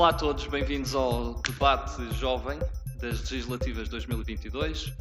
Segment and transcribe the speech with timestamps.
[0.00, 2.58] Olá a todos, bem-vindos ao debate jovem
[3.02, 4.94] das legislativas 2022.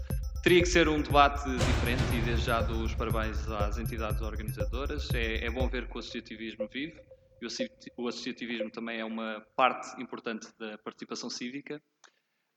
[0.43, 5.09] Teria que ser um debate diferente e desde já dou os parabéns às entidades organizadoras.
[5.13, 6.99] É, é bom ver que o associativismo vive
[7.41, 7.45] e
[7.95, 11.81] o associativismo também é uma parte importante da participação cívica.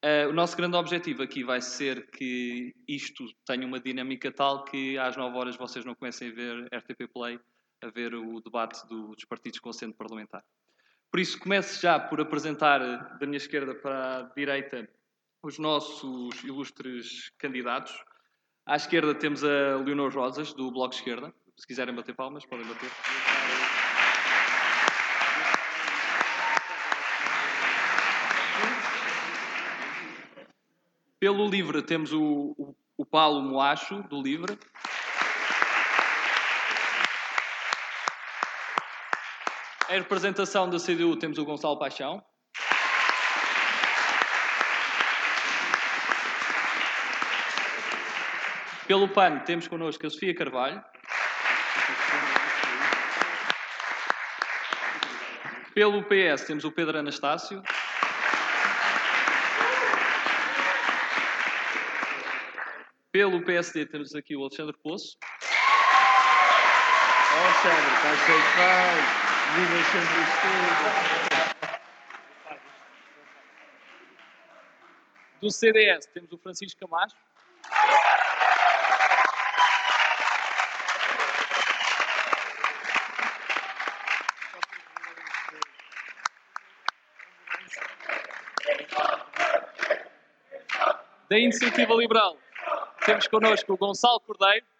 [0.04, 4.98] Uh, o nosso grande objetivo aqui vai ser que isto tenha uma dinâmica tal que
[4.98, 7.38] às 9 horas vocês não comecem a ver RTP Play,
[7.84, 10.42] a ver o debate do, dos partidos com centro parlamentar.
[11.12, 12.78] Por isso, começo já por apresentar
[13.18, 14.88] da minha esquerda para a direita
[15.42, 17.92] os nossos ilustres candidatos.
[18.64, 21.30] À esquerda temos a Leonor Rosas, do Bloco Esquerda.
[21.54, 22.88] Se quiserem bater palmas, podem bater.
[31.20, 34.58] Pelo LIVRE temos o, o, o Paulo Moacho, do LIVRE.
[39.92, 42.24] Em representação da CDU temos o Gonçalo Paixão.
[48.86, 50.82] Pelo PAN temos connosco a Sofia Carvalho.
[55.74, 57.62] Pelo PS temos o Pedro Anastácio.
[63.12, 65.18] Pelo PSD temos aqui o Alexandre Poço.
[67.34, 69.31] Alexandre, estás cheio
[75.40, 77.16] Do CDS temos o Francisco Camacho.
[91.28, 92.38] Da Iniciativa Liberal
[93.04, 94.71] temos connosco o Gonçalo Cordeiro.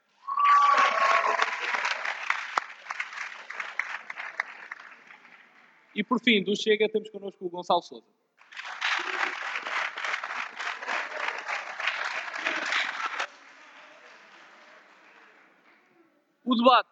[6.02, 8.04] E por fim, do Chega, temos connosco o Gonçalo Souza.
[16.44, 16.88] O debate,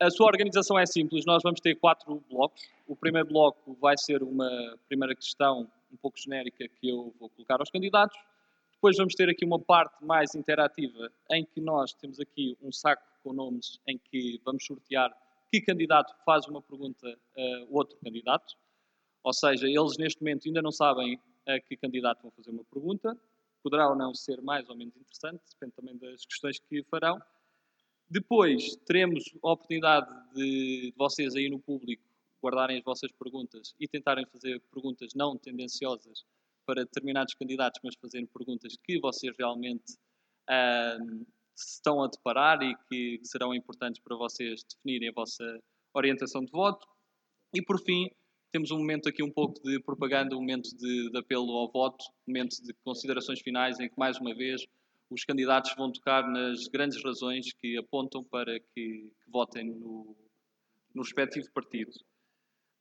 [0.00, 1.26] a sua organização é simples.
[1.26, 2.62] Nós vamos ter quatro blocos.
[2.86, 7.60] O primeiro bloco vai ser uma primeira questão um pouco genérica que eu vou colocar
[7.60, 8.18] aos candidatos.
[8.72, 13.04] Depois vamos ter aqui uma parte mais interativa em que nós temos aqui um saco
[13.22, 15.14] com nomes em que vamos sortear
[15.50, 18.54] que candidato faz uma pergunta a outro candidato.
[19.22, 23.16] Ou seja, eles neste momento ainda não sabem a que candidato vão fazer uma pergunta.
[23.62, 27.20] Poderá ou não ser mais ou menos interessante, depende também das questões que farão.
[28.08, 32.02] Depois teremos a oportunidade de vocês aí no público
[32.42, 36.24] guardarem as vossas perguntas e tentarem fazer perguntas não tendenciosas
[36.64, 39.94] para determinados candidatos, mas fazendo perguntas que vocês realmente
[40.48, 41.26] uh,
[41.58, 45.44] estão a deparar e que, serão importantes para vocês definirem a vossa
[45.94, 46.86] orientação de voto.
[47.54, 48.08] E por fim,
[48.52, 52.04] temos um momento aqui um pouco de propaganda, um momento de, de, apelo ao voto,
[52.26, 54.64] um momento de considerações finais em que, mais uma vez,
[55.10, 60.16] os candidatos vão tocar nas grandes razões que apontam para que, que votem no,
[60.94, 61.92] no respectivo partido.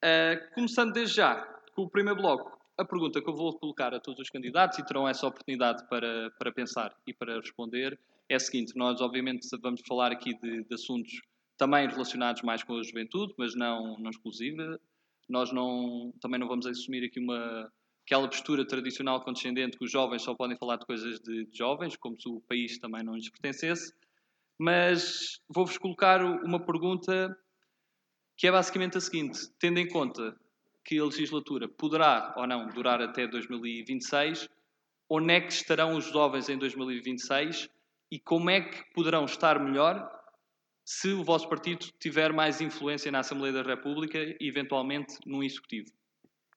[0.03, 1.41] Uh, começando desde já
[1.73, 4.85] com o primeiro bloco, a pergunta que eu vou colocar a todos os candidatos e
[4.85, 7.99] terão essa oportunidade para, para pensar e para responder
[8.29, 11.21] é a seguinte: nós, obviamente, vamos falar aqui de, de assuntos
[11.57, 14.79] também relacionados mais com a juventude, mas não, não exclusiva.
[15.27, 17.71] Nós não, também não vamos assumir aqui uma,
[18.05, 21.97] aquela postura tradicional condescendente que os jovens só podem falar de coisas de, de jovens,
[21.97, 23.93] como se o país também não lhes pertencesse.
[24.57, 27.37] Mas vou-vos colocar uma pergunta
[28.37, 30.35] que é basicamente a seguinte: tendo em conta
[30.85, 34.47] que a legislatura poderá ou não durar até 2026,
[35.09, 37.69] onde é que estarão os jovens em 2026
[38.11, 40.09] e como é que poderão estar melhor
[40.85, 45.91] se o vosso partido tiver mais influência na Assembleia da República e eventualmente num Executivo.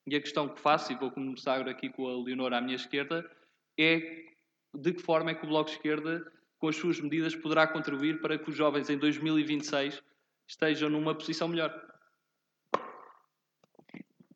[0.07, 3.29] E a questão que faço, e vou começar aqui com a Leonora à minha esquerda,
[3.79, 3.99] é
[4.73, 8.21] de que forma é que o Bloco de Esquerda, com as suas medidas, poderá contribuir
[8.21, 10.01] para que os jovens em 2026
[10.47, 11.75] estejam numa posição melhor.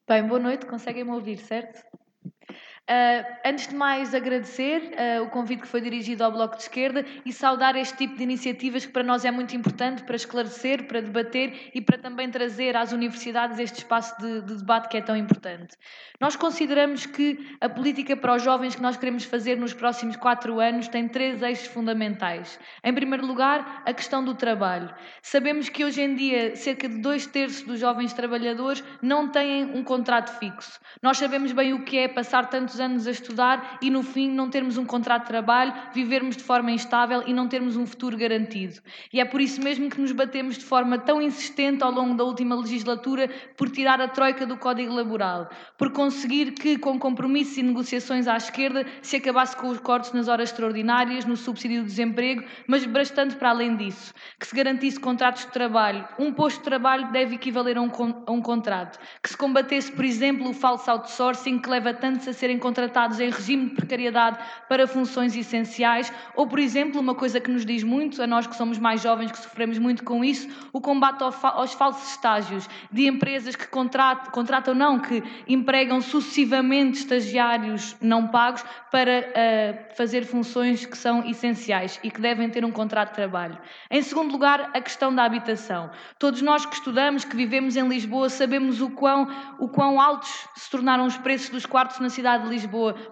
[0.09, 1.94] Bem, boa noite, conseguem-me ouvir, certo?
[2.85, 7.03] Uh, antes de mais, agradecer uh, o convite que foi dirigido ao Bloco de Esquerda
[7.25, 11.01] e saudar este tipo de iniciativas que para nós é muito importante para esclarecer, para
[11.01, 15.17] debater e para também trazer às universidades este espaço de, de debate que é tão
[15.17, 15.79] importante.
[16.21, 20.61] Nós consideramos que a política para os jovens que nós queremos fazer nos próximos quatro
[20.61, 22.61] anos tem três eixos fundamentais.
[22.85, 24.95] Em primeiro lugar, a questão do trabalho.
[25.23, 29.83] Sabemos que hoje em dia cerca de dois terços dos jovens trabalhadores não têm um
[29.83, 30.79] contrato fixo.
[31.03, 34.31] Nós sabemos bem o que é passar tantos tantos anos a estudar e no fim
[34.31, 38.17] não termos um contrato de trabalho, vivermos de forma instável e não termos um futuro
[38.17, 38.81] garantido.
[39.13, 42.25] E é por isso mesmo que nos batemos de forma tão insistente ao longo da
[42.25, 45.49] última legislatura por tirar a troika do Código Laboral,
[45.79, 50.29] por conseguir que, com compromissos e negociações à esquerda, se acabasse com os cortes nas
[50.29, 55.45] horas extraordinárias, no subsídio do desemprego, mas bastante para além disso, que se garantisse contratos
[55.45, 56.07] de trabalho.
[56.19, 57.91] Um posto de trabalho deve equivaler a um,
[58.27, 58.99] a um contrato.
[59.23, 63.29] Que se combatesse, por exemplo, o falso outsourcing, que leva tantos a serem contratados em
[63.29, 64.39] regime de precariedade
[64.71, 68.57] para funções essenciais, ou, por exemplo, uma coisa que nos diz muito, a nós que
[68.57, 73.55] somos mais jovens, que sofremos muito com isso, o combate aos falsos estágios de empresas
[73.55, 80.97] que contratam, contratam não, que empregam sucessivamente estagiários não pagos para uh, fazer funções que
[80.97, 83.59] são essenciais e que devem ter um contrato de trabalho.
[83.91, 85.91] Em segundo lugar, a questão da habitação.
[86.19, 89.29] Todos nós que estudamos, que vivemos em Lisboa, sabemos o quão,
[89.59, 92.54] o quão altos se tornaram os preços dos quartos na cidade de Lisboa,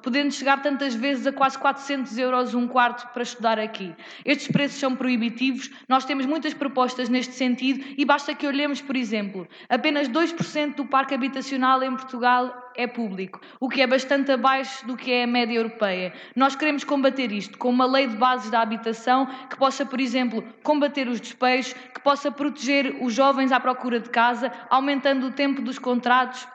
[0.02, 3.94] podendo chegar tantas vezes a quase 400 euros um quarto para estudar aqui.
[4.24, 8.96] Estes preços são proibitivos, nós temos muitas propostas neste sentido e basta que olhemos, por
[8.96, 14.86] exemplo, apenas 2% do parque habitacional em Portugal é público, o que é bastante abaixo
[14.86, 16.12] do que é a média europeia.
[16.34, 20.42] Nós queremos combater isto com uma lei de bases da habitação que possa, por exemplo,
[20.62, 25.60] combater os despejos, que possa proteger os jovens à procura de casa, aumentando o tempo
[25.60, 26.46] dos contratos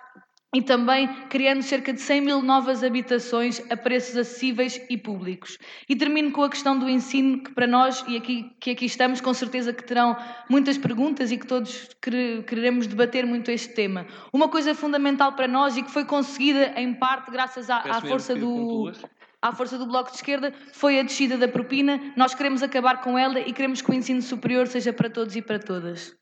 [0.56, 5.58] e também criando cerca de 100 mil novas habitações a preços acessíveis e públicos.
[5.90, 9.20] E termino com a questão do ensino, que para nós, e aqui, que aqui estamos,
[9.20, 10.16] com certeza que terão
[10.50, 14.08] muitas perguntas e que todos queremos debater muito este tema.
[14.32, 18.34] Uma coisa fundamental para nós e que foi conseguida em parte graças à, à força
[18.34, 18.92] do
[19.40, 22.14] à força do Bloco de Esquerda foi a descida da propina.
[22.16, 25.42] Nós queremos acabar com ela e queremos que o ensino superior seja para todos e
[25.42, 26.16] para todas.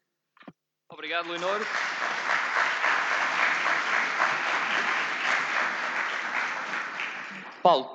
[0.89, 1.62] Obrigado, Leonor.
[7.65, 7.89] Paulo,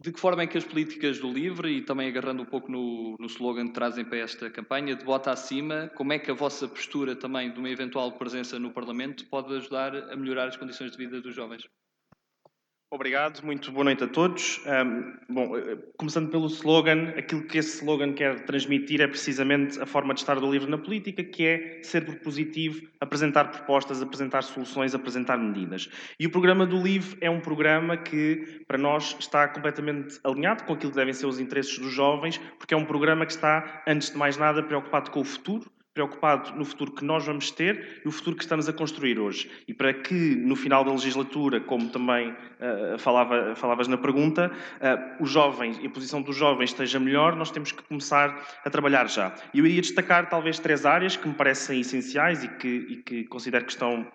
[0.00, 3.14] de que forma é que as políticas do LIVRE, e também agarrando um pouco no,
[3.20, 6.66] no slogan que trazem para esta campanha, de bota acima, como é que a vossa
[6.66, 10.96] postura também de uma eventual presença no Parlamento pode ajudar a melhorar as condições de
[10.96, 11.62] vida dos jovens?
[12.94, 14.60] Obrigado, muito boa noite a todos.
[14.66, 19.86] Um, bom, eh, começando pelo slogan, aquilo que esse slogan quer transmitir é precisamente a
[19.86, 24.94] forma de estar do livro na política, que é ser propositivo, apresentar propostas, apresentar soluções,
[24.94, 25.88] apresentar medidas.
[26.20, 30.74] E o programa do LIVRE é um programa que, para nós, está completamente alinhado com
[30.74, 34.10] aquilo que devem ser os interesses dos jovens, porque é um programa que está, antes
[34.10, 38.08] de mais nada, preocupado com o futuro, preocupado no futuro que nós vamos ter e
[38.08, 39.50] o futuro que estamos a construir hoje.
[39.68, 45.22] E para que no final da legislatura, como também uh, falava, falavas na pergunta, uh,
[45.22, 49.08] os jovens e a posição dos jovens esteja melhor, nós temos que começar a trabalhar
[49.08, 49.34] já.
[49.52, 53.24] E eu iria destacar talvez três áreas que me parecem essenciais e que, e que
[53.24, 54.06] considero que estão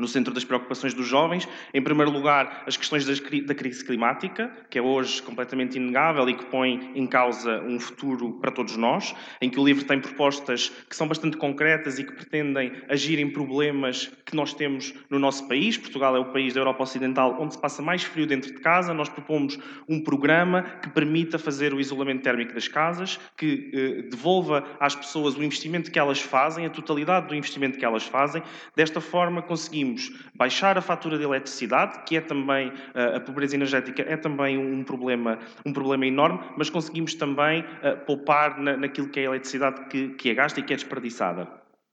[0.00, 1.48] no centro das preocupações dos jovens.
[1.72, 6.46] Em primeiro lugar, as questões da crise climática, que é hoje completamente inegável e que
[6.46, 10.96] põe em causa um futuro para todos nós, em que o livro tem propostas que
[10.96, 15.76] são bastante concretas e que pretendem agir em problemas que nós temos no nosso país.
[15.76, 18.94] Portugal é o país da Europa Ocidental onde se passa mais frio dentro de casa.
[18.94, 19.58] Nós propomos
[19.88, 25.36] um programa que permita fazer o isolamento térmico das casas, que eh, devolva às pessoas
[25.36, 28.42] o investimento que elas fazem, a totalidade do investimento que elas fazem.
[28.76, 33.54] Desta forma, conseguimos conseguimos baixar a fatura de eletricidade, que é também, eh, a pobreza
[33.54, 39.20] energética é também um problema, um problema enorme, mas conseguimos também eh, poupar naquilo que
[39.20, 41.48] é a eletricidade que, que é gasta e que é desperdiçada.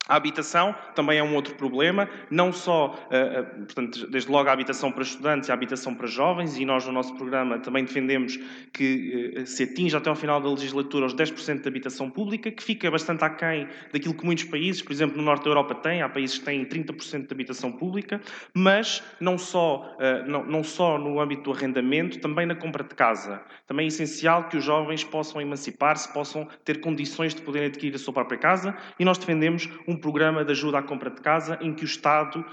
[0.07, 4.91] A habitação também é um outro problema, não só, eh, portanto, desde logo a habitação
[4.91, 8.37] para estudantes e a habitação para jovens, e nós no nosso programa também defendemos
[8.73, 12.89] que se atinja até ao final da legislatura os 10% de habitação pública, que fica
[12.89, 16.37] bastante aquém daquilo que muitos países, por exemplo, no norte da Europa têm, há países
[16.37, 18.21] que têm 30% de habitação pública,
[18.53, 22.95] mas não só, eh, não, não só no âmbito do arrendamento, também na compra de
[22.95, 23.41] casa.
[23.65, 27.99] Também é essencial que os jovens possam emancipar-se, possam ter condições de poderem adquirir a
[27.99, 31.57] sua própria casa, e nós defendemos um um programa de ajuda à compra de casa
[31.61, 32.45] em que o Estado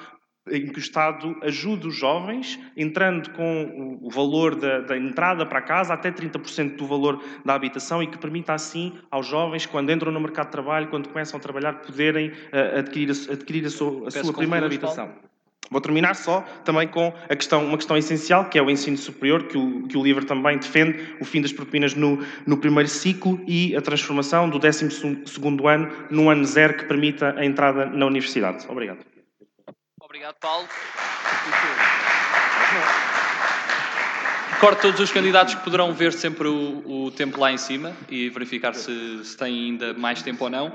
[0.50, 5.58] em que o Estado ajude os jovens, entrando com o valor da, da, entrada para
[5.58, 9.90] a casa até 30% do valor da habitação e que permita assim aos jovens, quando
[9.90, 13.70] entram no mercado de trabalho, quando começam a trabalhar, poderem uh, adquirir, a, adquirir a
[13.70, 15.06] sua, a sua primeira habitação.
[15.06, 15.33] Paulo.
[15.70, 19.44] Vou terminar só também com a questão, uma questão essencial, que é o ensino superior,
[19.44, 23.40] que o, que o LIVRE também defende, o fim das propinas no, no primeiro ciclo
[23.46, 24.84] e a transformação do 12
[25.66, 28.64] ano num ano zero que permita a entrada na universidade.
[28.68, 28.98] Obrigado.
[30.00, 30.68] Obrigado, Paulo.
[34.52, 38.30] Recordo todos os candidatos que poderão ver sempre o, o tempo lá em cima e
[38.30, 40.72] verificar se, se têm ainda mais tempo ou não.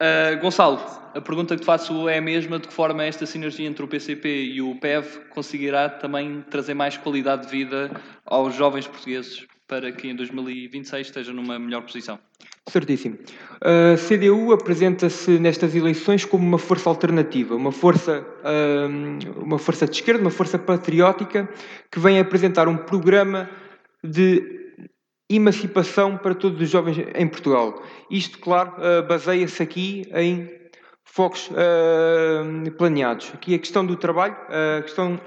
[0.00, 0.80] Uh, Gonçalo,
[1.12, 3.88] a pergunta que te faço é a mesma: de que forma esta sinergia entre o
[3.88, 7.90] PCP e o PEV conseguirá também trazer mais qualidade de vida
[8.24, 12.16] aos jovens portugueses para que em 2026 esteja numa melhor posição?
[12.68, 13.18] Certíssimo.
[13.60, 18.24] A CDU apresenta-se nestas eleições como uma força alternativa, uma força,
[19.36, 21.48] uma força de esquerda, uma força patriótica
[21.90, 23.50] que vem apresentar um programa
[24.04, 24.67] de
[25.28, 27.82] emancipação para todos os jovens em Portugal.
[28.10, 28.72] Isto, claro,
[29.06, 30.50] baseia-se aqui em
[31.04, 31.50] focos
[32.76, 33.32] planeados.
[33.34, 34.36] Aqui a questão do trabalho,
[34.78, 35.20] a questão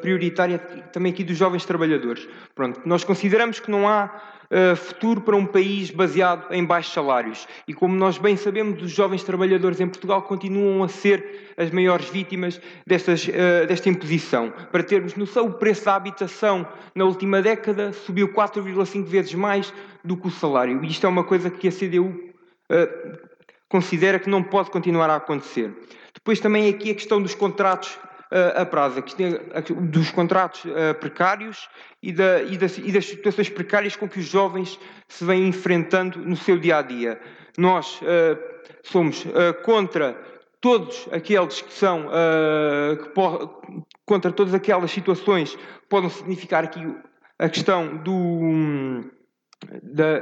[0.00, 2.28] prioritária também aqui dos jovens trabalhadores.
[2.54, 4.10] Pronto, nós consideramos que não há
[4.50, 7.46] uh, futuro para um país baseado em baixos salários.
[7.66, 12.08] E como nós bem sabemos, os jovens trabalhadores em Portugal continuam a ser as maiores
[12.08, 14.52] vítimas destas, uh, desta imposição.
[14.72, 19.72] Para termos noção, o preço da habitação na última década subiu 4,5 vezes mais
[20.04, 20.82] do que o salário.
[20.84, 23.30] E isto é uma coisa que a CDU uh,
[23.68, 25.72] considera que não pode continuar a acontecer.
[26.12, 27.96] Depois também aqui a questão dos contratos
[28.56, 29.02] a prazo,
[29.90, 30.62] dos contratos
[31.00, 31.68] precários
[32.02, 36.18] e, da, e, das, e, das, situações precárias com que os jovens se vêm enfrentando
[36.20, 37.20] no seu dia a dia.
[37.58, 38.00] Nós
[38.84, 39.24] somos
[39.64, 40.16] contra
[40.60, 42.06] todos aqueles que são
[43.02, 43.10] que
[44.06, 46.80] contra todas aquelas situações que podem significar aqui
[47.38, 49.10] a questão do
[49.82, 50.20] da,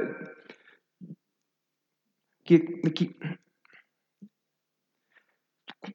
[2.49, 3.15] que, aqui,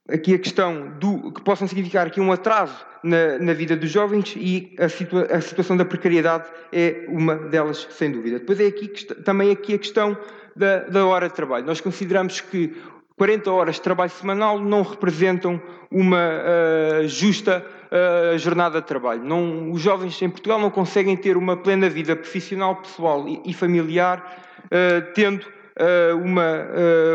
[0.08, 4.34] aqui a questão do que possam significar aqui um atraso na, na vida dos jovens
[4.36, 8.38] e a, situa a, situação da precariedade é uma delas, sem dúvida.
[8.38, 8.88] Depois é aqui
[9.24, 10.16] também aqui a questão
[10.56, 11.66] da, da hora de trabalho.
[11.66, 12.74] Nós consideramos que
[13.16, 15.60] 40 horas de trabalho semanal não representam
[15.90, 19.22] uma uh, justa uh, jornada de trabalho.
[19.22, 23.52] Não, os jovens em Portugal não conseguem ter uma plena vida profissional, pessoal e, e
[23.52, 25.46] familiar, uh, tendo
[25.78, 26.66] uh, uma,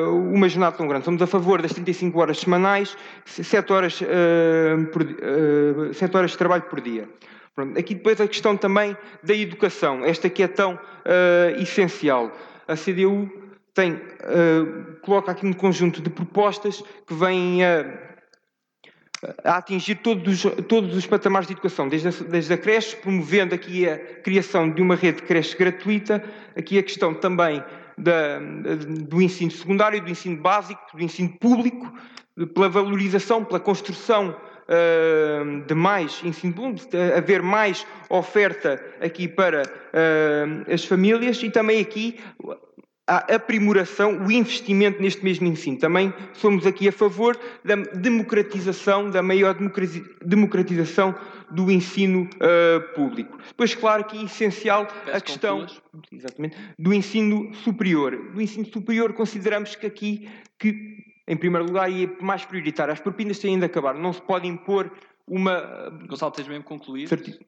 [0.08, 1.06] uh, uma jornada tão grande.
[1.06, 5.04] Somos a favor das 35 horas semanais, 7 horas, uh, por,
[5.94, 7.08] 7 horas de trabalho por dia.
[7.56, 7.78] Pronto.
[7.78, 10.80] Aqui depois a questão também da educação, esta que é tão
[11.58, 12.32] essencial.
[12.66, 13.30] A CDU
[13.74, 14.00] tem,
[15.02, 18.10] coloca aqui um conjunto de propostas que vêm a
[19.44, 23.54] a atingir todos os, todos os patamares de educação, desde a, desde a creche, promovendo
[23.54, 26.24] aqui a criação de uma rede de creche gratuita,
[26.56, 27.62] aqui a questão também
[28.00, 28.40] da,
[29.08, 31.92] do ensino secundário, do ensino básico, do ensino público,
[32.54, 34.30] pela valorização, pela construção
[34.70, 41.82] uh, de mais ensino público, haver mais oferta aqui para uh, as famílias e também
[41.82, 42.20] aqui
[43.10, 45.80] a aprimoração, o investimento neste mesmo ensino.
[45.80, 47.36] Também somos aqui a favor
[47.66, 49.56] da democratização, da maior
[50.24, 51.16] democratização
[51.50, 53.40] do ensino uh, público.
[53.48, 55.66] Depois, claro que é essencial Peço a questão
[56.12, 58.16] exatamente, do ensino superior.
[58.32, 63.00] Do ensino superior consideramos que aqui, que, em primeiro lugar, e é mais prioritário, as
[63.00, 63.96] propinas têm de acabar.
[63.96, 64.92] Não se pode impor
[65.28, 65.90] uma...
[66.08, 67.08] Gonçalo, tens mesmo concluir?
[67.08, 67.40] Certi...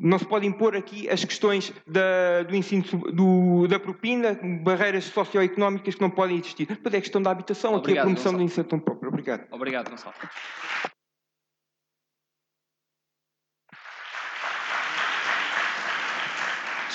[0.00, 5.94] Não se pode impor aqui as questões da, do ensino do, da propina, barreiras socioeconómicas
[5.94, 6.66] que não podem existir.
[6.66, 8.68] Depois é a questão da habitação, Obrigado, aqui a promoção Gonçalo.
[8.68, 9.08] da própria.
[9.08, 9.46] Obrigado.
[9.50, 10.14] Obrigado, Gonçalo.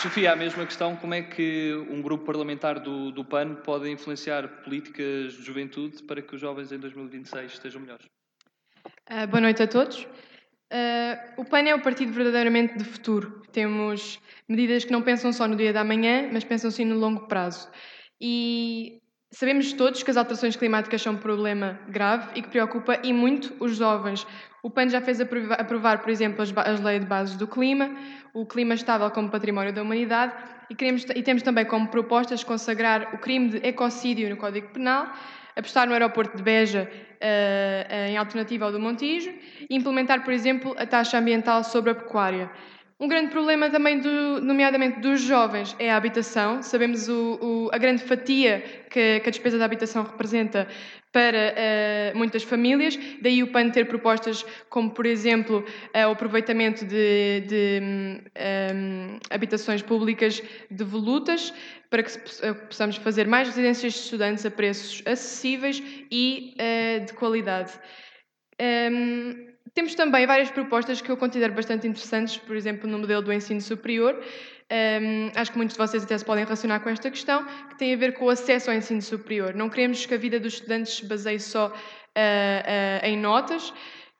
[0.03, 4.45] Sofia, a mesma questão, como é que um grupo parlamentar do, do PAN pode influenciar
[4.61, 8.05] políticas de juventude para que os jovens em 2026 estejam melhores?
[9.09, 10.05] Uh, boa noite a todos.
[10.73, 13.43] Uh, o PAN é o partido verdadeiramente de futuro.
[13.51, 17.27] Temos medidas que não pensam só no dia da manhã, mas pensam sim no longo
[17.27, 17.69] prazo.
[18.19, 18.99] E
[19.31, 23.55] sabemos todos que as alterações climáticas são um problema grave e que preocupa e muito
[23.59, 24.25] os jovens.
[24.63, 27.91] O PAN já fez aprovar, por exemplo, as, as leis de bases do clima,
[28.33, 30.33] o clima estável como património da humanidade
[30.71, 35.13] e, queremos, e temos também como propostas consagrar o crime de ecocídio no Código Penal,
[35.55, 39.31] apostar no aeroporto de Beja uh, em alternativa ao do Montijo
[39.69, 42.49] e implementar, por exemplo, a taxa ambiental sobre a pecuária.
[42.99, 46.61] Um grande problema também, do, nomeadamente dos jovens, é a habitação.
[46.61, 50.67] Sabemos o, o, a grande fatia que, que, a despesa da habitação representa
[51.11, 56.85] para uh, muitas famílias, daí o PAN ter propostas como, por exemplo, uh, o aproveitamento
[56.85, 58.19] de, de um,
[58.75, 61.53] hum, habitações públicas devolutas,
[61.91, 62.17] para que
[62.67, 67.73] possamos fazer mais residências de estudantes a preços acessíveis e uh, de qualidade.
[68.59, 73.33] Um, temos também várias propostas que eu considero bastante interessantes, por exemplo, no modelo do
[73.33, 74.15] ensino superior.
[74.71, 77.93] Um, acho que muitos de vocês até se podem relacionar com esta questão, que tem
[77.93, 79.53] a ver com o acesso ao ensino superior.
[79.53, 83.73] Não queremos que a vida dos estudantes se baseie só uh, uh, em notas,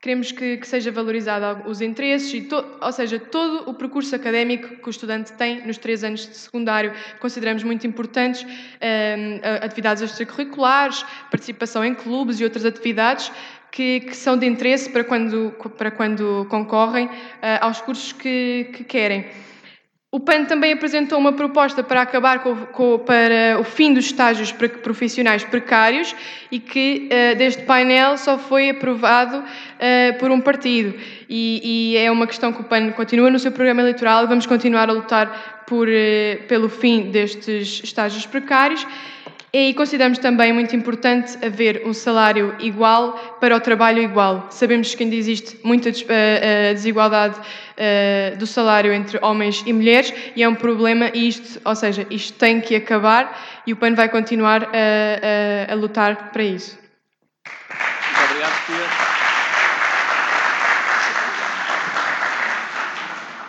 [0.04, 4.76] Queremos que, que seja valorizado os interesses, e to, ou seja, todo o percurso académico
[4.76, 6.92] que o estudante tem nos três anos de secundário.
[7.22, 13.32] Consideramos muito importantes um, atividades extracurriculares, participação em clubes e outras atividades
[13.74, 17.12] que, que, são de interesse para quando, para quando concorrem uh,
[17.60, 19.26] aos cursos que, que querem.
[20.12, 24.52] O PAN também apresentou uma proposta para acabar com, com, para o fim dos estágios
[24.52, 26.16] profissionais precários
[26.52, 30.94] e que uh, deste painel só foi aprovado uh, por um partido.
[31.28, 34.88] E, e, é uma questão que o PAN continua no seu programa eleitoral vamos continuar
[34.88, 35.88] a lutar por,
[36.48, 38.86] pelo fim destes estágios precários
[39.56, 44.48] e consideramos também muito importante haver um salário igual para o trabalho igual.
[44.50, 47.40] Sabemos que ainda existe muita eh, eh, desigualdade
[47.78, 52.08] eh, do salário entre homens e mulheres e é um problema e isto, ou seja,
[52.10, 56.80] isto tem que acabar e o PAN vai continuar a, a, a lutar para isso.
[57.46, 59.14] Muito obrigado, Pia.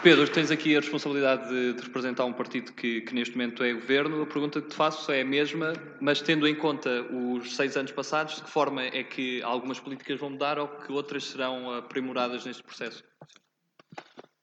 [0.05, 3.73] Pedro, tens aqui a responsabilidade de, de representar um partido que, que, neste momento é
[3.73, 4.21] governo.
[4.21, 7.91] A pergunta que te faço é a mesma, mas tendo em conta os seis anos
[7.91, 12.45] passados, de que forma é que algumas políticas vão mudar ou que outras serão aprimoradas
[12.45, 13.03] neste processo?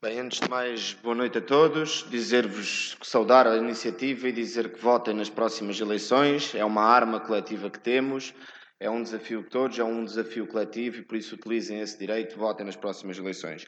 [0.01, 2.08] Bem, antes de mais, boa noite a todos.
[2.10, 6.56] Dizer-vos que saudar a iniciativa e dizer que votem nas próximas eleições.
[6.56, 8.34] É uma arma coletiva que temos,
[8.80, 12.36] é um desafio de todos, é um desafio coletivo e por isso utilizem esse direito,
[12.36, 13.68] votem nas próximas eleições.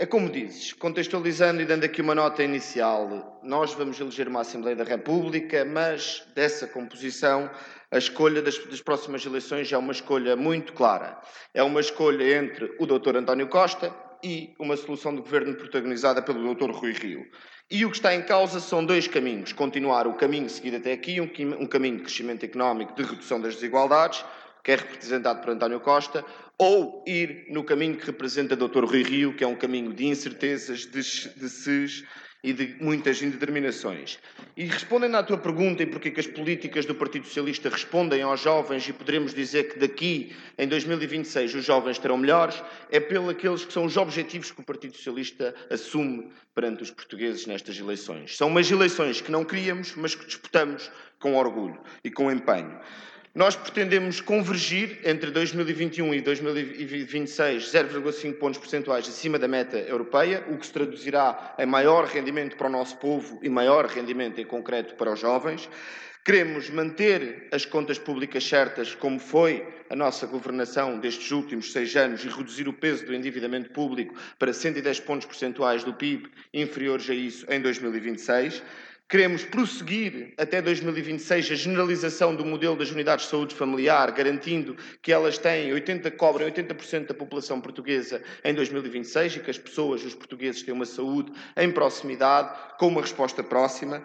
[0.00, 4.74] É como dizes, contextualizando e dando aqui uma nota inicial, nós vamos eleger uma Assembleia
[4.74, 7.50] da República, mas dessa composição,
[7.90, 11.20] a escolha das, das, próximas eleições é uma escolha muito clara.
[11.52, 13.16] É uma escolha entre o Dr.
[13.16, 16.70] António Costa e uma solução de governo protagonizada pelo Dr.
[16.70, 17.26] Rui Rio.
[17.70, 19.52] E o que está em causa são dois caminhos.
[19.52, 21.28] Continuar o caminho seguido até aqui, um,
[21.60, 24.24] um caminho de crescimento económico, de redução das desigualdades,
[24.64, 26.24] que é representado por António Costa,
[26.60, 28.84] ou ir no caminho que representa Dr.
[28.84, 32.04] Rui Rio, que é um caminho de incertezas, de, de ses
[32.44, 34.18] e de muitas indeterminações.
[34.54, 38.42] E respondendo à tua pergunta e porque que as políticas do Partido Socialista respondem aos
[38.42, 43.64] jovens e poderemos dizer que daqui, em 2026, os jovens terão melhores, é pelos aqueles
[43.64, 48.36] que são os objetivos que o Partido Socialista assume perante os portugueses nestas eleições.
[48.36, 52.78] São umas eleições que não queríamos, mas que disputamos com orgulho e com empenho.
[53.32, 60.58] Nós pretendemos convergir entre 2021 e 2026 0,5 pontos percentuais acima da meta europeia, o
[60.58, 64.96] que se traduzirá em maior rendimento para o nosso povo e maior rendimento em concreto
[64.96, 65.70] para os jovens.
[66.24, 72.24] Queremos manter as contas públicas certas, como foi a nossa governação destes últimos seis anos,
[72.24, 77.14] e reduzir o peso do endividamento público para 110 pontos percentuais do PIB, inferiores a
[77.14, 78.60] isso em 2026.
[79.10, 85.10] Queremos prosseguir até 2026 a generalização do modelo das unidades de saúde familiar, garantindo que
[85.10, 90.14] elas têm 80, cobrem 80% da população portuguesa em 2026 e que as pessoas, os
[90.14, 94.00] portugueses, têm uma saúde em proximidade, com uma resposta próxima.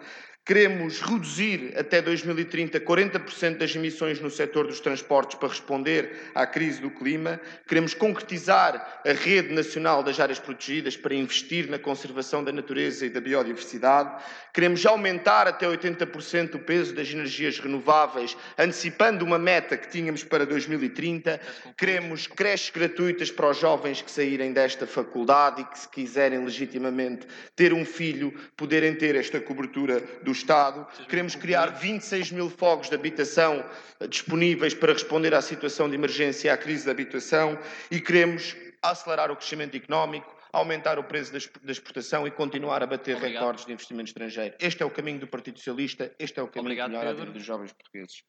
[0.46, 6.80] Queremos reduzir até 2030 40% das emissões no setor dos transportes para responder à crise
[6.80, 7.40] do clima.
[7.66, 13.10] Queremos concretizar a rede nacional das áreas protegidas para investir na conservação da natureza e
[13.10, 14.22] da biodiversidade.
[14.54, 20.46] Queremos aumentar até 80% o peso das energias renováveis, antecipando uma meta que tínhamos para
[20.46, 21.40] 2030.
[21.76, 27.26] Queremos creches gratuitas para os jovens que saírem desta faculdade e que, se quiserem legitimamente
[27.56, 30.86] ter um filho, poderem ter esta cobertura do Estado.
[31.08, 33.64] Queremos criar 26 mil fogos de habitação
[34.08, 37.58] disponíveis para responder à situação de emergência e à crise da habitação
[37.90, 43.16] e queremos acelerar o crescimento económico, aumentar o preço da exportação e continuar a bater
[43.16, 43.40] Obrigado.
[43.40, 44.54] recordes de investimento estrangeiro.
[44.60, 47.30] Este é o caminho do Partido Socialista, este é o caminho Obrigado, melhor à vida
[47.32, 48.22] dos jovens portugueses.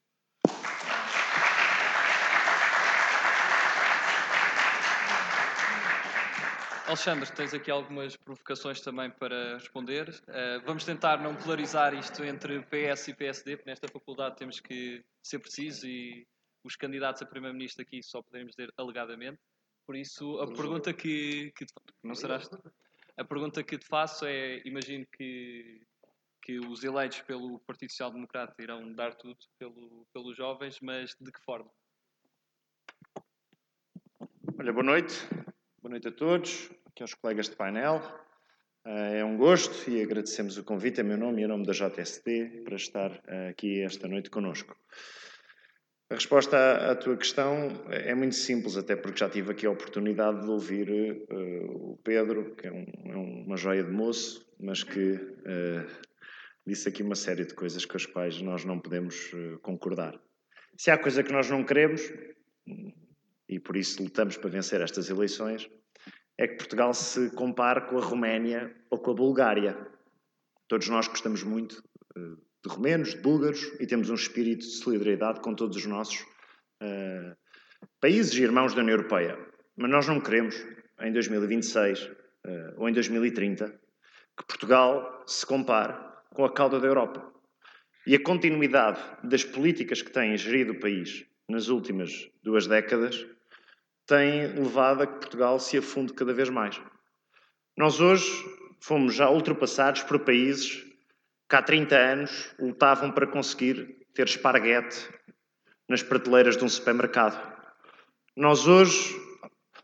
[6.88, 10.08] Alexandre, tens aqui algumas provocações também para responder.
[10.08, 15.04] Uh, vamos tentar não polarizar isto entre PS e PSD, porque nesta faculdade temos que
[15.22, 16.26] ser precisos e
[16.64, 19.38] os candidatos a Primeiro-Ministro aqui só podemos dizer alegadamente.
[19.86, 21.66] Por isso, a pergunta que, que
[22.02, 22.48] não serás
[23.18, 25.86] a pergunta que te faço é: imagino que
[26.40, 31.30] que os eleitos pelo Partido Social Democrata irão dar tudo pelo, pelos jovens, mas de
[31.30, 31.70] que forma?
[34.58, 35.14] Olha, boa noite.
[35.80, 36.68] Boa noite a todos,
[37.02, 38.02] aos colegas de painel.
[38.84, 41.72] Eh, é um gosto e agradecemos o convite em meu nome e em nome da
[41.72, 44.74] JST para estar eh, aqui esta noite conosco.
[46.10, 46.56] A resposta
[46.90, 50.88] à, tua questão é muito simples, até porque já tive aqui a oportunidade de ouvir
[50.90, 55.20] uh, o Pedro, que é, um, é, uma joia de moço, mas que
[56.66, 59.30] disse aqui uma série de coisas com as quais nós não podemos
[59.60, 60.18] concordar.
[60.78, 62.10] Se há coisa que nós não queremos,
[63.46, 65.68] e por isso lutamos para vencer estas eleições,
[66.38, 69.76] é que Portugal se compare com a Roménia ou com a Bulgária.
[70.68, 71.82] Todos nós gostamos muito
[72.16, 72.20] eh,
[72.64, 76.20] de romenos, de búlgaros e temos um espírito de solidariedade com todos os nossos
[76.82, 77.36] uh,
[78.00, 79.38] países e irmãos da União Europeia.
[79.76, 80.56] Mas nós não queremos,
[81.00, 82.10] em 2026 uh,
[82.76, 83.68] ou em 2030,
[84.36, 85.94] que Portugal se compare
[86.34, 87.32] com a cauda da Europa.
[88.06, 93.26] E a continuidade das políticas que têm gerido o país nas últimas duas décadas
[94.08, 96.80] tem levado a que Portugal se afunde cada vez mais.
[97.76, 98.26] Nós hoje
[98.80, 100.82] fomos já ultrapassados por países
[101.48, 105.08] que há 30 anos lutavam para conseguir ter esparguete
[105.86, 107.38] nas prateleiras de um supermercado.
[108.34, 109.14] Nós hoje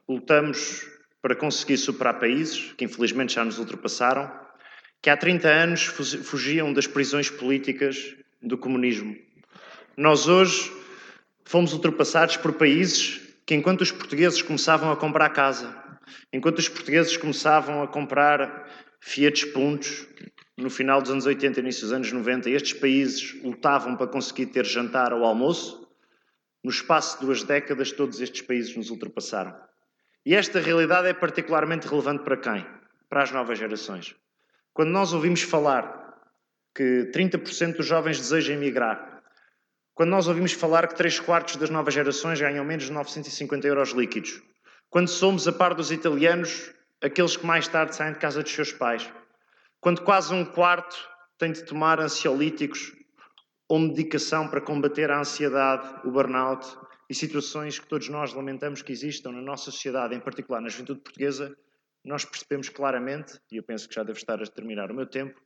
[0.09, 0.87] lutamos
[1.21, 4.33] para conseguir superar países que infelizmente já nos ultrapassaram,
[5.03, 9.15] que há 30 anos fugiam das prisões políticas do comunismo.
[9.99, 10.73] Nós hoje
[11.45, 15.75] fomos ultrapassados por países que, enquanto os portugueses começavam a comprar casa,
[16.33, 18.69] enquanto os portugueses começavam a comprar
[19.01, 20.07] Fiat Puntos,
[20.57, 24.65] no final dos anos 80 início dos anos 90, estes países lutavam para conseguir ter
[24.65, 25.87] jantar ou almoço,
[26.63, 29.55] no espaço de duas décadas todos estes países nos ultrapassaram.
[30.25, 32.67] E esta realidade é particularmente relevante para quem?
[33.11, 34.17] Para as novas gerações.
[34.73, 36.19] Quando nós ouvimos falar
[36.75, 39.14] que 30% dos jovens desejam emigrar,
[39.95, 43.91] quando nós ouvimos falar que 3 quartos das novas gerações ganham menos de 950 euros
[43.91, 44.43] líquidos,
[44.91, 48.73] quando somos, a par dos italianos, aqueles que mais tarde saem de casa dos seus
[48.73, 49.09] pais,
[49.81, 50.97] quando quase um quarto
[51.39, 52.93] tem de tomar ansiolíticos
[53.69, 56.67] ou medicação para combater a ansiedade, o burnout
[57.09, 61.01] e situações que todos nós lamentamos que existam na nossa sociedade, em particular na juventude
[61.01, 61.57] portuguesa,
[62.05, 65.41] nós percebemos claramente, e eu penso que já devo estar a terminar o meu tempo,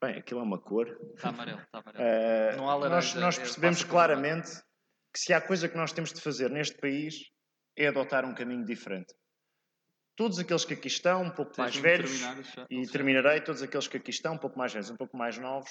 [0.00, 0.88] bem, aquilo é uma cor.
[1.14, 2.04] Está amarelo, está amarelo.
[2.04, 4.50] Uh, Não há laranja, nós, nós percebemos claramente
[5.12, 7.30] que se há coisa que nós temos de fazer neste país
[7.76, 9.14] é adotar um caminho diferente.
[10.16, 12.22] Todos aqueles que aqui estão, um pouco mais velhos,
[12.68, 15.70] e terminarei, todos aqueles que aqui estão, um pouco mais velhos, um pouco mais novos,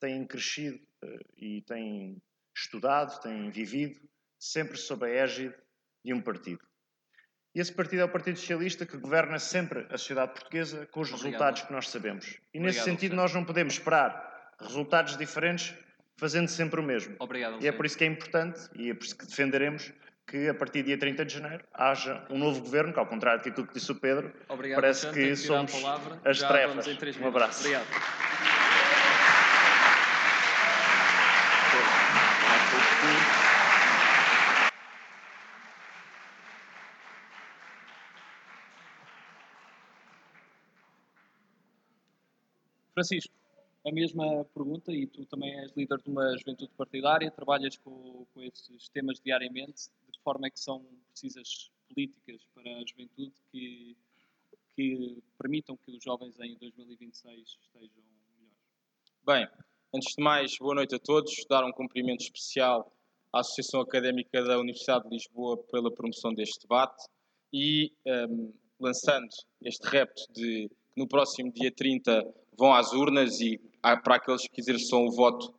[0.00, 2.20] têm crescido uh, e têm
[2.56, 4.00] estudado, têm vivido
[4.38, 5.54] sempre sob a égide
[6.04, 6.60] de um partido.
[7.54, 11.08] E esse partido é o Partido Socialista que governa sempre a sociedade portuguesa com os
[11.08, 11.24] Obrigado.
[11.24, 12.26] resultados que nós sabemos.
[12.26, 15.72] E Obrigado, nesse sentido nós não podemos esperar resultados diferentes
[16.16, 17.14] fazendo sempre o mesmo.
[17.18, 19.92] Obrigado, e é por isso que é importante e é por isso que defenderemos
[20.26, 23.44] que a partir do dia 30 de janeiro haja um novo governo, que ao contrário
[23.44, 25.72] daquilo que disse o Pedro, Obrigado, parece que somos
[26.24, 26.86] as trevas.
[27.20, 27.60] Um abraço.
[27.60, 28.53] Obrigado.
[42.94, 43.34] Francisco,
[43.84, 48.42] a mesma pergunta, e tu também és líder de uma juventude partidária, trabalhas com, com
[48.42, 53.96] esses temas diariamente, de que forma é que são precisas políticas para a juventude que,
[54.74, 58.02] que permitam que os jovens em 2026 estejam
[58.38, 58.62] melhores?
[59.26, 59.48] Bem,
[59.94, 62.90] antes de mais, boa noite a todos, dar um cumprimento especial
[63.32, 67.04] à Associação Académica da Universidade de Lisboa pela promoção deste debate
[67.52, 69.28] e um, lançando
[69.62, 72.22] este repto de no próximo dia 30
[72.58, 73.60] vão às urnas e
[74.02, 75.54] para aqueles que exerçam o voto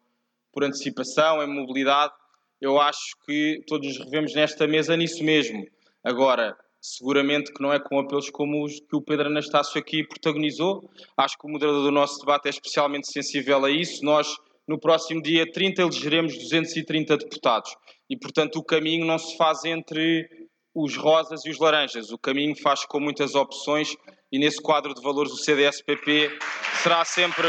[0.52, 2.14] por antecipação, em mobilidade,
[2.62, 5.66] eu acho que todos nos revemos nesta mesa nisso mesmo.
[6.04, 10.90] Agora, seguramente que não é com apelos como os que o Pedro Anastácio aqui protagonizou.
[11.18, 14.06] Acho que o moderador do nosso debate é especialmente sensível a isso.
[14.06, 14.36] Nós,
[14.68, 17.76] no próximo dia 30, elegeremos 230 deputados.
[18.10, 20.30] E, portanto, o caminho não se faz entre
[20.74, 22.12] os rosas e os laranjas.
[22.12, 23.96] O caminho faz com muitas opções
[24.32, 26.38] e nesse quadro de valores o CDS-PP
[26.86, 27.48] será sempre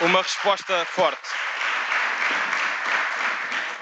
[0.00, 1.28] uma resposta forte.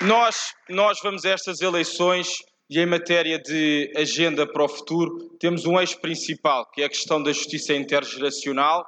[0.00, 2.38] Nós, nós vamos a estas eleições
[2.68, 6.88] e em matéria de agenda para o futuro temos um eixo principal, que é a
[6.88, 8.84] questão da justiça intergeracional.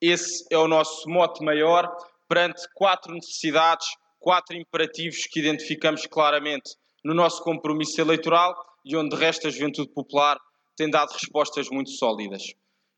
[0.00, 1.88] Esse é o nosso mote maior
[2.28, 3.86] perante quatro necessidades,
[4.18, 8.52] quatro imperativos que identificamos claramente no nosso compromisso eleitoral
[8.84, 10.36] e onde de resto a Juventude Popular
[10.76, 12.42] tem dado respostas muito sólidas.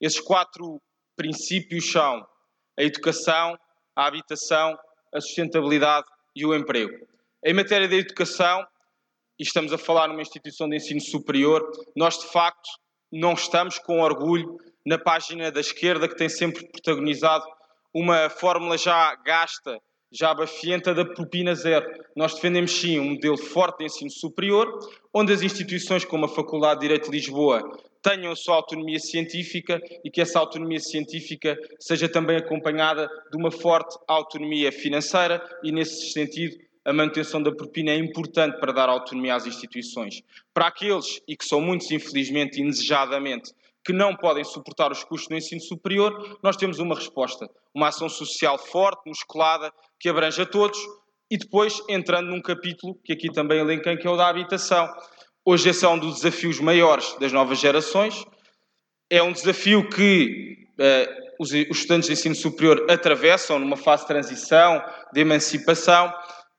[0.00, 0.80] Esses quatro
[1.14, 2.26] princípios são
[2.78, 3.58] a educação,
[3.96, 4.78] a habitação,
[5.12, 7.06] a sustentabilidade e o emprego.
[7.44, 8.66] Em matéria de educação,
[9.38, 11.62] e estamos a falar numa instituição de ensino superior,
[11.96, 12.68] nós de facto
[13.12, 17.44] não estamos com orgulho na página da esquerda que tem sempre protagonizado
[17.92, 19.78] uma fórmula já gasta,
[20.12, 21.86] já bafienta da propina zero.
[22.16, 24.78] Nós defendemos sim um modelo forte de ensino superior,
[25.12, 27.62] onde as instituições como a Faculdade de Direito de Lisboa
[28.04, 33.50] tenham a sua autonomia científica e que essa autonomia científica seja também acompanhada de uma
[33.50, 39.34] forte autonomia financeira e, nesse sentido, a manutenção da propina é importante para dar autonomia
[39.34, 40.22] às instituições.
[40.52, 45.36] Para aqueles, e que são muitos, infelizmente, indesejadamente, que não podem suportar os custos do
[45.36, 47.48] ensino superior, nós temos uma resposta.
[47.74, 50.78] Uma ação social forte, musculada, que abrange a todos,
[51.30, 54.86] e depois entrando num capítulo que aqui também elenquei, que é o da habitação.
[55.46, 58.24] Hoje esse é um dos desafios maiores das novas gerações.
[59.10, 64.08] É um desafio que uh, os, os estudantes de ensino superior atravessam numa fase de
[64.08, 66.10] transição, de emancipação,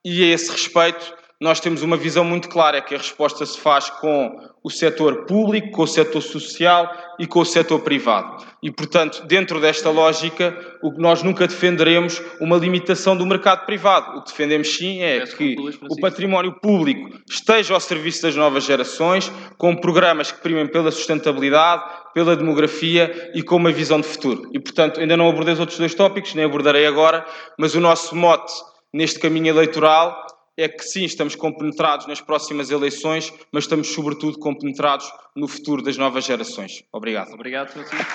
[0.03, 3.87] e a esse respeito nós temos uma visão muito clara, que a resposta se faz
[3.87, 8.43] com o setor público, com o setor social e com o setor privado.
[8.63, 14.17] E, portanto, dentro desta lógica, o que nós nunca defenderemos uma limitação do mercado privado.
[14.17, 15.55] O que defendemos sim é que
[15.87, 21.83] o património público esteja ao serviço das novas gerações, com programas que primem pela sustentabilidade,
[22.11, 24.49] pela demografia e com uma visão de futuro.
[24.51, 27.23] E, portanto, ainda não abordei os outros dois tópicos, nem abordarei agora,
[27.55, 28.51] mas o nosso mote
[28.91, 30.24] neste caminho eleitoral
[30.57, 35.97] é que sim, estamos compenetrados nas próximas eleições, mas estamos sobretudo compenetrados no futuro das
[35.97, 36.83] novas gerações.
[36.91, 37.33] Obrigado.
[37.33, 38.05] Obrigado, Francisco.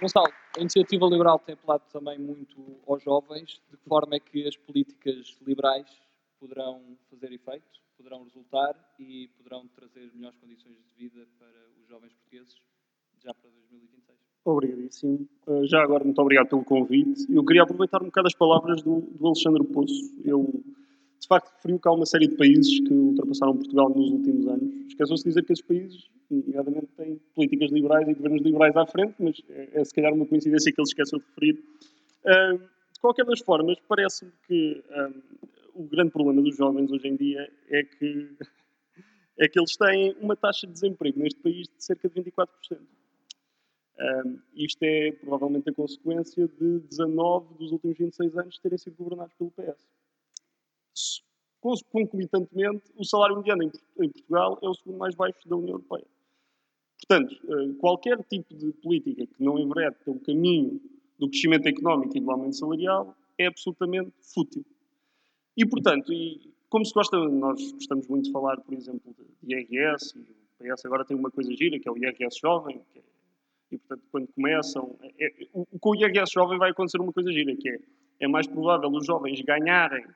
[0.00, 3.60] Gonçalo, a iniciativa liberal tem apelado também muito aos jovens.
[3.70, 5.86] De que forma é que as políticas liberais
[6.38, 11.48] poderão fazer efeito, poderão resultar e poderão trazer melhores condições de vida para
[11.80, 12.56] os jovens portugueses
[13.22, 14.18] já para 2026?
[14.44, 15.28] Obrigadíssimo.
[15.46, 17.26] Uh, já agora, muito obrigado pelo convite.
[17.28, 20.14] Eu queria aproveitar um bocado as palavras do, do Alexandre Poço.
[20.24, 20.62] Eu,
[21.20, 24.86] de facto, referiu que há uma série de países que ultrapassaram Portugal nos últimos anos.
[24.86, 29.14] Esqueceu-se de dizer que esses países, nomeadamente, têm políticas liberais e governos liberais à frente,
[29.18, 31.62] mas é, é se calhar uma coincidência que ele esqueceu de referir.
[32.24, 35.48] Uh, de qualquer das formas, parece-me que um,
[35.78, 38.36] o grande problema dos jovens hoje em dia é que,
[39.38, 42.48] é que eles têm uma taxa de desemprego neste país de cerca de 24%.
[44.00, 49.34] Um, isto é provavelmente a consequência de 19 dos últimos 26 anos terem sido governados
[49.34, 49.88] pelo PS.
[51.90, 56.06] Concomitantemente, o salário mediano em Portugal é o segundo mais baixo da União Europeia.
[57.00, 57.36] Portanto,
[57.78, 60.80] qualquer tipo de política que não enverede pelo caminho
[61.18, 64.64] do crescimento económico e do aumento salarial é absolutamente fútil.
[65.58, 66.40] E, portanto, e
[66.70, 70.20] como se gosta, nós gostamos muito de falar, por exemplo, de IRS, e
[70.70, 73.00] o PS agora tem uma coisa gira, que é o IRS jovem, é,
[73.72, 74.96] e, portanto, quando começam...
[75.02, 77.78] É, é, o, com o IRS jovem vai acontecer uma coisa gira, que é,
[78.20, 80.06] é mais provável os jovens ganharem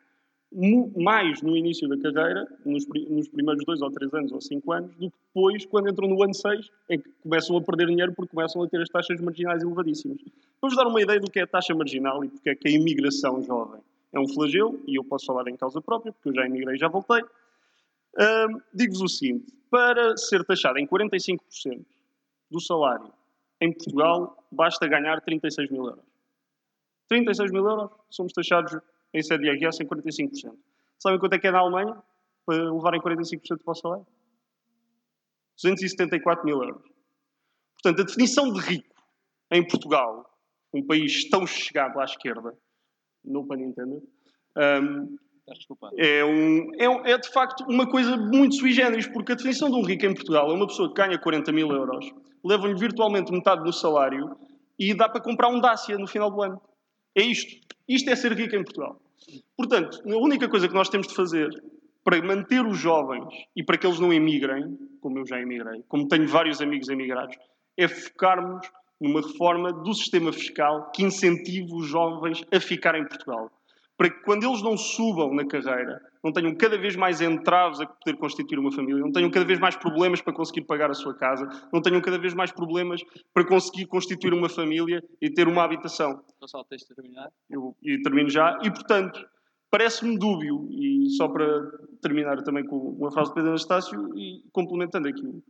[0.95, 4.95] mais no início da carreira, nos, nos, primeiros dois ou três anos ou cinco anos,
[4.97, 8.33] do que depois, quando entram no ano seis, em que começam a perder dinheiro porque
[8.33, 10.21] começam a ter as taxas marginais elevadíssimas.
[10.61, 12.71] Vamos dar uma ideia do que é a taxa marginal e porque é que a
[12.71, 13.81] imigração jovem
[14.13, 16.79] é um flagelo, e eu posso falar em causa própria, porque eu já emigrei e
[16.79, 17.23] já voltei.
[18.75, 21.85] Digo-vos o seguinte: para ser taxado em 45%
[22.51, 23.13] do salário
[23.61, 26.05] em Portugal, basta ganhar 36 mil euros.
[27.09, 28.77] 36 mil euros, somos taxados
[29.15, 30.57] em sede IRS em 45%.
[30.99, 32.03] Sabem quanto é que é na Alemanha
[32.45, 34.07] para levarem 45% do vosso salário?
[35.57, 36.83] 274 mil euros.
[37.75, 38.95] Portanto, a definição de rico
[39.51, 40.39] em Portugal,
[40.73, 42.57] um país tão chegado à esquerda,
[43.25, 44.03] no pun intended,
[44.57, 45.17] um,
[45.97, 49.77] é, um, é, é, de facto uma coisa muito sui generis, porque a definição de
[49.77, 52.13] um rico em Portugal é uma pessoa que ganha 40 mil euros,
[52.45, 54.37] leva-lhe virtualmente metade do salário
[54.79, 56.61] e dá para comprar um Dacia no final do ano.
[57.15, 57.61] É isto.
[57.89, 59.01] Isto é ser rico em Portugal.
[59.57, 61.51] Portanto, a única coisa que nós temos de fazer
[62.05, 66.09] para manter os jovens e para que eles não emigrem, como eu já emigrei, como
[66.09, 67.37] tenho vários amigos emigrados,
[67.77, 68.67] é focarmos
[69.03, 73.51] numa reforma do sistema fiscal que incentive os jovens a ficar em Portugal.
[73.97, 77.87] Para que quando eles não subam na carreira, não tenham cada vez mais entraves a
[77.87, 81.15] poder constituir uma família, não tenham cada vez mais problemas para conseguir pagar a sua
[81.15, 83.01] casa, não tenham cada vez mais problemas
[83.35, 86.21] para conseguir constituir uma família e ter uma habitação.
[86.47, 87.29] Só tens de terminar?
[87.51, 88.59] Eu, e termino já.
[88.63, 89.25] E, portanto,
[89.71, 91.47] parece-me dúbio, e só para
[92.01, 95.43] terminar também com uma frase de Pedro Anastácio, e complementando aqui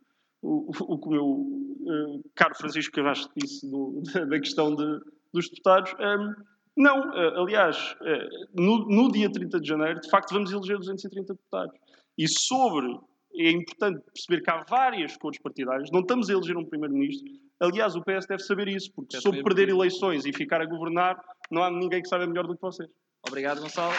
[0.42, 5.00] o, que o meu uh, caro Francisco Cavacho disse do, da questão de,
[5.32, 5.94] dos deputados.
[6.00, 6.34] Um,
[6.76, 11.34] não, uh, aliás, uh, no, no, dia 30 de janeiro, de facto, vamos eleger 230
[11.34, 11.78] deputados.
[12.18, 12.98] E sobre,
[13.34, 17.30] é importante perceber que há várias cores partidárias, não estamos a eleger um primeiro-ministro.
[17.60, 21.62] Aliás, o PS deve saber isso, porque sobre perder eleições e ficar a governar, não
[21.62, 22.90] há ninguém que saiba melhor do que vocês.
[23.24, 23.94] Obrigado, Gonçalo.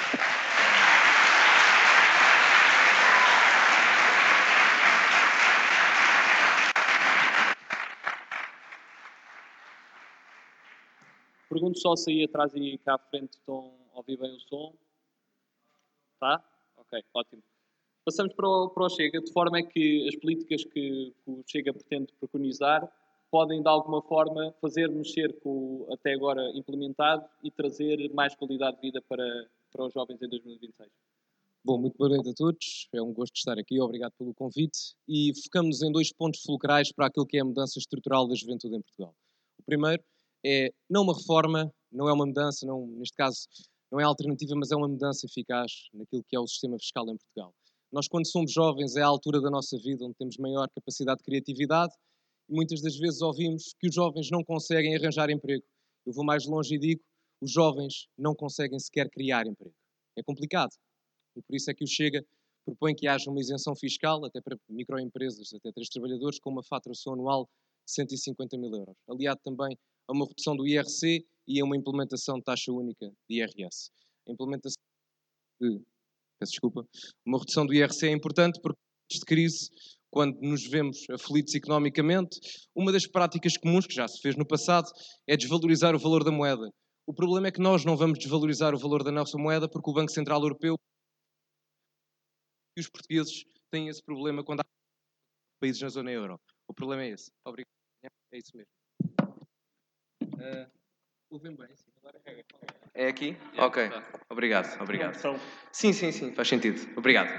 [11.54, 14.74] Pergunto só se aí atrás e cá à frente estão a ouvir bem o som.
[16.20, 16.44] Tá?
[16.78, 17.44] Ok, ótimo.
[18.04, 21.44] passamos para o, para o Chega, de forma é que as políticas que, que o
[21.46, 22.92] Chega pretende preconizar
[23.30, 28.78] podem, de alguma forma, fazer mexer com o até agora implementado e trazer mais qualidade
[28.78, 30.90] de vida para, para os jovens em 2026.
[31.64, 32.90] Bom, muito boa noite a todos.
[32.94, 33.80] É um gosto estar aqui.
[33.80, 34.96] Obrigado pelo convite.
[35.08, 38.76] E focamos em dois pontos fulcrais para aquilo que é a mudança estrutural da juventude
[38.76, 39.16] em Portugal.
[39.60, 40.04] O primeiro
[40.46, 43.48] é não uma reforma, não é uma mudança, não, neste caso
[43.92, 47.18] não é alternativa, mas é uma mudança eficaz naquilo que é o sistema fiscal em
[47.18, 47.54] Portugal.
[47.92, 51.24] Nós, quando somos jovens, é a altura da nossa vida onde temos maior capacidade de
[51.24, 51.94] criatividade
[52.50, 55.64] e muitas das vezes ouvimos que os jovens não conseguem arranjar emprego.
[56.06, 57.02] Eu vou mais longe e digo:
[57.40, 59.76] os jovens não conseguem sequer criar emprego.
[60.18, 60.72] É complicado.
[61.36, 62.26] E por isso é que o Chega
[62.66, 67.14] propõe que haja uma isenção fiscal, até para microempresas, até três trabalhadores, com uma faturação
[67.14, 67.48] anual
[67.86, 68.96] de 150 mil euros.
[69.08, 73.38] Aliado também a uma redução do IRC e a uma implementação de taxa única de
[73.38, 73.90] IRS.
[74.28, 74.82] A implementação
[75.62, 75.82] de,
[76.40, 76.88] peço desculpa,
[77.26, 78.80] uma redução do IRC é importante porque,
[79.12, 79.70] de crise,
[80.12, 82.40] quando nos vemos aflitos economicamente,
[82.76, 84.88] uma das práticas comuns que já se fez no passado
[85.28, 86.70] é desvalorizar o valor da moeda.
[87.06, 89.94] O problema é que nós não vamos desvalorizar o valor da nossa moeda porque o
[89.94, 90.76] Banco Central Europeu
[92.78, 94.64] e os portugueses têm esse problema quando há
[95.60, 96.40] países na zona euro.
[96.68, 97.32] O problema é esse.
[97.46, 97.70] Obrigado.
[98.32, 98.83] É isso mesmo.
[100.44, 100.68] Uh,
[101.30, 101.90] Ouvem bem, sim.
[102.94, 103.38] É aqui?
[103.58, 103.90] ok.
[104.30, 105.40] Obrigado, obrigado.
[105.72, 106.86] Sim, sim, sim, faz sentido.
[106.98, 107.30] Obrigado.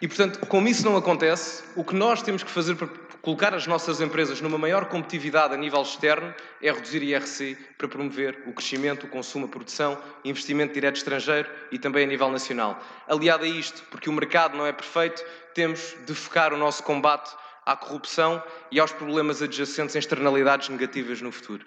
[0.00, 2.86] E, portanto, como isso não acontece, o que nós temos que fazer para
[3.22, 8.42] colocar as nossas empresas numa maior competitividade a nível externo é reduzir IRC para promover
[8.46, 12.78] o crescimento, o consumo, a produção, investimento direto estrangeiro e também a nível nacional.
[13.08, 17.34] Aliado a isto, porque o mercado não é perfeito, temos de focar o nosso combate
[17.64, 21.64] à corrupção e aos problemas adjacentes em externalidades negativas no futuro.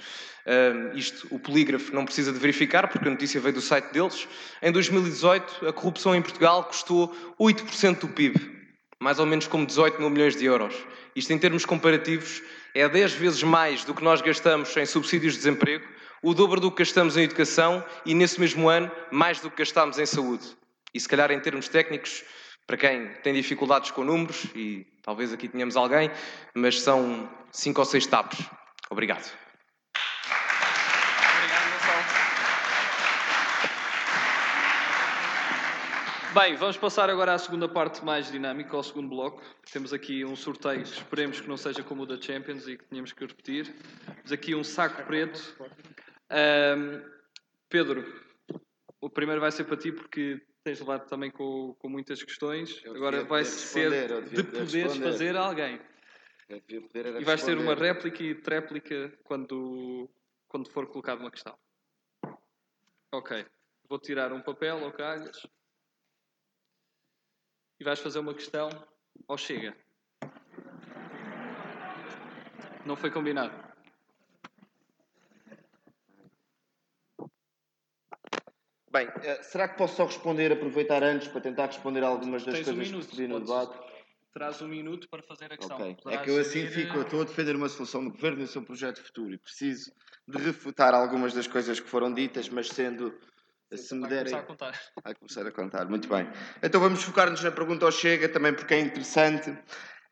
[0.93, 4.27] Isto o polígrafo não precisa de verificar, porque a notícia veio do site deles.
[4.61, 8.39] Em 2018, a corrupção em Portugal custou 8% do PIB,
[8.99, 10.75] mais ou menos como 18 mil milhões de euros.
[11.15, 12.41] Isto, em termos comparativos,
[12.75, 15.85] é 10 vezes mais do que nós gastamos em subsídios de desemprego,
[16.21, 19.99] o dobro do que gastamos em educação e, nesse mesmo ano, mais do que gastámos
[19.99, 20.45] em saúde.
[20.93, 22.23] E, se calhar, em termos técnicos,
[22.67, 26.11] para quem tem dificuldades com números, e talvez aqui tenhamos alguém,
[26.53, 28.37] mas são cinco ou seis tapos.
[28.89, 29.31] Obrigado.
[36.33, 39.41] Bem, vamos passar agora à segunda parte mais dinâmica, ao segundo bloco.
[39.71, 43.11] Temos aqui um sorteio, esperemos que não seja como o da Champions e que tenhamos
[43.11, 43.73] que repetir.
[44.05, 45.55] Temos aqui um saco preto.
[46.29, 47.01] Um,
[47.69, 48.05] Pedro,
[49.01, 52.83] o primeiro vai ser para ti porque tens levado também com, com muitas questões.
[52.83, 55.79] Eu Agora vai ser de poderes fazer a alguém.
[56.49, 60.09] E vais ter uma réplica e tréplica quando,
[60.45, 61.57] quando for colocada uma questão.
[63.13, 63.45] Ok.
[63.87, 65.47] Vou tirar um papel ou calhas.
[67.79, 68.67] E vais fazer uma questão
[69.25, 69.73] ou chega.
[72.85, 73.66] Não foi combinado.
[78.91, 82.65] Bem, eh, será que posso só responder, aproveitar antes para tentar responder algumas das Tens
[82.65, 83.77] coisas um minuto, que pedi no debate?
[84.33, 85.77] Traz um minuto para fazer a questão.
[85.77, 86.13] Okay.
[86.13, 86.71] É que eu assim ir...
[86.71, 89.37] fico, eu estou a defender uma solução do governo e o seu projeto futuro e
[89.37, 89.91] preciso
[90.27, 93.13] de refutar algumas das coisas que foram ditas, mas sendo
[93.73, 94.31] Sim, se me derem.
[94.31, 94.79] Começar a contar.
[95.03, 96.29] Vai começar a contar, muito bem.
[96.63, 99.49] Então vamos focar-nos na pergunta ao Chega, também porque é interessante.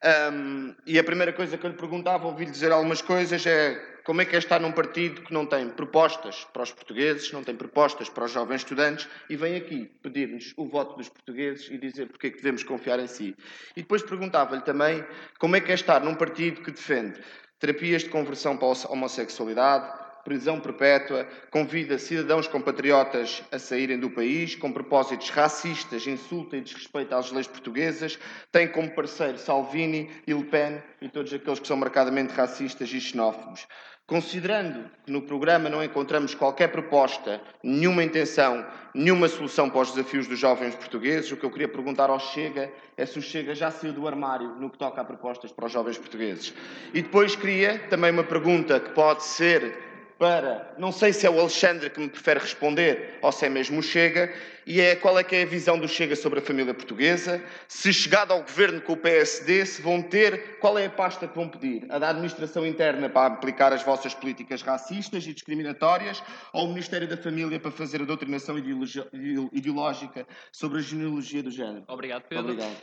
[0.03, 4.21] Um, e a primeira coisa que eu lhe perguntava, ouvi-lhe dizer algumas coisas, é como
[4.21, 7.55] é que é estar num partido que não tem propostas para os portugueses, não tem
[7.55, 12.07] propostas para os jovens estudantes e vem aqui pedir-nos o voto dos portugueses e dizer
[12.07, 13.35] porque é que devemos confiar em si.
[13.75, 15.03] E depois perguntava-lhe também
[15.39, 17.19] como é que é estar num partido que defende
[17.59, 24.55] terapias de conversão para a homossexualidade, prisão perpétua, convida cidadãos compatriotas a saírem do país
[24.55, 28.19] com propósitos racistas, insulta e desrespeita às leis portuguesas,
[28.51, 32.99] tem como parceiro Salvini e Le Pen e todos aqueles que são marcadamente racistas e
[32.99, 33.67] xenófobos.
[34.07, 38.63] Considerando que no programa não encontramos qualquer proposta, nenhuma intenção,
[38.93, 42.71] nenhuma solução para os desafios dos jovens portugueses, o que eu queria perguntar ao Chega
[42.95, 45.71] é se o Chega já saiu do armário no que toca a propostas para os
[45.71, 46.53] jovens portugueses.
[46.93, 49.75] E depois queria também uma pergunta que pode ser
[50.17, 53.79] para, não sei se é o Alexandre que me prefere responder ou se é mesmo
[53.79, 54.33] o Chega,
[54.65, 57.93] e é qual é que é a visão do Chega sobre a família portuguesa, se
[57.93, 61.47] chegado ao governo com o PSD, se vão ter, qual é a pasta que vão
[61.47, 61.85] pedir?
[61.89, 66.23] A da administração interna para aplicar as vossas políticas racistas e discriminatórias,
[66.53, 71.83] ou o Ministério da Família para fazer a doutrinação ideológica sobre a genealogia do género?
[71.87, 72.53] Obrigado, Pedro.
[72.53, 72.75] Obrigado.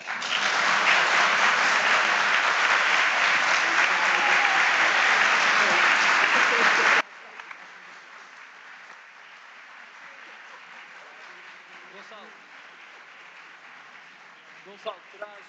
[14.64, 15.44] Gonçalo, traz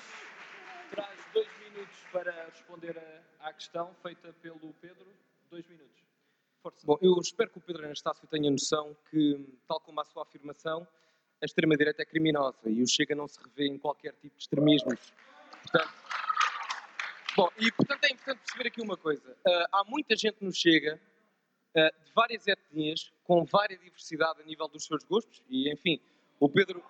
[2.12, 2.48] para
[2.84, 5.06] responder à questão feita pelo Pedro.
[5.50, 6.04] Dois minutos.
[6.62, 6.86] Força.
[6.86, 10.88] Bom, eu espero que o Pedro Anastácio tenha noção que, tal como a sua afirmação,
[11.42, 15.14] a extrema-direita é criminosa e o Chega não se revê em qualquer tipo de extremismos.
[15.62, 15.94] Portanto,
[17.36, 19.32] bom, e portanto é importante perceber aqui uma coisa.
[19.32, 21.00] Uh, há muita gente no Chega,
[21.76, 26.00] uh, de várias etnias, com várias diversidade a nível dos seus gostos, e enfim,
[26.40, 26.84] o Pedro.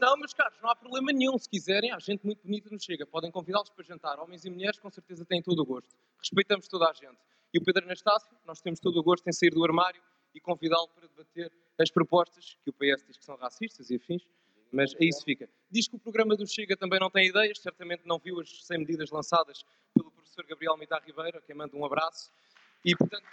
[0.00, 1.36] Não, meus caros, não há problema nenhum.
[1.36, 3.06] Se quiserem, há gente muito bonita no Chega.
[3.06, 4.18] Podem convidá-los para jantar.
[4.18, 5.94] Homens e mulheres, com certeza, têm todo o gosto.
[6.18, 7.18] Respeitamos toda a gente.
[7.52, 10.02] E o Pedro Anastácio, nós temos todo o gosto em sair do armário
[10.34, 14.22] e convidá-lo para debater as propostas que o PS diz que são racistas e afins,
[14.72, 15.50] mas aí isso fica.
[15.70, 18.78] Diz que o programa do Chega também não tem ideias, certamente não viu as 100
[18.78, 22.30] medidas lançadas pelo professor Gabriel Mitar Ribeiro, a quem manda um abraço,
[22.84, 23.26] e portanto,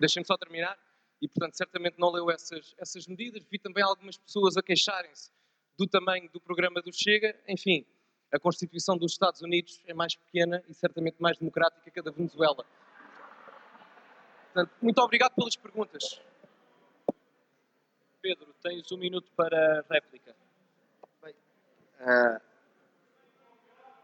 [0.00, 0.76] deixem-me só terminar,
[1.20, 5.30] e portanto certamente não leu essas, essas medidas, vi também algumas pessoas a queixarem-se
[5.78, 7.86] do tamanho do programa do Chega, enfim,
[8.32, 12.10] a Constituição dos Estados Unidos é mais pequena e certamente mais democrática que a da
[12.10, 12.64] Venezuela.
[14.52, 16.20] Portanto, muito obrigado pelas perguntas.
[18.22, 20.36] Pedro, tens um minuto para réplica.
[21.22, 21.34] Bem,
[22.00, 22.40] uh,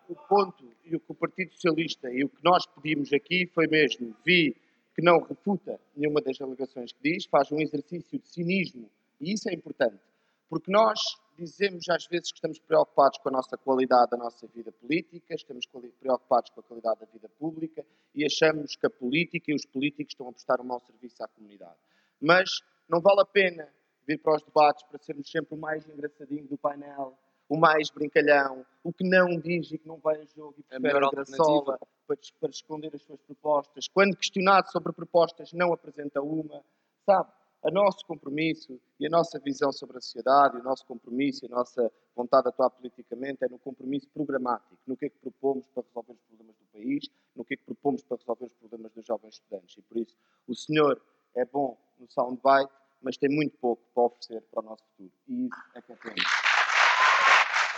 [0.09, 3.67] o ponto e o que o Partido Socialista e o que nós pedimos aqui foi
[3.67, 4.57] mesmo, vi
[4.97, 8.91] que não refuta nenhuma das alegações que diz, faz um exercício de cinismo
[9.21, 10.01] e isso é importante,
[10.49, 10.99] porque nós
[11.37, 15.67] dizemos às vezes que estamos preocupados com a nossa qualidade da nossa vida política, estamos
[16.01, 17.85] preocupados com a qualidade da vida pública
[18.15, 21.29] e achamos que a política e os políticos estão a prestar um mau serviço à
[21.29, 21.77] comunidade.
[22.19, 22.49] Mas
[22.89, 23.69] não vale a pena
[24.07, 27.19] vir para os debates para sermos sempre o mais engraçadinho do painel,
[27.49, 31.05] o mais brincalhão, o que não diz e que não vai a jogo e prefere
[31.05, 33.89] a graçola para, para esconder as suas propostas.
[33.89, 36.63] Quando questionado sobre propostas, não apresenta uma.
[37.05, 37.31] Sabe?
[37.63, 41.51] o nosso compromisso e a nossa visão sobre a sociedade, o nosso compromisso e a
[41.51, 45.83] nossa vontade de atuar politicamente é no compromisso programático, no que é que propomos para
[45.83, 49.05] resolver os problemas do país, no que é que propomos para resolver os problemas dos
[49.05, 49.77] jovens estudantes.
[49.77, 50.17] E por isso,
[50.47, 51.01] o senhor
[51.35, 52.73] é bom no soundbite,
[53.03, 55.13] mas tem muito pouco para oferecer para o nosso futuro.
[55.29, 56.56] E isso é que é.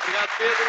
[0.08, 0.64] Obrigado, Pedro.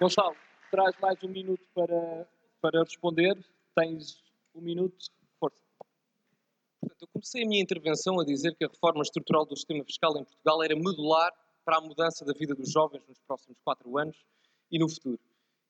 [0.00, 0.36] Gonçalo,
[0.72, 2.28] traz mais um minuto para,
[2.60, 3.38] para responder
[3.76, 4.20] tens
[4.56, 4.96] um minuto,
[5.38, 5.56] força.
[6.80, 10.18] Portanto, eu comecei a minha intervenção a dizer que a reforma estrutural do sistema fiscal
[10.18, 11.32] em Portugal era modular
[11.64, 14.16] para a mudança da vida dos jovens nos próximos quatro anos
[14.68, 15.20] e no futuro.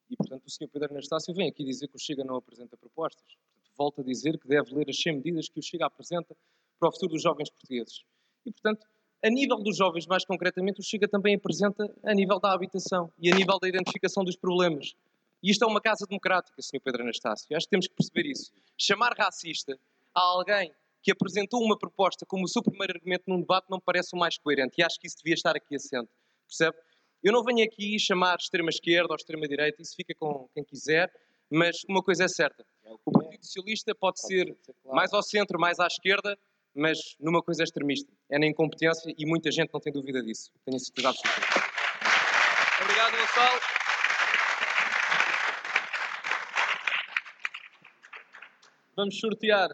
[0.08, 0.68] E, portanto, o Sr.
[0.72, 3.26] Pedro Anastácio vem aqui dizer que o Chega não apresenta propostas.
[3.34, 6.34] Portanto, volta a dizer que deve ler as 100 medidas que o Chega apresenta
[6.78, 8.04] para o futuro dos jovens portugueses.
[8.44, 8.86] E, portanto,
[9.24, 13.30] a nível dos jovens, mais concretamente, o Chega também apresenta a nível da habitação e
[13.30, 14.94] a nível da identificação dos problemas.
[15.42, 16.80] E isto é uma casa democrática, Sr.
[16.80, 17.56] Pedro Anastácio.
[17.56, 18.52] Acho que temos que perceber isso.
[18.78, 19.78] Chamar racista
[20.14, 20.72] a alguém
[21.02, 24.18] que apresentou uma proposta como o seu primeiro argumento num debate não me parece o
[24.18, 24.74] mais coerente.
[24.78, 26.10] E acho que isso devia estar aqui assente.
[26.48, 26.76] Percebe?
[27.22, 31.10] Eu não venho aqui chamar extrema-esquerda ou extrema-direita, isso fica com quem quiser,
[31.50, 32.64] mas uma coisa é certa.
[33.04, 36.36] O Partido Socialista pode ser mais ao centro, mais à esquerda,
[36.76, 38.12] mas numa coisa extremista.
[38.30, 40.52] É na incompetência e muita gente não tem dúvida disso.
[40.64, 41.40] Tenho certeza absoluta.
[42.82, 43.60] Obrigado, Gonçalo.
[48.94, 49.70] Vamos sortear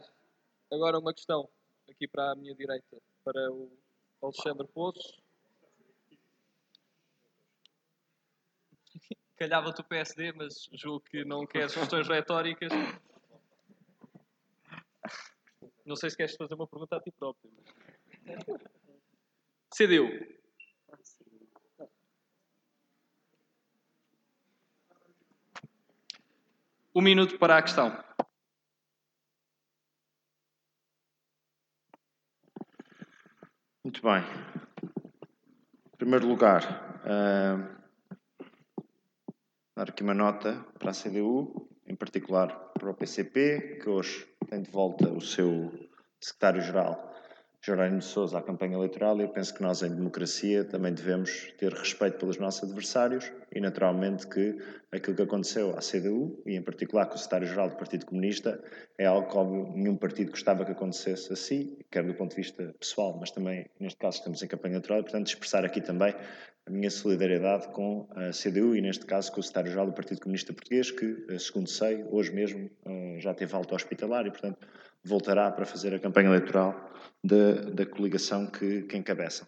[0.70, 1.48] agora uma questão
[1.88, 3.70] aqui para a minha direita, para o
[4.22, 5.20] Alexandre Poços.
[9.36, 12.72] Calhava-te o PSD, mas julgo que não queres questões retóricas.
[15.85, 17.51] Não sei se queres fazer uma pergunta a ti próprio.
[19.74, 20.09] CDU.
[26.95, 27.91] Um minuto para a questão.
[33.83, 34.22] Muito bem.
[35.93, 36.62] Em primeiro lugar,
[37.03, 37.83] uh,
[39.74, 44.70] dar aqui uma nota para a CDU, em particular para o PCP, que hoje de
[44.70, 45.72] volta o seu
[46.20, 47.11] secretário-geral
[47.64, 51.52] Jerónimo de Sousa à campanha eleitoral e eu penso que nós em democracia também devemos
[51.58, 54.58] ter respeito pelos nossos adversários e naturalmente que
[54.90, 58.60] aquilo que aconteceu à CDU e em particular com o secretário-geral do Partido Comunista
[58.98, 63.16] é algo que nenhum partido gostava que acontecesse assim, quer do ponto de vista pessoal,
[63.20, 66.16] mas também neste caso estamos em campanha eleitoral e portanto expressar aqui também
[66.66, 70.52] a minha solidariedade com a CDU e neste caso com o secretário-geral do Partido Comunista
[70.52, 74.58] Português que, eh, segundo sei, hoje mesmo eh, já teve alta hospitalar e portanto
[75.05, 76.74] voltará para fazer a campanha eleitoral
[77.22, 79.46] da, da coligação que, que encabeçam.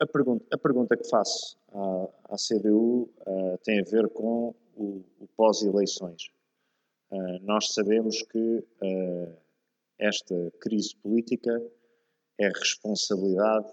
[0.00, 5.04] A pergunta, a pergunta que faço à, à CDU uh, tem a ver com o,
[5.18, 6.30] o, pós-eleições.
[7.10, 9.36] Uh, nós sabemos que uh,
[9.98, 11.60] esta crise política
[12.38, 13.66] é responsabilidade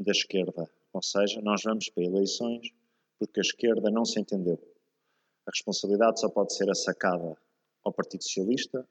[0.00, 2.70] da esquerda, ou seja, nós vamos para eleições
[3.18, 4.60] porque a esquerda não se entendeu.
[5.46, 7.36] A responsabilidade só pode ser assacada
[7.84, 8.86] ao Partido Socialista,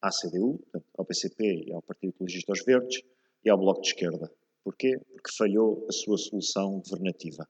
[0.00, 0.60] à CDU,
[0.96, 3.02] ao PCP e ao Partido Ecologista aos Verdes
[3.44, 4.30] e ao Bloco de Esquerda.
[4.64, 4.98] Porquê?
[4.98, 7.48] Porque falhou a sua solução governativa.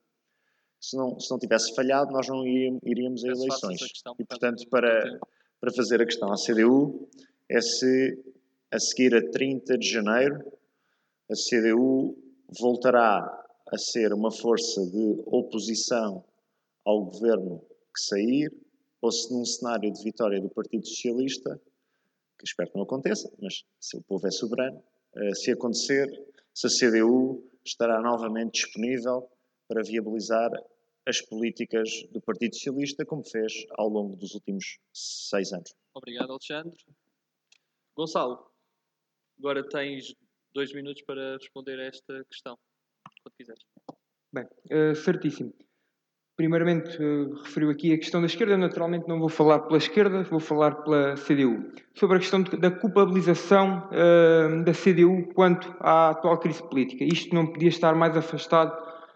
[0.79, 3.81] Se não, se não tivesse falhado, nós não iríamos, iríamos a eleições.
[4.17, 5.19] E, portanto, para,
[5.59, 7.07] para fazer a questão à CDU,
[7.49, 8.17] é se
[8.71, 10.39] a seguir a 30 de janeiro,
[11.29, 12.17] a CDU
[12.59, 13.40] voltará
[13.71, 16.23] a ser uma força de oposição
[16.85, 17.59] ao governo
[17.93, 18.51] que sair,
[19.01, 21.59] ou se num cenário de vitória do Partido Socialista,
[22.37, 24.83] que espero que não aconteça, mas se o povo é soberano,
[25.15, 26.07] eh, se acontecer,
[26.53, 29.29] se a CDU estará novamente disponível
[29.67, 30.51] para viabilizar
[31.05, 35.73] as políticas do Partido Socialista, como fez ao longo dos últimos seis anos.
[35.93, 36.75] Obrigado, Alexandre.
[37.95, 38.51] Gonçalo,
[39.39, 40.13] agora tens
[40.53, 42.57] dois minutos para responder a esta questão,
[43.23, 43.63] quando quiseres.
[44.33, 45.53] Bem, uh, certíssimo.
[46.37, 48.57] Primeiramente, uh, referiu aqui a questão da esquerda.
[48.57, 51.71] Naturalmente, não vou falar pela esquerda, vou falar pela CDU.
[51.95, 57.03] Sobre a questão de, da culpabilização uh, da CDU quanto à atual crise política.
[57.03, 58.71] Isto não podia estar mais afastado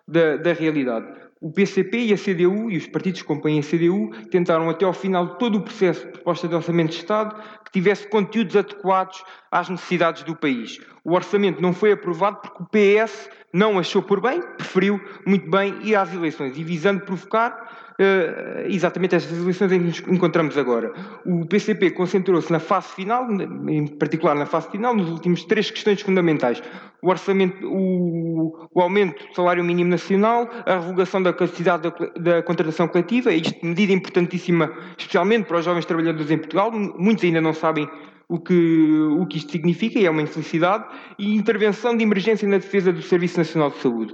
[0.08, 1.25] da, da realidade.
[1.46, 4.94] O PCP e a CDU, e os partidos que compõem a CDU, tentaram até ao
[4.94, 9.24] final de todo o processo de proposta de orçamento de Estado que tivesse conteúdos adequados
[9.52, 10.80] às necessidades do país.
[11.04, 15.78] O orçamento não foi aprovado porque o PS não achou por bem, preferiu muito bem
[15.84, 20.92] ir às eleições e visando provocar uh, exatamente estas eleições em que nos encontramos agora.
[21.26, 23.28] O PCP concentrou-se na fase final,
[23.70, 26.62] em particular na fase final, nos últimos três questões fundamentais.
[27.02, 32.44] O, orçamento, o, o aumento do salário mínimo nacional, a revogação da capacidade da, da
[32.44, 37.54] contratação coletiva, isto medida importantíssima, especialmente para os jovens trabalhadores em Portugal, muitos ainda não
[37.54, 37.88] sabem
[38.28, 40.86] o que, o que isto significa, e é uma infelicidade,
[41.20, 44.14] e intervenção de emergência na defesa do Serviço Nacional de Saúde.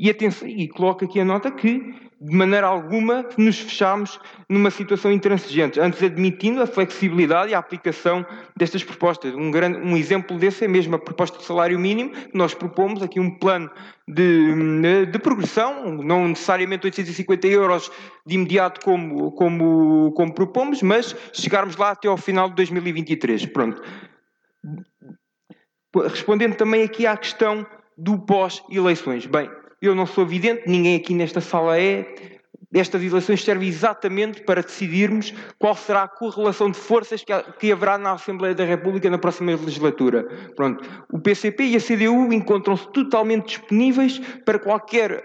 [0.00, 1.78] E, atenção, e coloco aqui a nota que,
[2.18, 8.24] de maneira alguma, nos fechamos numa situação intransigente, antes admitindo a flexibilidade e a aplicação
[8.56, 9.34] destas propostas.
[9.34, 13.02] Um, grande, um exemplo desse é mesmo a proposta de salário mínimo, que nós propomos
[13.02, 13.70] aqui um plano
[14.08, 17.92] de, de progressão, não necessariamente 850 euros
[18.26, 23.44] de imediato como, como, como propomos, mas chegarmos lá até ao final de 2023.
[23.52, 23.82] Pronto.
[25.94, 27.66] Respondendo também aqui à questão
[27.98, 29.26] do pós-eleições.
[29.26, 32.06] Bem, eu não sou vidente, ninguém aqui nesta sala é.
[32.72, 37.24] Estas eleições servem exatamente para decidirmos qual será a correlação de forças
[37.58, 40.22] que haverá na Assembleia da República na próxima legislatura.
[40.54, 40.84] Pronto.
[41.12, 45.24] O PCP e a CDU encontram-se totalmente disponíveis para qualquer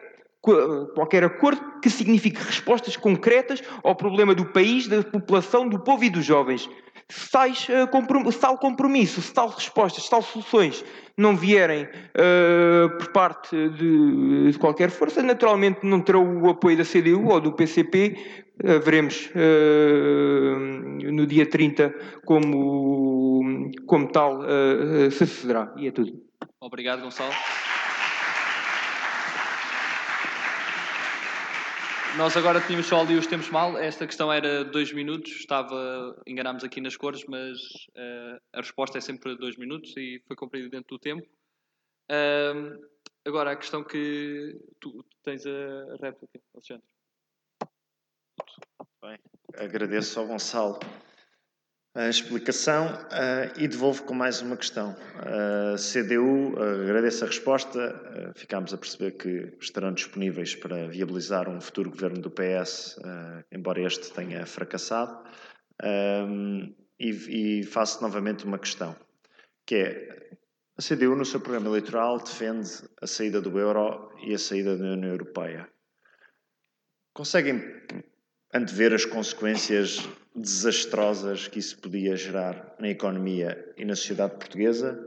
[0.93, 6.10] qualquer acordo que signifique respostas concretas ao problema do país, da população, do povo e
[6.10, 6.70] dos jovens.
[7.08, 10.84] Uh, se tal compromisso, se tal respostas, se tal soluções
[11.16, 16.84] não vierem uh, por parte de, de, qualquer força, naturalmente não terão o apoio da
[16.84, 18.43] CDU ou do PCP.
[18.64, 19.30] Uh, veremos
[21.14, 21.93] no dia 30
[22.26, 24.41] como, como tal
[25.12, 25.74] se sucederá.
[25.78, 26.12] E é tudo.
[26.60, 27.34] Obrigado, Gonçalo.
[32.18, 33.78] Nós agora tínhamos só ali os tempos mal.
[33.78, 35.32] Esta questão era dois minutos.
[35.34, 37.59] Estava, enganámos aqui nas cores, mas
[37.89, 41.28] uh, a resposta é sempre dois minutos e foi cumprido dentro do tempo.
[42.09, 42.88] Uh,
[43.26, 46.86] agora, a questão que tu, tu tens a réplica, Alexandre.
[49.01, 49.20] Bem,
[49.57, 50.80] agradeço ao Gonçalo
[51.96, 54.91] a explicação uh, e devolvo com mais uma questão.
[54.91, 61.62] Uh, CDU, uh, agradeço a resposta, ficámos a perceber que estarão disponíveis para viabilizar um
[61.62, 63.00] futuro governo do PS,
[63.50, 65.24] embora este tenha fracassado.
[67.00, 68.93] e, e faço novamente uma questão,
[69.66, 70.30] que é,
[70.78, 72.70] a CDU no seu programa eleitoral defende
[73.02, 75.70] a saída do euro e a saída da União Europeia.
[77.14, 77.64] Conseguem
[78.56, 84.97] antever as consequências desastrosas que isso podia gerar na economia e na sociedade portuguesa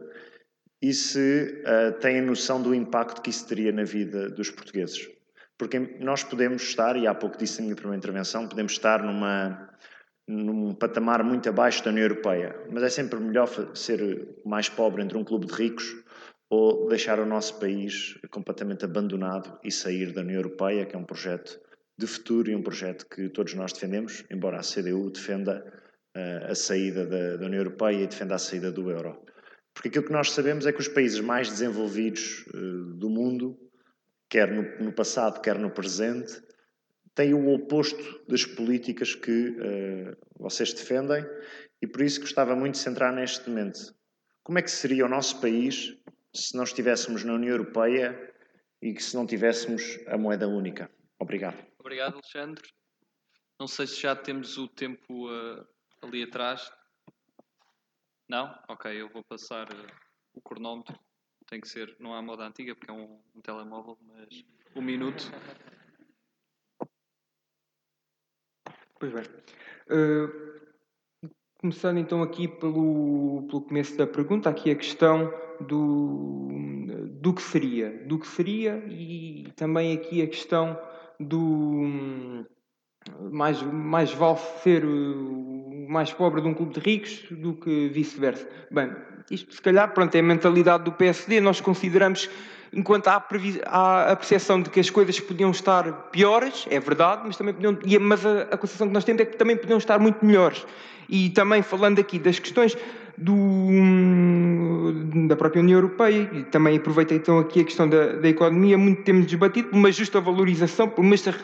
[0.83, 5.09] e se uh, têm noção do impacto que isso teria na vida dos portugueses.
[5.57, 9.71] Porque nós podemos estar, e há pouco disse na minha primeira intervenção, podemos estar numa,
[10.29, 15.17] num patamar muito abaixo da União Europeia, mas é sempre melhor ser mais pobre entre
[15.17, 15.97] um clube de ricos
[16.51, 21.05] ou deixar o nosso país completamente abandonado e sair da União Europeia, que é um
[21.05, 21.59] projeto
[21.99, 25.65] de futuro e um projeto que todos nós defendemos, embora a CDU defenda
[26.17, 29.21] uh, a saída da, da, União Europeia e defenda a saída do euro.
[29.75, 33.59] Porque aquilo que nós sabemos é que os países mais desenvolvidos uh, do mundo,
[34.29, 36.41] quer no, no, passado, quer no presente,
[37.17, 41.27] tem o oposto das políticas que uh, vocês defendem
[41.83, 43.93] e por isso gostava muito de centrar neste momento.
[44.45, 45.97] Como é que seria o nosso país
[46.33, 48.17] se não estivéssemos na União Europeia
[48.81, 50.89] e que se não tivéssemos a moeda única?
[51.19, 51.68] Obrigado.
[51.89, 52.71] Obrigado, Alexandre.
[53.59, 55.67] Não sei se já temos o tempo uh,
[56.03, 56.71] ali atrás.
[58.29, 58.55] Não?
[58.69, 59.87] Ok, eu vou passar uh,
[60.35, 61.01] o cronómetro.
[61.47, 64.45] Tem que ser, não há moda antiga porque é um, um telemóvel, mas
[64.77, 65.33] um minuto.
[69.01, 69.25] Pois bem.
[69.89, 76.49] Uh, começando então aqui pelo, pelo começo da pergunta, aqui a questão do,
[77.19, 78.07] do que seria.
[78.07, 80.79] Do que seria e também aqui a questão
[81.19, 82.47] do
[83.31, 88.47] mais, mais vale ser o mais pobre de um clube de ricos do que vice-versa.
[88.71, 88.95] Bem,
[89.31, 92.29] isto se calhar pronto, é a mentalidade do PSD, nós consideramos
[92.73, 93.25] enquanto há,
[93.67, 98.01] há, a percepção de que as coisas podiam estar piores, é verdade, mas, também podiam,
[98.01, 100.67] mas a, a concepção que nós temos é que também podiam estar muito melhores.
[101.09, 102.77] E também falando aqui das questões
[103.21, 103.69] do,
[105.27, 109.03] da própria União Europeia, e também aproveitei então aqui a questão da, da economia, muito
[109.03, 111.35] temos debatido por uma justa valorização, por uma justa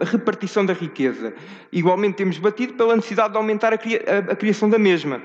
[0.00, 1.34] repartição da riqueza.
[1.72, 5.20] Igualmente temos debatido pela necessidade de aumentar a, a, a criação da mesma.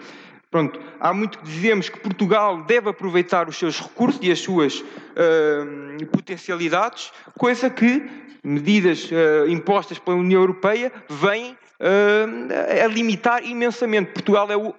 [0.51, 4.79] Pronto, há muito que dizemos que Portugal deve aproveitar os seus recursos e as suas
[4.79, 8.03] uh, potencialidades, coisa que
[8.43, 14.11] medidas uh, impostas pela União Europeia vêm uh, a limitar imensamente.
[14.11, 14.73] Portugal é o,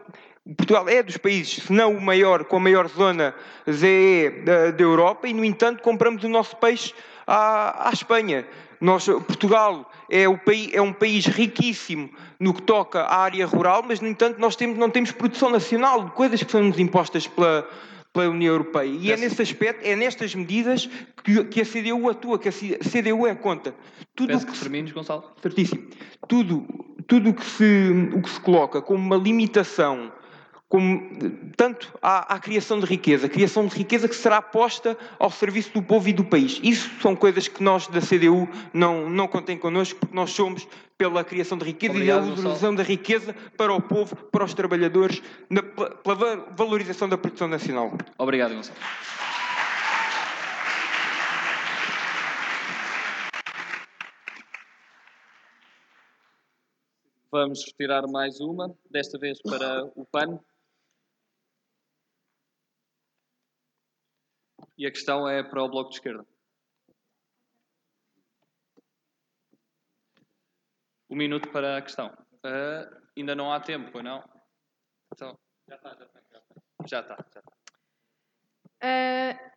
[0.56, 3.34] Portugal é dos países, se não o maior, com a maior zona
[3.70, 6.94] ZE da, da Europa, e no entanto compramos o nosso peixe
[7.26, 8.46] à, à Espanha.
[8.80, 10.40] Nós, Portugal é, o
[10.72, 14.78] é, um país riquíssimo no que toca à área rural, mas, no entanto, nós temos,
[14.78, 17.68] não temos produção nacional de coisas que são-nos impostas pela,
[18.10, 18.88] pela União Europeia.
[18.88, 20.88] E é nesse aspecto, é nestas medidas
[21.22, 23.74] que, que, a CDU atua, que a CDU é conta.
[24.16, 25.30] Tudo Peço que, que termines, Gonçalo.
[25.42, 25.86] Certíssimo.
[26.26, 26.66] Tudo,
[27.06, 30.10] tudo o, que se, o que se coloca como uma limitação
[30.70, 31.02] como,
[31.56, 35.82] tanto à, à, criação de riqueza, criação de riqueza que será posta ao serviço do
[35.82, 36.60] povo e do país.
[36.62, 41.24] Isso são coisas que nós da CDU não, não contém connosco, porque nós somos pela
[41.24, 45.20] criação de riqueza Obrigado, e a valorização da riqueza para o povo, para os trabalhadores,
[45.50, 47.92] na, pela valorização da produção nacional.
[48.16, 48.78] Obrigado, Gonçalo.
[57.32, 60.38] Vamos retirar mais uma, desta vez para o PAN.
[64.80, 66.26] E a questão é para o Bloco de Esquerda.
[71.10, 72.06] Um minuto para a questão.
[72.42, 74.24] Uh, ainda não há tempo, pois não?
[75.12, 76.42] Então, já está, já está.
[76.86, 77.40] Já está, já está.
[78.82, 79.52] Uh,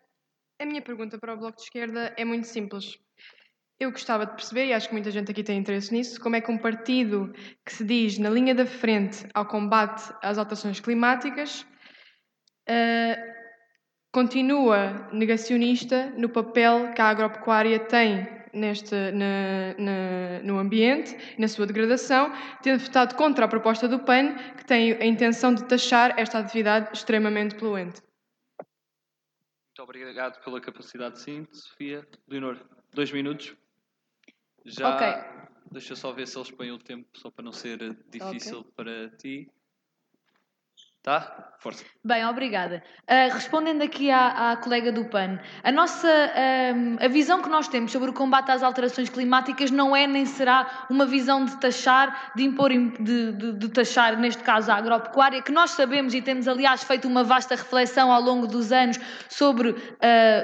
[0.59, 2.99] a minha pergunta para o Bloco de Esquerda é muito simples.
[3.79, 6.41] Eu gostava de perceber, e acho que muita gente aqui tem interesse nisso, como é
[6.41, 7.31] que um partido
[7.65, 11.61] que se diz na linha da frente ao combate às alterações climáticas
[12.67, 13.32] uh,
[14.13, 21.47] continua negacionista no papel que a agropecuária tem neste, na, na, no ambiente e na
[21.47, 26.17] sua degradação, tendo votado contra a proposta do PAN, que tem a intenção de taxar
[26.17, 28.01] esta atividade extremamente poluente.
[28.59, 32.07] Muito obrigado pela capacidade de síntese, Sofia.
[32.27, 33.55] Leonor, dois minutos.
[34.63, 34.95] Já.
[34.95, 35.43] Okay.
[35.71, 37.79] Deixa eu só ver se eles põem o tempo, só para não ser
[38.11, 38.71] difícil okay.
[38.75, 39.49] para ti.
[41.03, 41.53] Tá?
[41.59, 41.83] Força.
[42.03, 42.83] Bem, obrigada.
[43.03, 47.69] Uh, respondendo aqui à, à, colega do PAN, a nossa uh, a visão que nós
[47.69, 52.33] temos sobre o combate às alterações climáticas não é nem será uma visão de taxar,
[52.35, 56.49] de impor, de, de, de taxar, neste caso, a agropecuária, que nós sabemos e temos,
[56.49, 58.99] aliás, feito uma vasta reflexão ao longo dos anos
[59.29, 59.77] sobre uh,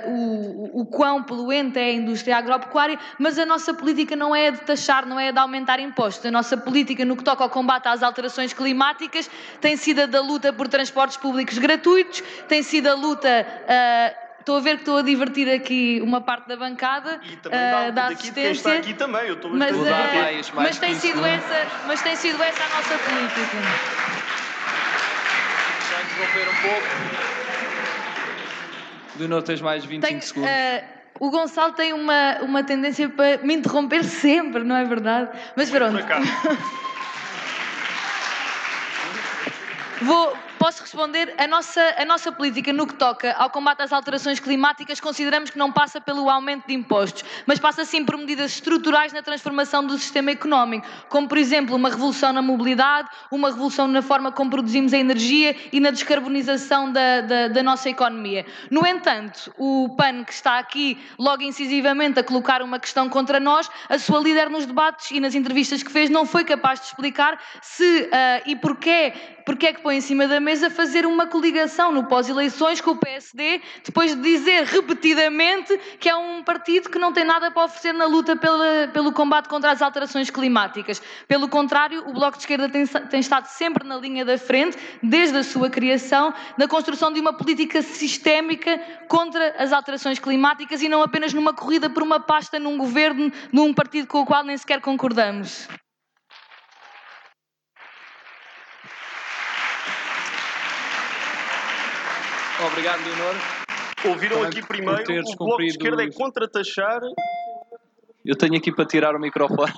[0.08, 4.62] o, o quão poluente é a indústria agropecuária, mas a nossa política não é de
[4.62, 6.26] taxar, não é de aumentar impostos.
[6.26, 9.30] A nossa política no que toca ao combate às alterações climáticas
[9.60, 13.46] tem sido a da luta luta por transportes públicos gratuitos, tem sido a luta.
[13.64, 17.60] Uh, Estou a ver que estou a divertir aqui uma parte da bancada e também
[17.60, 18.52] uh, da assistência.
[18.52, 22.16] está aqui também, eu estou mas, uh, mais, mais mas tem sido essa, mas tem
[22.16, 23.58] sido essa a nossa política.
[25.92, 26.88] Já interromper um pouco.
[29.20, 30.50] Leonor, tens mais 25 Tenho, segundos.
[30.50, 30.84] Uh,
[31.20, 35.30] o Gonçalo tem uma, uma tendência para me interromper sempre, não é verdade?
[35.56, 36.00] Mas pronto.
[40.02, 41.34] Vou, Posso responder?
[41.38, 45.58] A nossa, a nossa política no que toca ao combate às alterações climáticas consideramos que
[45.58, 49.98] não passa pelo aumento de impostos, mas passa sim por medidas estruturais na transformação do
[49.98, 54.94] sistema económico, como por exemplo uma revolução na mobilidade, uma revolução na forma como produzimos
[54.94, 58.46] a energia e na descarbonização da, da, da nossa economia.
[58.70, 63.72] No entanto, o PAN que está aqui logo incisivamente a colocar uma questão contra nós,
[63.88, 67.40] a sua líder nos debates e nas entrevistas que fez não foi capaz de explicar
[67.62, 68.10] se uh,
[68.46, 69.14] e porquê,
[69.50, 72.96] porquê é que põe em cima da mesa fazer uma coligação no pós-eleições com o
[72.96, 77.92] PSD, depois de dizer repetidamente que é um partido que não tem nada para oferecer
[77.92, 81.02] na luta pela, pelo combate contra as alterações climáticas.
[81.28, 85.40] Pelo contrário, o Bloco de Esquerda tem, tem estado sempre na linha da frente, desde
[85.40, 91.02] a sua criação, na construção de uma política sistémica contra as alterações climáticas e não
[91.02, 94.80] apenas numa corrida por uma pasta num governo, num partido com o qual nem sequer
[94.80, 95.68] concordamos.
[102.68, 103.36] Obrigado, Leonor.
[104.06, 107.00] Ouviram aqui primeiro, o Bloco de Esquerda é contra taxar...
[108.26, 109.72] Eu tenho aqui para tirar o microfone.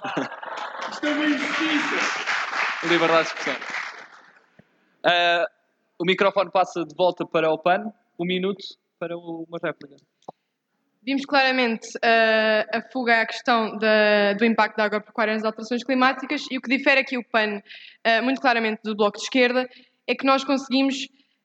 [0.91, 2.87] Isto é uma injustiça.
[2.87, 3.61] Liberdade de expressão.
[5.05, 5.45] Uh,
[5.99, 7.93] o microfone passa de volta para o PAN.
[8.19, 8.63] Um minuto
[8.99, 9.95] para uma réplica.
[11.03, 16.45] Vimos claramente uh, a fuga à questão da, do impacto da agropecuária nas alterações climáticas
[16.49, 19.67] e o que difere aqui o PAN, uh, muito claramente, do Bloco de Esquerda,
[20.07, 20.95] é que nós conseguimos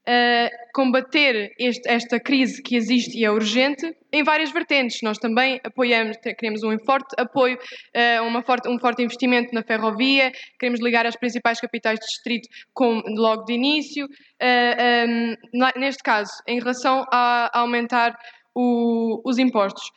[0.08, 5.00] uh, combater este, esta crise que existe e é urgente em várias vertentes.
[5.02, 10.80] Nós também apoiamos, queremos um forte apoio, uh, forte, um forte investimento na ferrovia, queremos
[10.80, 14.06] ligar as principais capitais de distrito com, logo de início.
[14.06, 18.16] Uh, um, neste caso, em relação a, a aumentar
[18.54, 19.90] o, os impostos.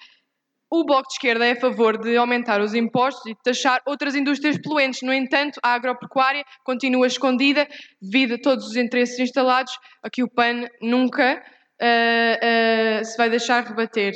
[0.71, 4.13] O Bloco de Esquerda é a favor de aumentar os impostos e de taxar outras
[4.13, 5.01] indústrias poluentes.
[5.01, 7.67] No entanto, a agropecuária continua escondida
[7.99, 11.41] devido a todos os interesses instalados a que o PAN nunca
[11.81, 14.13] uh, uh, se vai deixar rebater.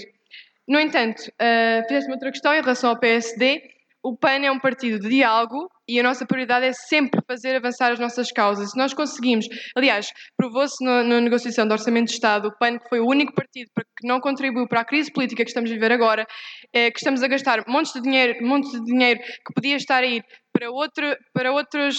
[0.67, 3.72] No entanto, uh, fizeste-me outra questão em relação ao PSD.
[4.05, 7.89] O PAN é um partido de diálogo e a nossa prioridade é sempre fazer avançar
[7.93, 8.71] as nossas causas.
[8.71, 9.45] Se nós conseguimos,
[9.77, 13.69] aliás, provou-se na, negociação do Orçamento de Estado, o PAN, que foi o único partido
[13.97, 16.27] que não contribuiu para a crise política que estamos a viver agora,
[16.73, 20.05] é, que estamos a gastar montes de dinheiro, montes de dinheiro que podia estar a
[20.05, 21.95] ir para, outro, para, outros,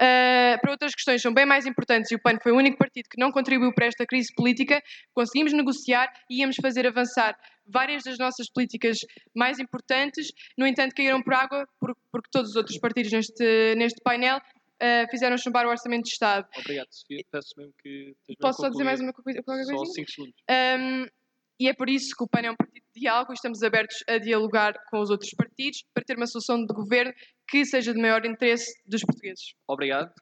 [0.00, 3.08] uh, para outras questões são bem mais importantes e o PAN foi o único partido
[3.10, 4.80] que não contribuiu para esta crise política,
[5.12, 7.36] conseguimos negociar e íamos fazer avançar
[7.68, 8.98] várias das nossas políticas
[9.34, 14.40] mais importantes, no entanto caíram por água porque todos os outros partidos neste, neste painel
[14.80, 16.46] Uh, fizeram chumbar o Orçamento de Estado.
[16.56, 17.24] Obrigado, Sofia.
[17.32, 18.14] Peço mesmo que.
[18.38, 19.42] Posso só dizer mais uma coisa?
[19.44, 20.34] Só 5 segundos.
[20.48, 21.04] Um,
[21.60, 23.96] e é por isso que o PAN é um partido de diálogo e estamos abertos
[24.08, 27.12] a dialogar com os outros partidos para ter uma solução de governo
[27.48, 29.54] que seja de maior interesse dos portugueses.
[29.66, 30.12] Obrigado.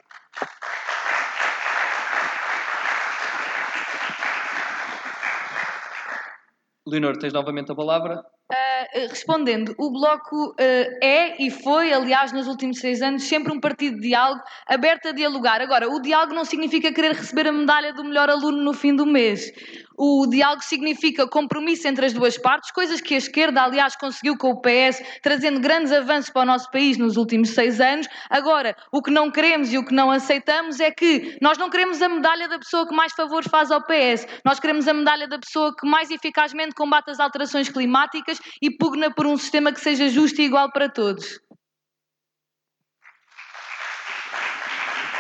[6.87, 8.25] Leonor, tens novamente a palavra.
[8.51, 10.55] Uh, respondendo, o Bloco uh,
[11.03, 15.13] é e foi, aliás, nos últimos seis anos, sempre um partido de diálogo, aberto a
[15.13, 15.61] dialogar.
[15.61, 19.07] Agora, o diálogo não significa querer receber a medalha do melhor aluno no fim do
[19.07, 19.53] mês.
[19.99, 24.51] O diálogo significa compromisso entre as duas partes, coisas que a esquerda, aliás, conseguiu com
[24.51, 28.07] o PS, trazendo grandes avanços para o nosso país nos últimos seis anos.
[28.29, 32.03] Agora, o que não queremos e o que não aceitamos é que nós não queremos
[32.03, 35.39] a medalha da pessoa que mais favores faz ao PS, nós queremos a medalha da
[35.39, 40.09] pessoa que mais eficazmente combate as alterações climáticas e pugna por um sistema que seja
[40.09, 41.41] justo e igual para todos.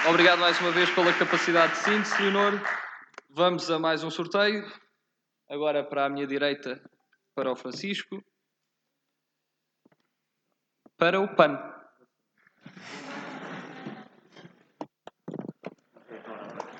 [0.08, 2.60] Obrigado mais uma vez pela capacidade de síntese, Leonor.
[3.30, 4.66] Vamos a mais um sorteio.
[5.48, 6.82] Agora para a minha direita,
[7.34, 8.20] para o Francisco.
[10.96, 11.56] Para o PAN.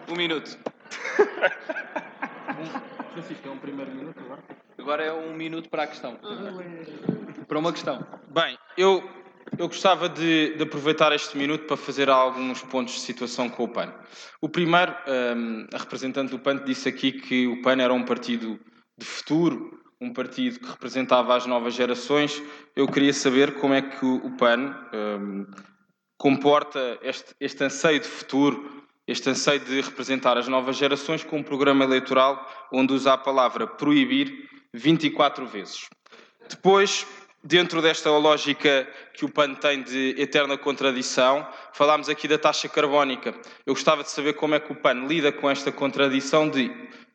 [0.09, 0.51] Um minuto.
[3.12, 4.66] Francisco, é um primeiro minuto agora?
[4.79, 6.18] Agora é um minuto para a questão.
[7.49, 8.07] Para uma questão.
[8.29, 9.03] Bem, eu
[9.59, 13.68] eu gostava de, de, aproveitar este minuto para fazer alguns pontos de situação com o
[13.68, 13.95] PAN.
[14.41, 18.59] O primeiro, um, a representante do PAN disse aqui que o PAN era um partido
[18.99, 22.43] de futuro, um partido que representava as novas gerações.
[22.74, 25.47] Eu queria saber como é que o PAN um,
[26.18, 31.43] comporta este, este anseio de futuro, este anseio de representar as novas gerações com um
[31.43, 35.89] programa eleitoral onde usa a palavra proibir 24 vezes.
[36.49, 37.07] Depois,
[37.43, 43.35] dentro desta lógica que o PAN tem de eterna contradição, falámos aqui da taxa carbónica.
[43.64, 46.71] Eu gostava de saber como é que o PAN lida com esta contradição de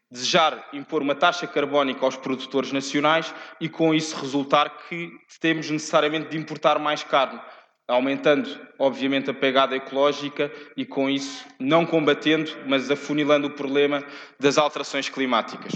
[0.10, 6.30] desejar impor uma taxa carbónica aos produtores nacionais e com isso resultar que temos necessariamente
[6.30, 7.40] de importar mais carne.
[7.88, 8.50] aumentando,
[8.80, 14.02] obviamente, a pegada ecológica e, com isso, não combatendo, mas afunilando o problema
[14.40, 15.74] das alterações climáticas.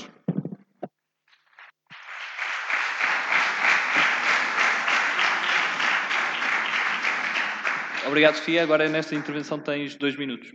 [8.08, 8.62] Obrigado, Sofia.
[8.62, 10.54] Agora, nesta intervenção, tens dois minutos.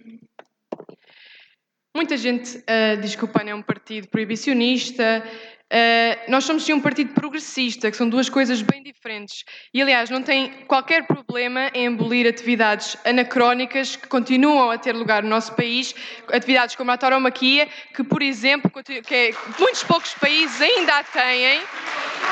[1.94, 5.24] Muita gente uh, diz que o PAN é um partido proibicionista.
[5.72, 9.44] Uh, nós somos sim um partido progressista, que são duas coisas bem diferentes.
[9.74, 15.24] E, aliás, não tem qualquer problema em abolir atividades anacrónicas que continuam a ter lugar
[15.24, 15.94] no nosso país,
[16.28, 21.60] atividades como a tauromaquia, que, por exemplo, que é, muitos poucos países ainda a têm,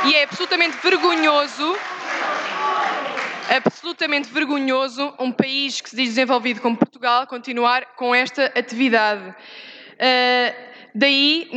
[0.07, 1.77] e é absolutamente vergonhoso
[3.49, 9.31] absolutamente vergonhoso um país que se diz desenvolvido como Portugal continuar com esta atividade.
[9.31, 11.51] Uh, daí,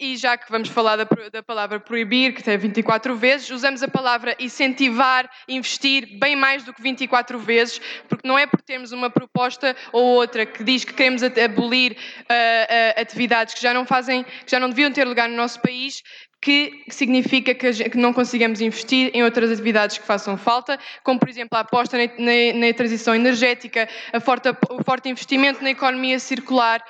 [0.00, 3.88] e já que vamos falar da, da, palavra proibir, que tem 24 vezes, usamos a
[3.88, 9.10] palavra incentivar, investir bem mais do que 24 vezes, porque não é por termos uma
[9.10, 14.24] proposta ou outra que diz que queremos abolir uh, uh, atividades que já não fazem,
[14.24, 16.02] que já não deviam ter lugar no nosso país,
[16.40, 21.20] que significa que, gente, que, não consigamos investir em outras atividades que façam falta, como
[21.20, 23.88] por exemplo a aposta na, na, na transição energética,
[24.22, 26.82] forte, o forte investimento na economia circular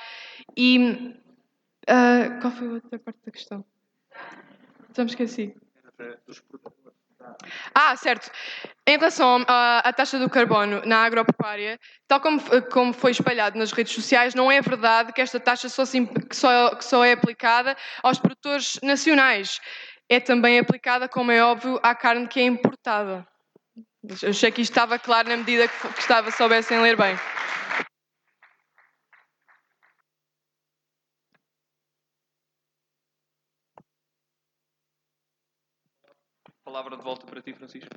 [0.56, 0.78] e
[1.88, 3.64] uh, qual foi a outra parte da questão?
[4.96, 5.54] Já me esqueci.
[7.74, 8.30] Ah, certo.
[8.86, 11.78] Em relação à, à, taxa do carbono na agropecuária,
[12.08, 15.84] tal como, como, foi espalhado nas redes sociais, não é verdade que esta taxa só,
[15.84, 19.60] que só, que só é aplicada aos produtores nacionais.
[20.08, 23.26] É também aplicada, como é óbvio, à carne que é importada.
[24.22, 27.16] Eu achei que isto estava claro na medida que, que estava, soubessem ler bem.
[36.70, 37.90] Palavra de volta para ti, Francisco.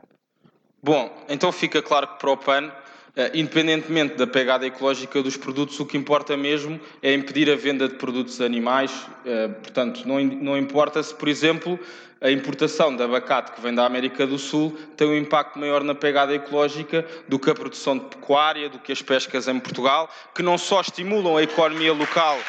[0.82, 2.72] Bom, então fica claro que para o PAN,
[3.16, 7.88] eh, independentemente da pegada ecológica dos produtos, o que importa mesmo é impedir a venda
[7.88, 8.92] de produtos animais.
[9.28, 11.80] Eh, portanto, não, importa se, por exemplo,
[12.20, 15.94] a importação de abacate que vem da América do Sul tem um impacto maior na
[15.94, 20.42] pegada ecológica do que a produção de pecuária, do que as pescas em Portugal, que
[20.42, 22.40] não só estimulam a economia local,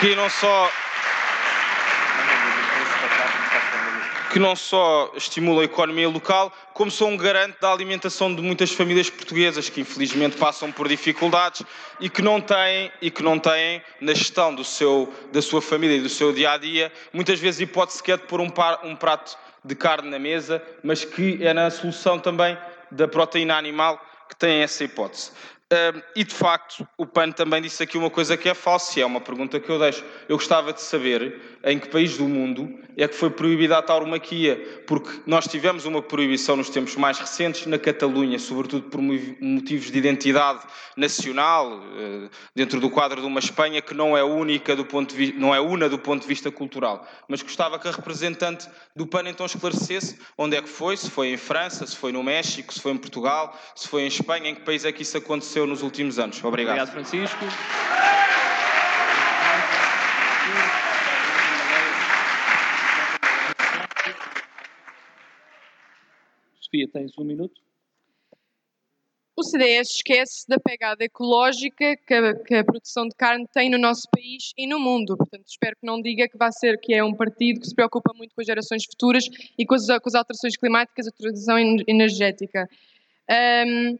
[0.00, 0.70] que não só
[4.30, 8.70] que não só estimula a economia local, como são um garante da alimentação de muitas
[8.70, 11.64] famílias portuguesas que infelizmente passam por dificuldades
[11.98, 15.96] e que não têm e que não têm na gestão do seu, da sua família
[15.96, 16.92] e do seu dia a dia.
[17.12, 21.04] Muitas vezes hipótese sequer de pôr um, par, um prato de carne na mesa, mas
[21.04, 22.56] que é na solução também
[22.88, 25.32] da proteína animal que têm essa hipótese
[26.16, 29.06] e de facto, o PAN também disse aqui uma coisa que é falsa, e é
[29.06, 30.04] uma pergunta que eu deixo.
[30.28, 34.82] Eu gostava de saber em que país do mundo é que foi proibida a tauromaquia,
[34.86, 39.98] porque nós tivemos uma proibição nos tempos mais recentes na Catalunha, sobretudo por motivos de
[39.98, 40.60] identidade
[40.96, 45.32] nacional, eh, dentro do quadro de uma Espanha que não é única do ponto de
[45.34, 47.06] não é una do ponto de vista cultural.
[47.28, 51.28] Mas gostava que a representante do PAN então esclarecesse onde é que foi, se foi
[51.28, 54.54] em França, se foi no México, se foi em Portugal, se foi em Espanha, em
[54.54, 56.42] que país é que isso aconteceu aconteceu nos últimos anos.
[56.42, 56.76] Obrigado.
[56.76, 57.44] Obrigado, Francisco.
[66.60, 67.60] Sofia, tens um minuto.
[69.36, 73.78] O CDS esquece da pegada ecológica que a, que a, produção de carne tem no
[73.78, 75.16] nosso país e no mundo.
[75.16, 78.12] Portanto, espero que não diga que vai ser que é um partido que se preocupa
[78.14, 79.24] muito com as gerações futuras
[79.58, 82.68] e com as, com as alterações climáticas, a transição energética.
[83.66, 83.98] Um,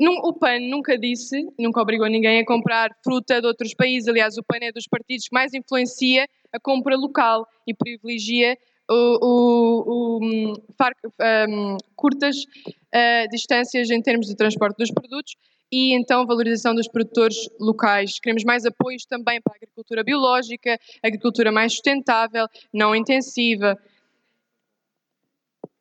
[0.00, 4.08] o PAN nunca disse, nunca obrigou ninguém a comprar fruta de outros países.
[4.08, 8.56] Aliás, o PAN é dos partidos que mais influencia a compra local e privilegia
[8.90, 15.34] o, o, o um, curtas uh, distâncias em termos de transporte dos produtos
[15.70, 18.18] e então valorização dos produtores locais.
[18.18, 23.76] Queremos mais apoios também para a agricultura biológica, agricultura mais sustentável, não intensiva.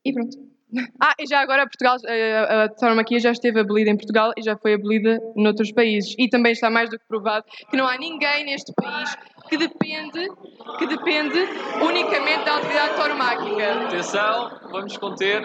[0.03, 0.56] E pronto.
[0.99, 4.57] Ah, e já agora Portugal, eh, a tauromaquia já esteve abolida em Portugal e já
[4.57, 6.13] foi abolida noutros países.
[6.17, 9.15] E também está mais do que provado que não há ninguém neste país
[9.47, 10.27] que depende,
[10.77, 11.39] que depende
[11.81, 13.85] unicamente da atividade tauromáquica.
[13.85, 15.41] Atenção, vamos conter.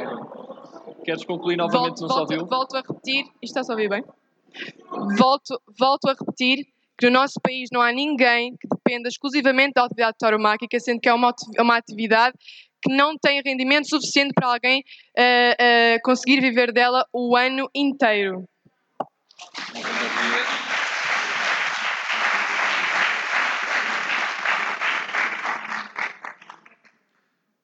[1.04, 2.00] Queres concluir novamente?
[2.00, 3.24] Volto, não volto, Volto a repetir.
[3.40, 4.04] Isto está a ouvir bem?
[5.16, 6.66] Volto, volto a repetir
[6.98, 11.08] que no nosso país não há ninguém que dependa exclusivamente da atividade tauromáquica, sendo que
[11.08, 12.36] é uma, uma atividade
[12.82, 14.80] que não tem rendimento suficiente para alguém
[15.16, 18.44] uh, uh, conseguir viver dela o ano inteiro.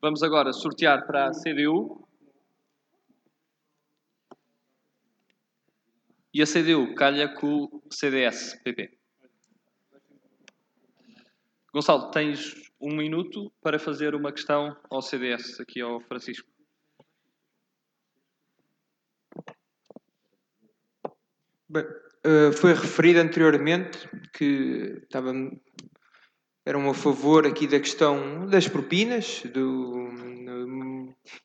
[0.00, 2.06] Vamos agora sortear para a CDU.
[6.32, 8.96] E a CDU calha com o CDS-PP.
[11.72, 16.49] Gonçalo, tens um minuto para fazer uma questão ao CDS, aqui ao Francisco.
[21.68, 25.33] Bem, uh, foi referido anteriormente que estava,
[26.64, 30.09] eram a favor aqui da questão das propinas do,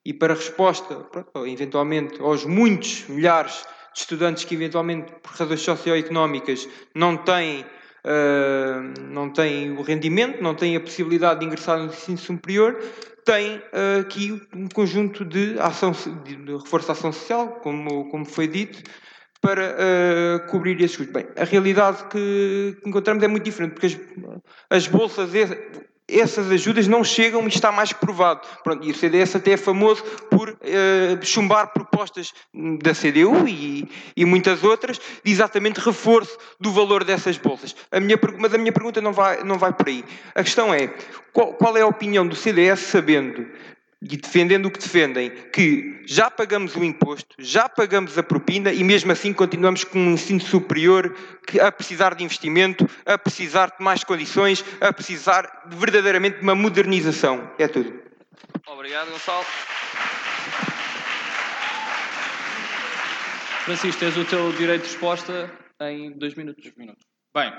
[0.06, 1.06] e para resposta,
[1.46, 7.66] eventualmente, aos muitos milhares de estudantes que eventualmente por razões socioeconómicas não têm
[8.06, 12.80] uh, não têm o rendimento, não têm a possibilidade de ingressar no ensino superior,
[13.26, 15.92] tem uh, aqui um conjunto de, ação,
[16.24, 18.82] de, reforço da ação social, como, como foi dito,
[19.42, 21.14] para uh, cobrir esses custos.
[21.14, 23.98] Bem, a realidade que, que encontramos é muito diferente, porque as,
[24.70, 25.32] as bolsas,
[26.08, 28.42] essas ajudas não chegam e está mais provado.
[28.64, 34.26] Pronto, e o CDS até é famoso por uh, chumbar propostas da CDU e, e,
[34.26, 37.76] muitas outras de exatamente reforço do valor dessas bolsas.
[37.92, 40.04] A minha, mas a minha pergunta não vai, não vai por aí.
[40.36, 40.94] A questão é,
[41.32, 43.48] qual, qual é a opinião do CDS sabendo
[44.04, 48.84] e defendendo o que defendem, que já pagamos o imposto, já pagamos a propina e
[48.84, 51.16] mesmo assim continuamos com um ensino superior
[51.48, 56.44] que, a precisar de investimento, a precisar de mais condições, a precisar de, verdadeiramente de
[56.44, 57.50] uma modernização.
[57.58, 58.02] É tudo.
[58.68, 59.46] Obrigado, Gonçalo.
[63.64, 65.50] Francisco, tens o teu direito de resposta
[65.82, 66.64] em dois minutos.
[66.64, 67.06] Dois minutos.
[67.34, 67.54] Bem,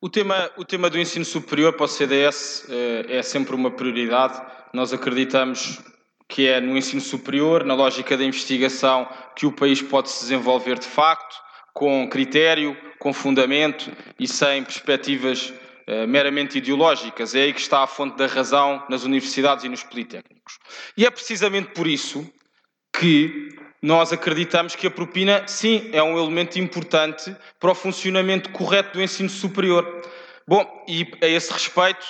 [0.00, 4.40] o tema, o tema do ensino superior para o CDS eh, é sempre uma prioridade.
[4.72, 5.80] Nós acreditamos
[6.28, 10.78] que é no ensino superior, na lógica da investigação, que o país pode se desenvolver
[10.78, 11.36] de facto,
[11.72, 13.90] com critério, com fundamento
[14.20, 15.50] e sem perspectivas
[15.88, 17.34] uh, meramente ideológicas.
[17.34, 20.58] É aí que está a fonte da razão nas universidades e nos politécnicos.
[20.96, 22.30] E é precisamente por isso
[22.92, 28.94] que nós acreditamos que a propina, sim, é um elemento importante para o funcionamento correto
[28.94, 30.02] do ensino superior.
[30.46, 32.04] Bom, e a esse respeito,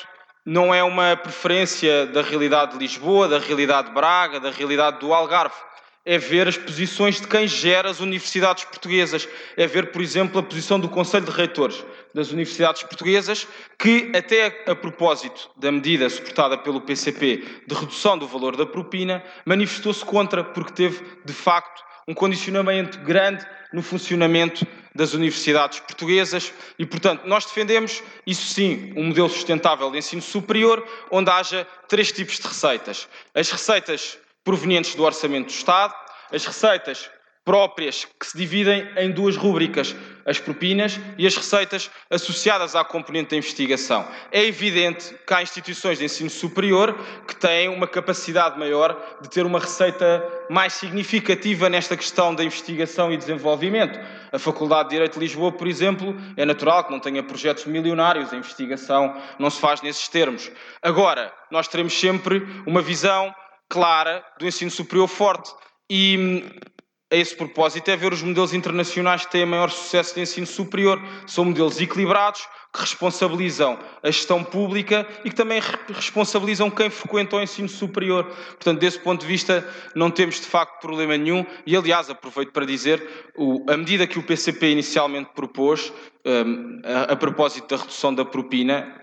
[0.44, 5.12] não é uma preferência da realidade de Lisboa, da realidade de Braga, da realidade do
[5.12, 5.67] Algarve.
[6.10, 9.28] É ver as posições de quem gera as universidades portuguesas.
[9.58, 11.84] É ver, por exemplo, a posição do Conselho de Reitores
[12.14, 13.46] das universidades portuguesas,
[13.78, 19.22] que, até a propósito da medida suportada pelo PCP de redução do valor da propina,
[19.44, 26.86] manifestou-se contra, porque teve, de facto, um condicionamento grande no funcionamento das universidades portuguesas e,
[26.86, 32.38] portanto, nós defendemos, isso sim, um modelo sustentável de ensino superior, onde haja três tipos
[32.38, 33.06] de receitas.
[33.34, 34.18] As receitas
[34.48, 35.92] provenientes do orçamento do Estado,
[36.32, 37.10] as receitas
[37.44, 39.94] próprias que se dividem em duas rúbricas,
[40.24, 44.08] as propinas e as receitas associadas à componente da investigação.
[44.32, 49.44] É evidente que há instituições de ensino superior que têm uma capacidade maior de ter
[49.44, 54.00] uma receita mais significativa nesta questão da investigação e desenvolvimento.
[54.32, 58.32] A Faculdade de Direito de Lisboa, por exemplo, é natural que não tenha projetos milionários,
[58.32, 60.50] a investigação não se faz nesses termos.
[60.80, 63.34] Agora, nós teremos sempre uma visão
[63.68, 65.52] clara do ensino superior forte.
[65.90, 66.44] E
[67.10, 71.02] a esse propósito é ver os modelos internacionais que têm maior sucesso de ensino superior.
[71.26, 77.42] São modelos equilibrados, que responsabilizam a gestão pública e que também responsabilizam quem frequenta o
[77.42, 78.24] ensino superior.
[78.24, 81.46] Portanto, desse ponto de vista, não temos de facto problema nenhum.
[81.66, 83.32] E, aliás, aproveito para dizer,
[83.68, 85.90] a medida que o PCP inicialmente propôs,
[86.26, 88.94] hum, a propósito da redução da propina,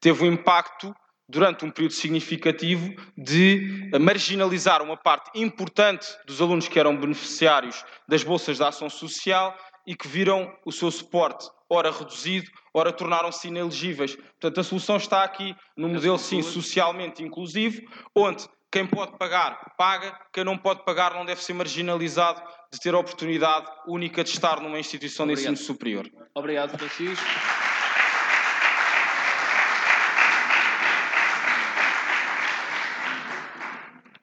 [0.00, 0.94] teve um impacto
[1.28, 8.22] durante um período significativo, de marginalizar uma parte importante dos alunos que eram beneficiários das
[8.22, 9.56] bolsas de ação social
[9.86, 14.16] e que viram o seu suporte ora reduzido, ora tornaram-se inelegíveis.
[14.16, 17.82] Portanto, a solução está aqui no modelo, sim, socialmente inclusivo,
[18.14, 22.94] onde quem pode pagar, paga, quem não pode pagar não deve ser marginalizado de ter
[22.94, 25.44] a oportunidade única de estar numa instituição Obrigado.
[25.44, 26.10] de ensino superior.
[26.34, 27.24] Obrigado, Francisco.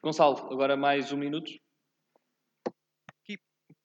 [0.04, 1.52] Gonçalo, agora mais um minuto.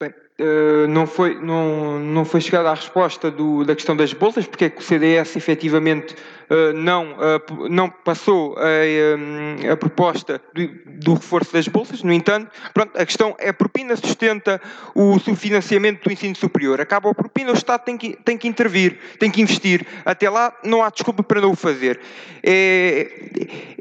[0.00, 4.46] Bem, uh, não, foi, não, não foi chegada a resposta do, da questão das bolsas,
[4.46, 6.14] porque é que o CDS efetivamente
[6.50, 10.68] uh, não, uh, não passou a, a proposta do,
[11.00, 12.02] do, reforço das bolsas.
[12.02, 14.60] No entanto, pronto, a questão é a propina sustenta
[14.94, 16.78] o subfinanciamento do ensino superior.
[16.78, 19.86] Acaba a propina, o Estado tem que, tem que intervir, tem que investir.
[20.04, 22.00] Até lá não há desculpa para não o fazer.
[22.42, 23.10] É,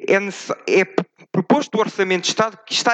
[0.08, 0.86] é, é
[1.36, 2.94] proposto o Orçamento de Estado que está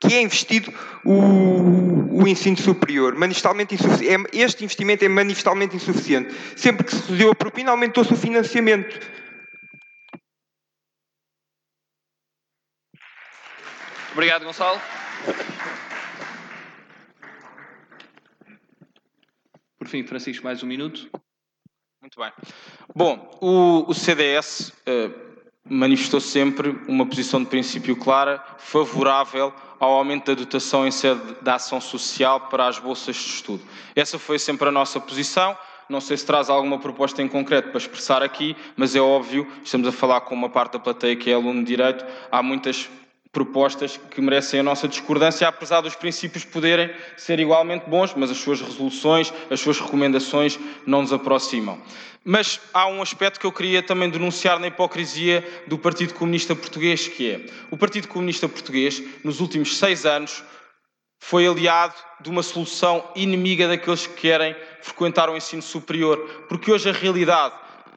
[0.00, 0.74] que é investido
[1.04, 3.14] o, o ensino superior.
[3.14, 4.36] Manifestalmente insuficiente.
[4.36, 6.34] É, este investimento é manifestalmente insuficiente.
[6.56, 8.98] Sempre que se reduziu a propina, aumentou-se o financiamento.
[14.12, 14.80] Obrigado, Gonçalo.
[19.78, 21.08] Por fim, Francisco, mais um minuto.
[22.00, 22.32] Muito bem.
[22.94, 25.33] Bom, o, o CDS uh,
[25.68, 31.54] manifestou sempre uma posição de princípio clara, favorável ao aumento da dotação em sede da
[31.54, 33.62] ação social para as bolsas de estudo.
[33.96, 35.56] Essa foi sempre a nossa posição.
[35.88, 39.86] Não sei se traz alguma proposta em concreto para expressar aqui, mas é óbvio, estamos
[39.86, 42.88] a falar com uma parte da plateia que é aluno de Direito, há muitas
[43.34, 48.38] propostas que merecem a nossa discordância, apesar dos princípios poderem ser igualmente bons, mas as
[48.38, 51.78] suas resoluções, as suas recomendações não nos aproximam.
[52.24, 57.08] Mas há um aspecto que eu queria também denunciar na hipocrisia do Partido Comunista Português,
[57.08, 60.42] que é o Partido Comunista Português, nos últimos seis anos,
[61.18, 66.18] foi aliado de uma solução inimiga daqueles que querem frequentar o ensino superior,
[66.48, 67.54] porque hoje a realidade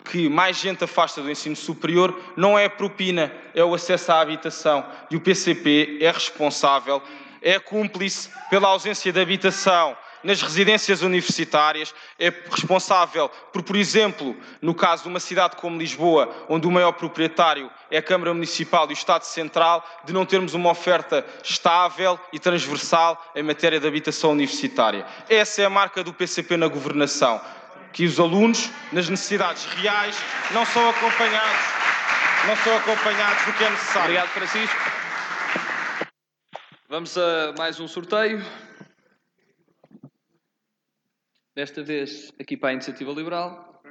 [0.08, 4.22] que mais gente afasta do ensino superior não é a propina, é o acesso à
[4.22, 4.86] habitação.
[5.12, 7.02] E o PCP é responsável,
[7.42, 14.74] é cúmplice pela ausência de habitação nas residências universitárias, é responsável por, por exemplo, no
[14.74, 18.92] caso de uma cidade como Lisboa, onde o maior proprietário é a Câmara Municipal e
[18.92, 24.32] o Estado Central, de não termos uma oferta estável e transversal em matéria de habitação
[24.32, 25.06] universitária.
[25.30, 27.40] Essa é a marca do PCP na governação
[27.98, 30.16] que os alunos, nas necessidades reais,
[30.54, 31.66] não são acompanhados,
[32.46, 34.02] não são acompanhados do que é necessário.
[34.02, 34.76] Obrigado, Francisco.
[36.88, 38.38] Vamos a mais um sorteio.
[41.56, 43.82] Desta vez aqui para a Iniciativa Liberal.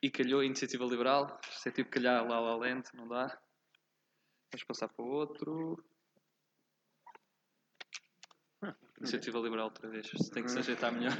[0.00, 1.40] E calhou a Iniciativa Liberal.
[1.50, 3.26] Isto é tipo calhar lá lá lente, não dá.
[4.52, 5.84] Vamos passar para o outro.
[8.98, 10.10] Iniciativa Liberal outra vez.
[10.32, 11.12] Tem que se ajeitar melhor.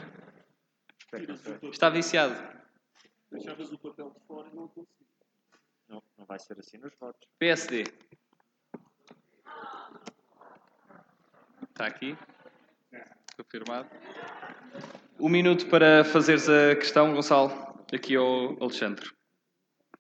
[1.71, 2.35] Está viciado.
[3.31, 5.07] Deixavas o papel de fora e não consigo.
[5.89, 7.29] Não, não vai ser assim nos votos.
[7.39, 7.85] PSD.
[11.69, 12.17] Está aqui.
[13.37, 13.89] Confirmado.
[15.21, 17.51] Um minuto para fazeres a questão, Gonçalo.
[17.93, 19.11] Aqui ao Alexandre.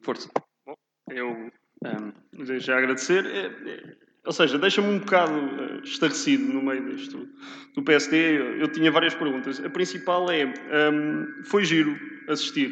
[0.01, 0.29] Força.
[0.64, 0.74] Bom,
[1.11, 3.24] eu um, deixo já agradecer.
[3.27, 7.29] É, é, ou seja, deixa-me um bocado uh, estarrecido no meio disto
[7.74, 8.39] do PSD.
[8.39, 9.64] Eu, eu, tinha várias perguntas.
[9.64, 11.97] A principal é: um, foi giro
[12.29, 12.70] assistir.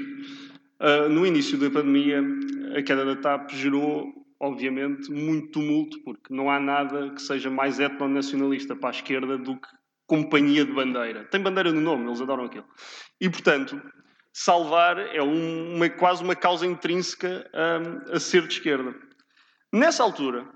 [0.81, 2.23] Uh, no início da pandemia,
[2.77, 7.79] a queda da TAP gerou, obviamente, muito tumulto, porque não há nada que seja mais
[7.79, 9.69] etnonacionalista para a esquerda do que
[10.07, 11.25] companhia de bandeira.
[11.25, 12.67] Tem bandeira no nome, eles adoram aquilo.
[13.21, 13.81] E, portanto,
[14.33, 18.95] salvar é um, uma, quase uma causa intrínseca um, a ser de esquerda.
[19.73, 20.47] Nessa altura,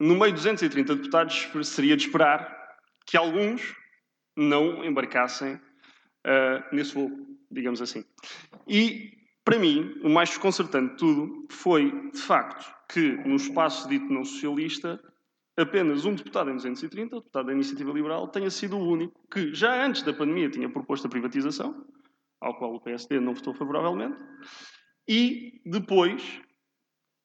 [0.00, 2.56] no meio de 230 deputados, seria de esperar
[3.06, 3.74] que alguns
[4.36, 7.10] não embarcassem uh, nesse voo,
[7.50, 8.04] digamos assim.
[8.68, 9.10] E,
[9.44, 14.24] para mim, o mais desconcertante de tudo foi, de facto, que no espaço dito não
[14.24, 15.00] socialista,
[15.56, 19.52] apenas um deputado em 230, o deputado da Iniciativa Liberal, tenha sido o único que,
[19.52, 21.84] já antes da pandemia, tinha proposto a privatização,
[22.40, 24.16] ao qual o PSD não votou favoravelmente,
[25.08, 26.40] e depois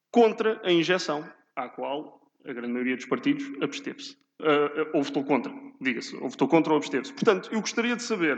[0.09, 4.17] contra a injeção, à qual a grande maioria dos partidos absteve-se.
[4.41, 7.13] Uh, ou votou contra, diga-se, ou votou contra ou absteve-se.
[7.13, 8.37] Portanto, eu gostaria de saber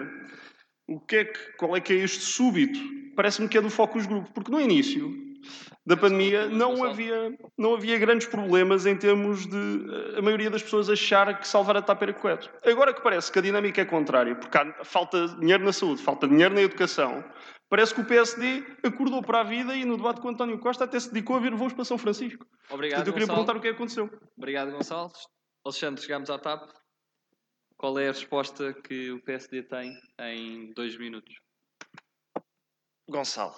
[0.87, 2.79] o que é que, qual é que é este súbito.
[3.15, 5.25] Parece-me que é do Focus Group, porque no início
[5.85, 10.89] da pandemia não havia, não havia grandes problemas em termos de a maioria das pessoas
[10.89, 12.49] achar que salvar a TAP era correto.
[12.65, 16.27] Agora que parece que a dinâmica é contrária, porque há, falta dinheiro na saúde, falta
[16.27, 17.23] dinheiro na educação,
[17.69, 20.99] parece que o PSD acordou para a vida e no debate com António Costa até
[20.99, 22.45] se dedicou a ver voos para São Francisco.
[22.69, 23.45] Obrigado, Portanto, eu queria Gonçalo.
[23.45, 24.09] perguntar o que é que aconteceu.
[24.35, 25.11] Obrigado, Gonçalo.
[25.63, 26.84] Alexandre, chegamos à TAP.
[27.77, 31.35] Qual é a resposta que o PSD tem em dois minutos?
[33.09, 33.53] Gonçalo.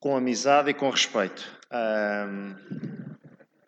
[0.00, 1.42] Com amizade e com respeito.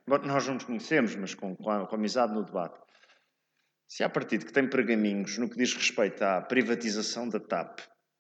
[0.07, 2.79] Bom, nós não nos conhecemos, mas com, com, a- com amizade no debate.
[3.89, 7.79] Se há partido que tem pergaminhos no que diz respeito à privatização da TAP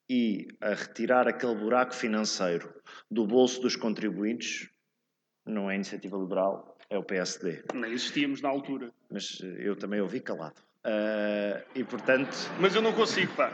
[0.08, 2.72] e a retirar aquele buraco financeiro
[3.10, 4.68] do bolso dos contribuintes,
[5.44, 7.64] não é a Iniciativa Liberal, é o PSD.
[7.74, 8.92] Nem existíamos na altura.
[9.10, 10.60] Mas eh, eu também ouvi calado.
[10.84, 12.36] Ah, e portanto.
[12.60, 13.52] Mas eu não consigo, pá.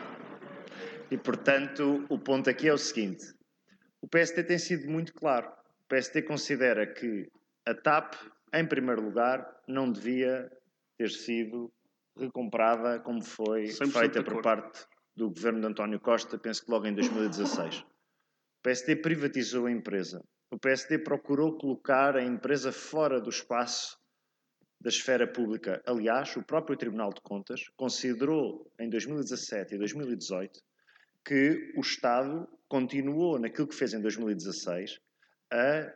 [1.10, 3.34] E portanto, o ponto aqui é o seguinte:
[4.00, 5.48] o PSD tem sido muito claro.
[5.84, 7.28] O PSD considera que
[7.66, 8.14] a TAP,
[8.54, 10.50] em primeiro lugar, não devia
[10.98, 11.72] ter sido
[12.16, 14.86] recomprada como foi 100% feita por parte
[15.16, 17.80] do governo de António Costa, penso que logo em 2016.
[17.80, 20.22] O PSD privatizou a empresa.
[20.50, 23.96] O PSD procurou colocar a empresa fora do espaço
[24.80, 25.80] da esfera pública.
[25.86, 30.60] Aliás, o próprio Tribunal de Contas considerou em 2017 e 2018
[31.24, 35.00] que o Estado continuou naquilo que fez em 2016
[35.52, 35.92] a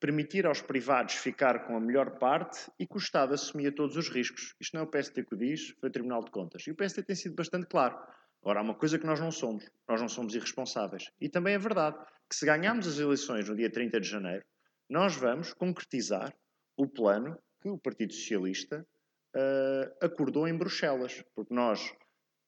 [0.00, 4.08] permitir aos privados ficar com a melhor parte e que o Estado assumia todos os
[4.08, 4.54] riscos.
[4.58, 6.66] Isto não é o PST que o diz, foi o Tribunal de Contas.
[6.66, 7.98] E o PST tem sido bastante claro.
[8.40, 9.70] Agora, há uma coisa que nós não somos.
[9.86, 11.10] Nós não somos irresponsáveis.
[11.20, 11.98] E também é verdade
[12.30, 14.44] que se ganharmos as eleições no dia 30 de janeiro,
[14.88, 16.32] nós vamos concretizar
[16.76, 18.86] o plano que o Partido Socialista
[19.36, 21.24] uh, acordou em Bruxelas.
[21.34, 21.92] Porque nós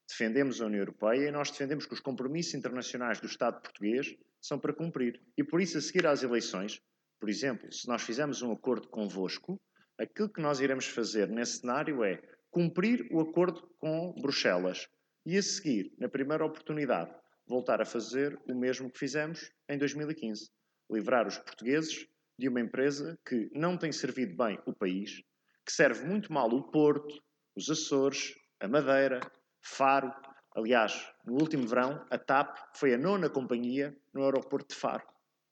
[0.08, 4.58] defendemos a União Europeia e nós defendemos que os compromissos internacionais do Estado português são
[4.58, 5.20] para cumprir.
[5.36, 6.80] E por isso, a seguir às eleições,
[7.20, 9.60] por exemplo, se nós fizermos um acordo convosco,
[9.98, 14.86] aquilo que nós iremos fazer nesse cenário é cumprir o acordo com Bruxelas
[15.26, 17.14] e, a seguir, na primeira oportunidade,
[17.52, 20.50] voltar a fazer o mesmo que fizemos em 2015.
[20.90, 22.06] Livrar os portugueses
[22.38, 25.22] de uma empresa que não tem servido bem o país,
[25.64, 27.22] que serve muito mal o Porto,
[27.54, 29.20] os Açores, a Madeira,
[29.60, 30.10] Faro.
[30.56, 35.04] Aliás, no último verão, a TAP foi a nona companhia no aeroporto de Faro,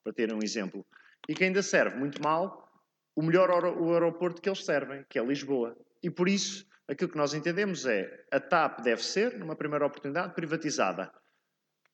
[0.02, 0.84] para terem um exemplo
[1.28, 2.68] e que ainda serve muito mal
[3.14, 5.76] o melhor o aeroporto que eles servem, que é Lisboa.
[6.02, 10.34] E por isso, aquilo que nós entendemos é a TAP deve ser, numa primeira oportunidade,
[10.34, 11.12] privatizada.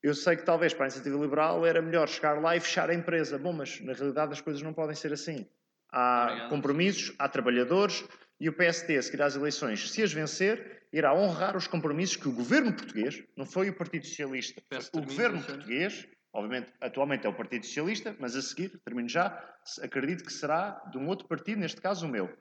[0.01, 2.93] Eu sei que talvez para a iniciativa liberal era melhor chegar lá e fechar a
[2.93, 3.37] empresa.
[3.37, 5.45] Bom, mas na realidade as coisas não podem ser assim.
[5.91, 6.49] Há Obrigado.
[6.49, 8.05] compromissos, há trabalhadores
[8.39, 12.27] e o PSD, a seguir às eleições, se as vencer, irá honrar os compromissos que
[12.27, 14.61] o governo português, não foi o Partido Socialista,
[14.93, 16.07] o governo português
[16.37, 19.43] Obviamente, atualmente é o Partido Socialista, mas a seguir, termino já,
[19.81, 22.31] acredito que será de um outro partido, neste caso o meu.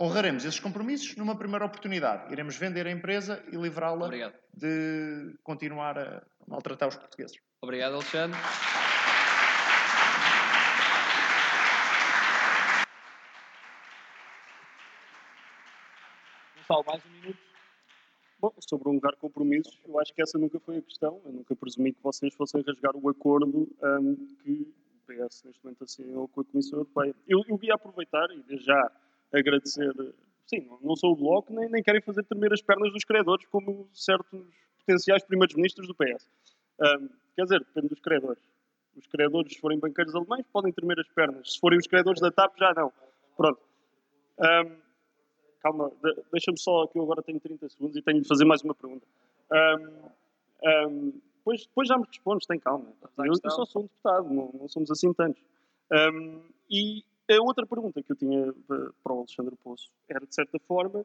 [0.00, 2.32] Honraremos esses compromissos numa primeira oportunidade.
[2.32, 4.08] Iremos vender a empresa e livrá-la
[4.54, 7.36] de continuar a maltratar os portugueses.
[7.60, 8.38] Obrigado, Alexandre.
[16.58, 17.38] Gonçalo, mais um minuto.
[18.38, 21.20] Bom, sobre honrar compromissos, eu acho que essa nunca foi a questão.
[21.24, 24.14] Eu nunca presumi que vocês fossem rasgar o acordo um,
[24.44, 27.12] que o PS neste momento assinou com a Comissão Europeia.
[27.26, 28.92] Eu, eu ia aproveitar e já
[29.32, 29.92] agradecer.
[30.46, 33.88] Sim, não sou o Bloco, nem, nem querem fazer tremer as pernas dos credores, como
[33.92, 34.40] certos
[34.78, 36.28] potenciais primeiros ministros do PS.
[36.80, 38.42] Um, quer dizer, depende dos credores.
[38.96, 41.52] Os credores, se forem banqueiros alemães, podem tremer as pernas.
[41.52, 42.92] Se forem os credores da TAP, já não.
[43.36, 43.60] Pronto.
[44.38, 44.76] Um,
[45.60, 45.92] calma,
[46.32, 49.06] deixa-me só que eu agora tenho 30 segundos e tenho de fazer mais uma pergunta.
[50.62, 52.86] Um, depois, depois já me respondes, tem calma.
[53.18, 55.42] Eu, eu só sou um deputado, não, não somos assim tantos.
[55.90, 57.02] Um, e
[57.36, 61.04] a outra pergunta que eu tinha para o Alexandre Poço era, de certa forma,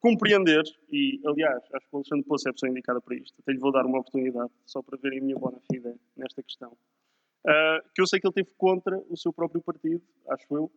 [0.00, 3.52] compreender, e aliás, acho que o Alexandre Poço é a pessoa indicada para isto, até
[3.52, 6.72] lhe vou dar uma oportunidade, só para verem a minha boa fide nesta questão.
[7.44, 10.70] Uh, que eu sei que ele teve contra o seu próprio partido, acho eu,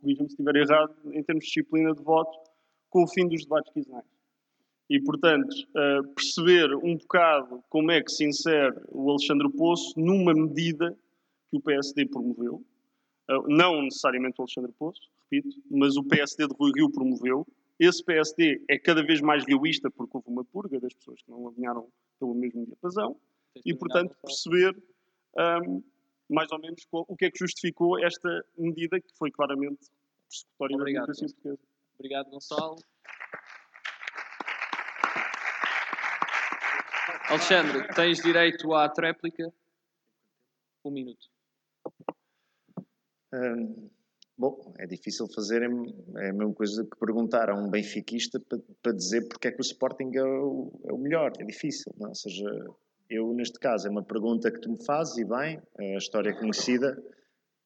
[0.00, 2.38] corrija-me se estiver errado, em termos de disciplina de voto,
[2.90, 4.04] com o fim dos debates quinzenais.
[4.88, 10.32] E, portanto, uh, perceber um bocado como é que se insere o Alexandre Poço numa
[10.32, 10.96] medida
[11.48, 12.64] que o PSD promoveu,
[13.48, 15.00] não necessariamente o Alexandre Poço,
[15.30, 17.46] repito, mas o PSD de Rui Rio promoveu.
[17.78, 21.48] Esse PSD é cada vez mais rioísta porque houve uma purga das pessoas que não
[21.48, 21.88] alinharam
[22.18, 23.16] pelo mesmo diapasão
[23.64, 24.74] e, portanto, perceber
[25.62, 25.82] um,
[26.28, 29.86] mais ou menos qual, o que é que justificou esta medida que foi claramente
[30.28, 31.62] persecutória da democracia portuguesa.
[31.98, 32.76] Obrigado, Gonçalo.
[37.28, 39.52] Alexandre, tens direito à tréplica.
[40.84, 41.28] Um minuto.
[44.38, 48.58] Bom, é difícil fazer, é, é a mesma coisa que perguntar a um benfiquista para,
[48.82, 51.32] para dizer porque é que o Sporting é o, é o melhor.
[51.38, 52.08] É difícil, não?
[52.08, 52.10] É?
[52.10, 52.44] ou seja,
[53.08, 56.32] eu neste caso é uma pergunta que tu me fazes e bem, a história é
[56.34, 57.02] conhecida,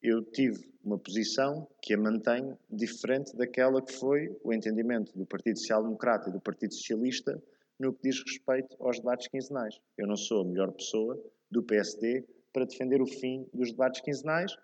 [0.01, 5.59] eu tive uma posição que a mantenho diferente daquela que foi o entendimento do Partido
[5.59, 7.41] Social Democrata e do Partido Socialista
[7.77, 9.79] no que diz respeito aos debates quinzenais.
[9.97, 14.55] Eu não sou a melhor pessoa do PSD para defender o fim dos debates quinzenais,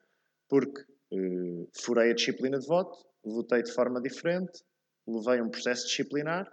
[0.48, 4.64] porque eh, furei a disciplina de voto, votei de forma diferente,
[5.08, 6.52] levei um processo disciplinar.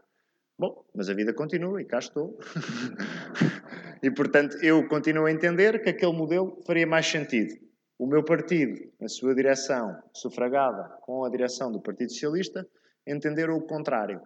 [0.59, 2.39] Bom, mas a vida continua e cá estou.
[4.03, 7.65] e portanto, eu continuo a entender que aquele modelo faria mais sentido
[7.99, 12.67] o meu partido, na sua direção, sufragada com a direção do Partido Socialista,
[13.07, 14.21] entenderam o contrário.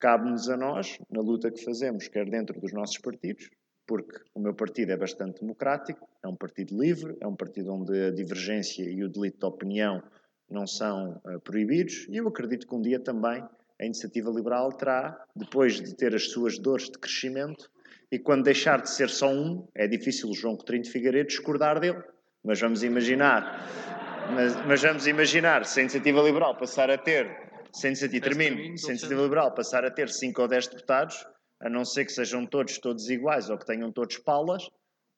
[0.00, 3.50] Cabe-nos a nós, na luta que fazemos, quer dentro dos nossos partidos,
[3.86, 7.98] porque o meu partido é bastante democrático, é um partido livre, é um partido onde
[8.06, 10.02] a divergência e o delito de opinião
[10.50, 13.42] não são uh, proibidos, e eu acredito que um dia também
[13.80, 17.70] a iniciativa liberal terá, depois de ter as suas dores de crescimento,
[18.10, 21.80] e quando deixar de ser só um, é difícil o João Coutinho de Figueiredo discordar
[21.80, 22.02] dele,
[22.44, 23.66] mas vamos imaginar,
[24.32, 27.26] mas, mas vamos imaginar, se a iniciativa liberal passar a ter,
[27.72, 31.26] se a iniciativa, termino, se a iniciativa liberal passar a ter 5 ou 10 deputados,
[31.64, 34.68] a não ser que sejam todos todos iguais ou que tenham todos palas,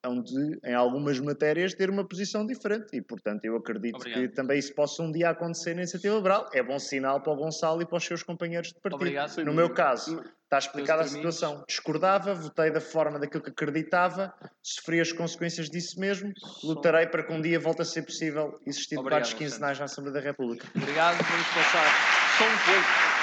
[0.05, 2.97] hão de, em algumas matérias, ter uma posição diferente.
[2.97, 4.21] E, portanto, eu acredito Obrigado.
[4.21, 6.49] que também isso possa um dia acontecer na iniciativa liberal.
[6.53, 9.01] É bom sinal para o Gonçalo e para os seus companheiros de partido.
[9.01, 9.45] Obrigado.
[9.45, 11.65] No meu caso, está explicada a situação.
[11.67, 14.33] Discordava, votei da forma daquilo que acreditava,
[14.63, 16.33] sofri as consequências disso mesmo,
[16.63, 20.15] lutarei para que um dia volte a ser possível existir Obrigado, debates quinzenais na Assembleia
[20.15, 20.67] da República.
[20.77, 21.87] Obrigado, vamos passar.
[22.39, 23.16] Só um pouco.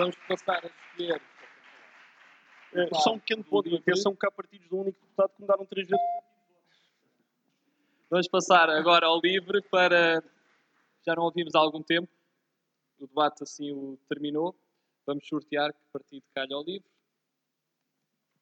[0.00, 1.22] Vamos passar a escolher.
[2.72, 5.66] É, só um pequeno ponto de atenção que há partidos do único deputado que mudaram
[5.66, 6.06] três vezes.
[8.08, 10.24] Vamos passar agora ao livre para.
[11.06, 12.08] Já não ouvimos há algum tempo.
[12.98, 14.56] O debate assim o terminou.
[15.06, 16.88] Vamos sortear que partido calha ao livre.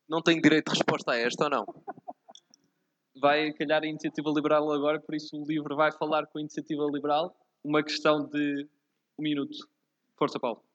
[0.08, 1.66] Não tenho direito de resposta a esta ou não?
[3.20, 6.84] Vai calhar a Iniciativa Liberal agora, por isso o livre vai falar com a Iniciativa
[6.84, 7.36] Liberal.
[7.64, 8.68] Uma questão de
[9.18, 9.58] um minuto.
[10.16, 10.67] Força, Paulo.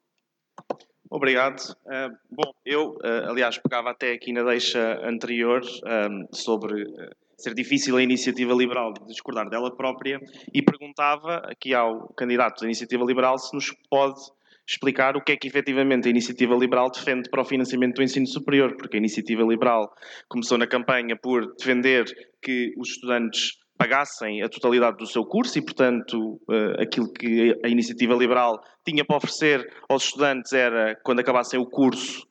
[1.09, 1.61] Obrigado.
[1.88, 7.53] Ah, bom, eu, ah, aliás, pegava até aqui na deixa anterior ahm, sobre ah, ser
[7.53, 10.19] difícil a iniciativa liberal de discordar dela própria
[10.51, 14.19] e perguntava aqui ao candidato da iniciativa liberal se nos pode
[14.67, 18.25] explicar o que é que efetivamente a iniciativa liberal defende para o financiamento do ensino
[18.25, 19.93] superior, porque a iniciativa liberal
[20.27, 22.05] começou na campanha por defender
[22.41, 27.68] que os estudantes pagassem a totalidade do seu curso e, portanto, eh, aquilo que a
[27.68, 32.28] iniciativa liberal tinha para oferecer aos estudantes era, quando acabassem o curso,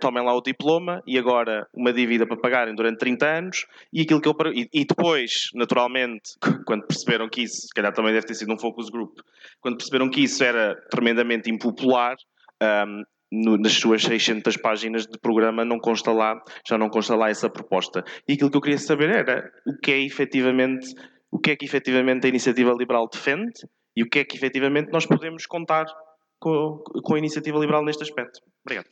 [0.00, 4.20] tomem lá o diploma e agora uma dívida para pagarem durante 30 anos e aquilo
[4.20, 6.30] que eu e, depois, naturalmente,
[6.66, 9.18] quando perceberam que isso, se calhar também deve ter sido um focus group,
[9.60, 12.16] quando perceberam que isso era tremendamente impopular,
[12.62, 13.02] ahm,
[13.44, 17.48] no- nas suas 600 páginas de programa não consta lá, já não consta lá essa
[17.50, 18.02] proposta.
[18.28, 20.86] E aquilo que eu queria saber era o que é efetivamente,
[21.30, 23.52] o que é que efetivamente a iniciativa liberal defende
[23.96, 25.84] e o que é que efetivamente nós podemos contar
[26.38, 28.40] com, com a iniciativa liberal neste aspecto.
[28.64, 28.86] Obrigado.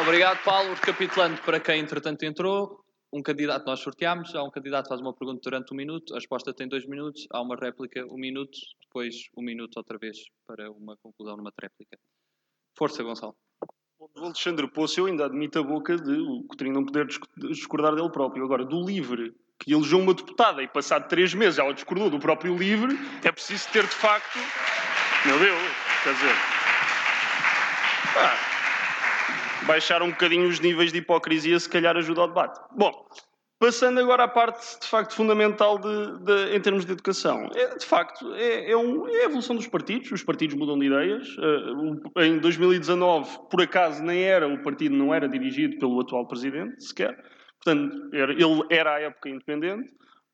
[0.00, 0.74] Obrigado, Paulo.
[0.74, 2.78] Recapitulando para quem entretanto entrou,
[3.12, 6.52] um candidato nós sorteámos, há um candidato faz uma pergunta durante um minuto, a resposta
[6.52, 10.96] tem dois minutos, há uma réplica um minuto, depois um minuto outra vez para uma
[10.96, 11.98] conclusão numa réplica.
[12.76, 13.34] Força, Gonçalo.
[14.14, 17.06] Do Alexandre Poço, eu ainda admito a boca de o Coutinho não poder
[17.50, 18.44] discordar dele próprio.
[18.44, 22.56] Agora, do LIVRE, que elegeu uma deputada e passado três meses ela discordou do próprio
[22.56, 24.38] LIVRE, é preciso ter de facto.
[25.26, 25.58] Meu Deus,
[26.04, 26.34] quer dizer.
[28.14, 28.47] pá,
[29.68, 32.58] baixar um bocadinho os níveis de hipocrisia, se calhar ajuda ao debate.
[32.76, 32.90] Bom,
[33.60, 37.48] passando agora à parte de facto fundamental de, de- em termos de educação.
[37.54, 40.86] É, de facto, é, é um- é a evolução dos partidos, os partidos mudam de
[40.86, 41.28] ideias.
[41.38, 46.82] O- em 2019, por acaso, nem era, o partido não era dirigido pelo atual presidente,
[46.82, 47.14] sequer.
[47.62, 49.90] Portanto, era- ele era à época independente.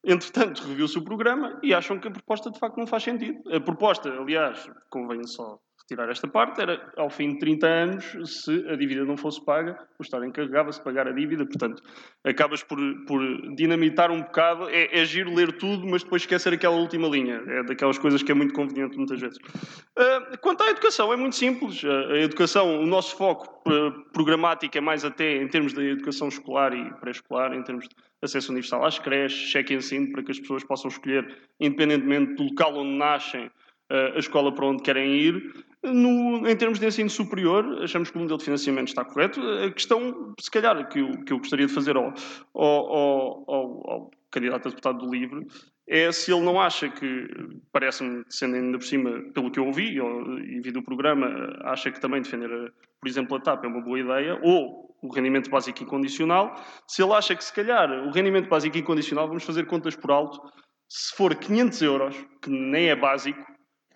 [0.06, 3.38] Entretanto, reviu-se o programa e acham que a proposta de facto não faz sentido.
[3.50, 8.66] A proposta, aliás, convém só retirar esta parte, era ao fim de 30 anos, se
[8.68, 11.44] a dívida não fosse paga, o Estado encarregava-se de pagar a dívida.
[11.44, 11.82] Portanto,
[12.24, 13.20] acabas por, por
[13.54, 14.68] dinamitar um bocado.
[14.70, 17.42] É, é giro ler tudo, mas depois esquecer aquela última linha.
[17.46, 19.38] É daquelas coisas que é muito conveniente muitas vezes.
[19.96, 21.84] Ah, quanto à educação, é muito simples.
[21.84, 26.28] A, a educação, o nosso foco ah, programático é mais até em termos da educação
[26.28, 30.40] escolar e pré-escolar, em termos de acesso universal às creches, cheque ensino, para que as
[30.40, 31.26] pessoas possam escolher,
[31.60, 35.64] independentemente do local onde nascem, ah, a escola para onde querem ir.
[35.82, 39.40] No- em termos de ensino superior, achamos que o modelo de financiamento está correto.
[39.40, 42.14] A questão, se calhar, que eu, que eu gostaria de fazer ao,
[42.54, 45.46] ao, ao- ao- candidato a deputado do LIVRE
[45.86, 47.28] é se ele não acha que,
[47.70, 51.28] parece-me, sendo ainda por cima, pelo que eu ouvi ou- e vi do programa,
[51.64, 52.48] acha que também defender,
[53.00, 56.54] por exemplo, a TAP é uma boa ideia, ou o rendimento básico incondicional,
[56.88, 60.40] se ele acha que, se calhar, o rendimento básico incondicional, vamos fazer contas por alto,
[60.88, 63.44] se for 500 euros, que nem é básico,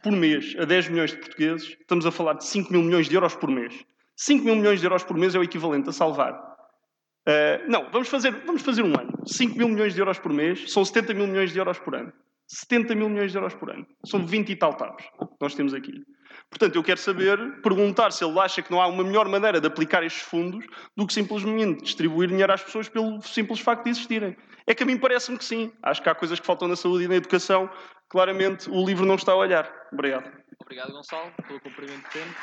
[0.09, 3.15] por mês a 10 milhões de portugueses, estamos a falar de 5 mil milhões de
[3.15, 3.85] euros por mês.
[4.17, 6.33] 5 mil milhões de euros por mês é o equivalente a salvar.
[6.33, 9.13] Uh, não, vamos fazer, vamos fazer um ano.
[9.27, 12.11] 5 mil milhões de euros por mês são 70 mil milhões de euros por ano.
[12.47, 13.87] 70 mil milhões de euros por ano.
[14.07, 16.03] São 20 e tal TAPs que nós temos aqui.
[16.49, 19.67] Portanto, eu quero saber, perguntar se ele acha que não há uma melhor maneira de
[19.67, 20.65] aplicar estes fundos
[20.97, 24.35] do que simplesmente distribuir dinheiro às pessoas pelo simples facto de existirem.
[24.67, 25.71] É que a mim parece-me que sim.
[25.83, 27.69] Acho que há coisas que faltam na saúde e na educação.
[28.09, 29.71] Claramente, o livro não está a olhar.
[29.93, 30.31] Obrigado.
[30.61, 32.35] Obrigado, Gonçalo, pelo cumprimento de tempo.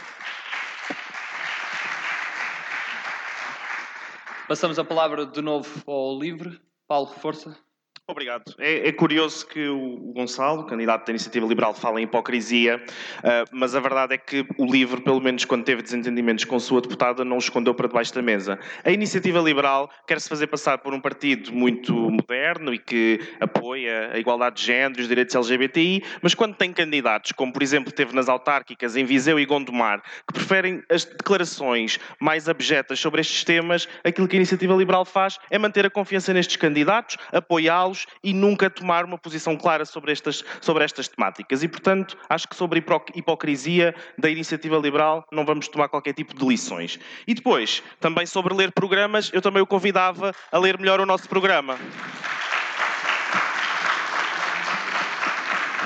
[4.47, 6.61] Passamos a palavra de novo ao livre.
[6.87, 7.57] Paulo, força.
[8.07, 8.53] Obrigado.
[8.59, 13.73] É, é, curioso que o Gonçalo, candidato da Iniciativa Liberal, fale em hipocrisia, uh, mas
[13.73, 17.37] a verdade é que o LIVRE, pelo menos quando teve desentendimentos com sua deputada, não
[17.37, 18.59] o escondeu para debaixo da mesa.
[18.83, 24.19] A Iniciativa Liberal quer-se fazer passar por um partido muito moderno e que apoia a
[24.19, 28.13] igualdade de género e os direitos LGBTI, mas quando tem candidatos, como por exemplo teve
[28.13, 33.89] nas autárquicas em Viseu e Gondomar, que preferem as declarações mais abjetas sobre estes temas,
[34.03, 38.69] aquilo que a Iniciativa Liberal faz é manter a confiança nestes candidatos, apoiá-los e nunca
[38.69, 41.63] tomar uma posição clara sobre estas, sobre estas temáticas.
[41.63, 46.35] E, portanto, acho que sobre a hipocrisia da iniciativa liberal não vamos tomar qualquer tipo
[46.35, 46.99] de lições.
[47.27, 51.29] E depois, também sobre ler programas, eu também o convidava a ler melhor o nosso
[51.29, 51.77] programa.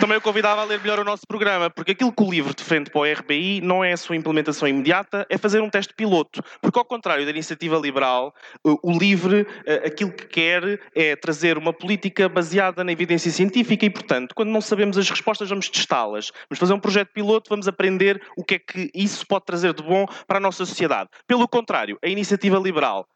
[0.09, 2.89] Também o convidava a ler melhor o nosso programa, porque aquilo que o livro defende
[2.89, 6.41] para o RBI não é a sua implementação imediata, é fazer um teste piloto.
[6.59, 8.33] Porque, ao contrário da iniciativa liberal,
[8.63, 13.89] o LIVRE, eh, aquilo que quer é trazer uma política baseada na evidência científica e,
[13.91, 16.31] portanto, quando não sabemos as respostas, vamos testá-las.
[16.49, 19.83] Vamos fazer um projeto piloto, vamos aprender o que é que isso pode trazer de
[19.83, 21.11] bom para a nossa sociedade.
[21.27, 23.07] Pelo contrário, a iniciativa liberal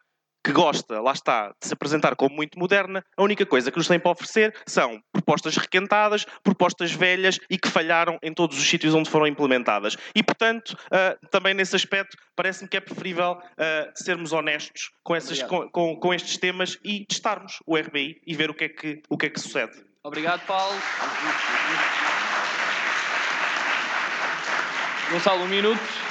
[0.44, 3.88] que gosta, lá está, de se apresentar como muito moderna, a única coisa que nos
[3.88, 8.94] tem para oferecer são propostas requentadas, propostas velhas e que falharam em todos os sítios
[8.94, 9.96] onde foram implementadas.
[10.14, 15.42] E, portanto, uh, também nesse aspecto, parece-me que é preferível uh, sermos honestos com, essas,
[15.42, 19.02] com, com, com, estes temas e testarmos o RBI e ver o que é que,
[19.08, 19.72] o que, é que sucede.
[20.02, 20.76] Obrigado, Paulo.
[25.10, 26.03] Gonçalo, um minuto.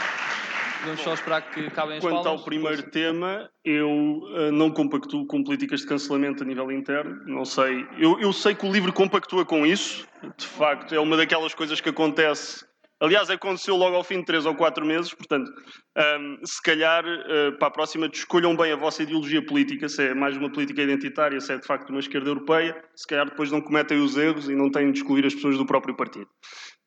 [0.85, 5.41] Vamos só esperar que acabem as Quanto ao primeiro tema, eu uh, não compactuo com
[5.41, 7.23] políticas de cancelamento a nível interno.
[7.25, 7.87] Não sei.
[7.97, 10.05] Eu, eu sei que o livro compactua com isso.
[10.37, 12.65] De facto, é uma daquelas coisas que acontece.
[12.99, 15.13] Aliás, aconteceu logo ao fim de três ou quatro meses.
[15.13, 19.87] Portanto, um, ehm, se calhar uh, para a próxima escolham bem a vossa ideologia política,
[19.87, 22.81] se é mais uma política identitária, se é de facto uma esquerda europeia.
[22.95, 25.65] Se calhar depois não cometem os erros e não têm de excluir as pessoas do
[25.65, 26.27] próprio partido.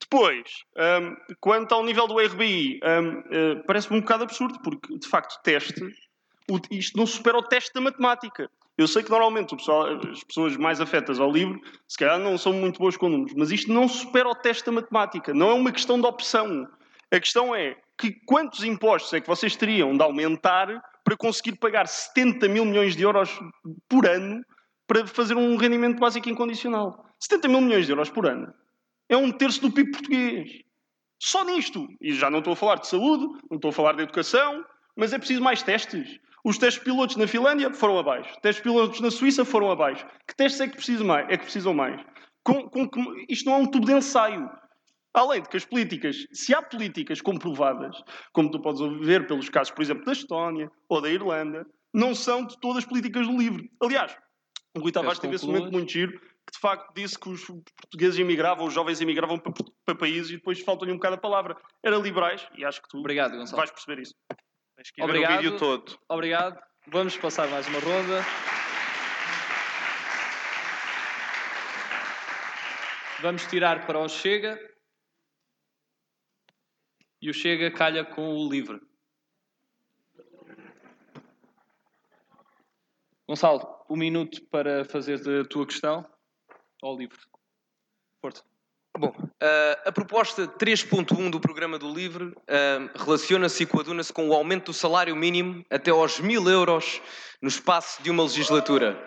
[0.01, 0.45] Depois,
[0.77, 5.09] um, quanto ao nível do RBI, um, uh, eh, parece-me um bocado absurdo, porque, de
[5.09, 5.83] facto, teste,
[6.51, 8.51] o, isto não supera o teste da matemática.
[8.79, 11.59] Eu sei que normalmente pessoal, as pessoas mais afetas ao livro,
[11.89, 14.73] se calhar não são muito boas com números, mas isto não supera o teste da
[14.73, 15.33] matemática.
[15.33, 16.69] Não é uma questão de opção.
[17.11, 20.69] A questão é que quantos impostos é que vocês teriam de aumentar
[21.03, 23.31] para conseguir pagar 70 mil milhões de euros
[23.89, 24.45] por ano
[24.87, 27.03] para fazer um rendimento básico incondicional?
[27.19, 28.53] 70 mil milhões de euros por ano
[29.09, 30.63] é um terço do PIB português.
[31.19, 31.89] Só nisto.
[32.01, 34.65] E já não estou a falar de saúde, não estou a falar de educação,
[34.97, 36.19] mas é preciso mais testes.
[36.45, 38.31] Os testes pilotos na Finlândia foram abaixo.
[38.31, 40.07] Os testes pilotos na Suíça foram abaixo.
[40.27, 42.01] Que testes é que, preciso mais, é que precisam mais?
[42.45, 42.89] Com, com,
[43.29, 44.49] isto não é um tubo de ensaio.
[45.13, 47.97] Além de que as políticas, se há políticas comprovadas,
[48.33, 52.45] como tu podes ver pelos casos, por exemplo, da Estónia ou da Irlanda, não são
[52.45, 53.71] de todas as políticas do livre.
[53.81, 54.17] Aliás,
[54.77, 58.21] o Rui Tavares teve esse momento muito giro, que de facto disse que os portugueses
[58.21, 59.53] emigravam, os jovens emigravam para,
[59.85, 61.57] para países e depois falta-lhe um bocado a palavra.
[61.83, 64.15] Era liberais e acho que tu Obrigado, vais perceber isso.
[64.77, 65.31] Tens que Obrigado.
[65.33, 65.99] ver o vídeo todo.
[66.09, 66.63] Obrigado.
[66.87, 68.23] Vamos passar mais uma ronda.
[73.21, 74.57] Vamos tirar para o Chega.
[77.21, 78.81] E o Chega calha com o livre.
[83.29, 86.09] Gonçalo, um minuto para fazer a tua questão
[86.83, 87.19] ao livro.
[88.21, 88.43] Força.
[88.99, 89.29] Bom, uh,
[89.85, 92.35] a proposta 3.1 do programa do LIVRE uh,
[92.95, 97.03] relaciona-se e coaduna-se com o aumento do salário mínimo até aos mil euros
[97.43, 98.99] no espaço de uma legislatura.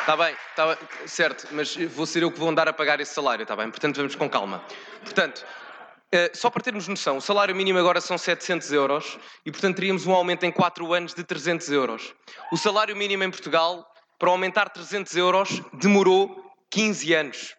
[0.00, 0.76] Está uh, bem, está bem,
[1.06, 3.70] certo, mas vou ser eu que vou andar a pagar esse salário, está bem?
[3.70, 4.64] Portanto, vamos com calma.
[5.04, 5.46] Portanto,
[6.32, 10.12] só para termos noção, o salário mínimo agora são 700 euros e, portanto, teríamos um
[10.12, 12.14] aumento em 4 anos de 300 euros.
[12.50, 13.86] O salário mínimo em Portugal
[14.18, 16.34] para aumentar 300 euros demorou
[16.70, 17.54] 15 anos.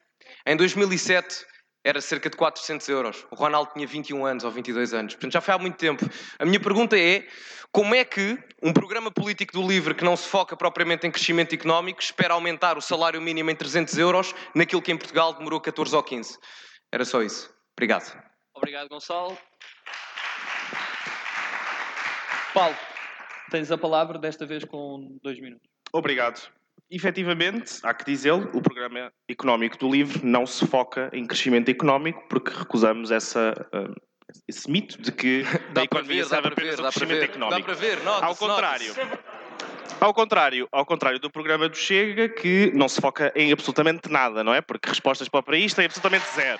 [0.46, 1.46] Em 2007
[1.84, 3.26] era cerca de 400 euros.
[3.32, 5.14] O Ronaldo tinha 21 anos ou 22 anos.
[5.14, 6.06] Portanto, já foi há muito tempo.
[6.38, 7.26] A minha pergunta é:
[7.72, 11.54] como é que um programa político do LIVRE que não se foca propriamente em crescimento
[11.54, 15.96] económico espera aumentar o salário mínimo em 300 euros naquilo que em Portugal demorou 14
[15.96, 16.38] ou 15?
[16.92, 17.54] Era só isso.
[17.76, 18.18] Obrigado.
[18.56, 19.38] Obrigado, Gonçalo.
[22.54, 22.76] Paulo,
[23.52, 25.70] tens a palavra, desta vez com dois minutos.
[25.94, 26.50] Obrigado.
[26.90, 32.24] Efetivamente, há que dizê-lo, o programa económico do LIVRE não se foca em crescimento económico,
[32.30, 33.94] porque recusamos essa, uh,
[34.48, 35.44] esse mito de que
[35.76, 37.60] a economia ver, serve apenas ao crescimento económico.
[37.60, 38.94] Dá para ver, nota Ao contrário.
[40.00, 44.44] Ao contrário, ao contrário do programa do Chega, que não se foca em absolutamente nada,
[44.44, 44.62] não é?
[44.62, 46.60] Porque respostas para isto é absolutamente zero.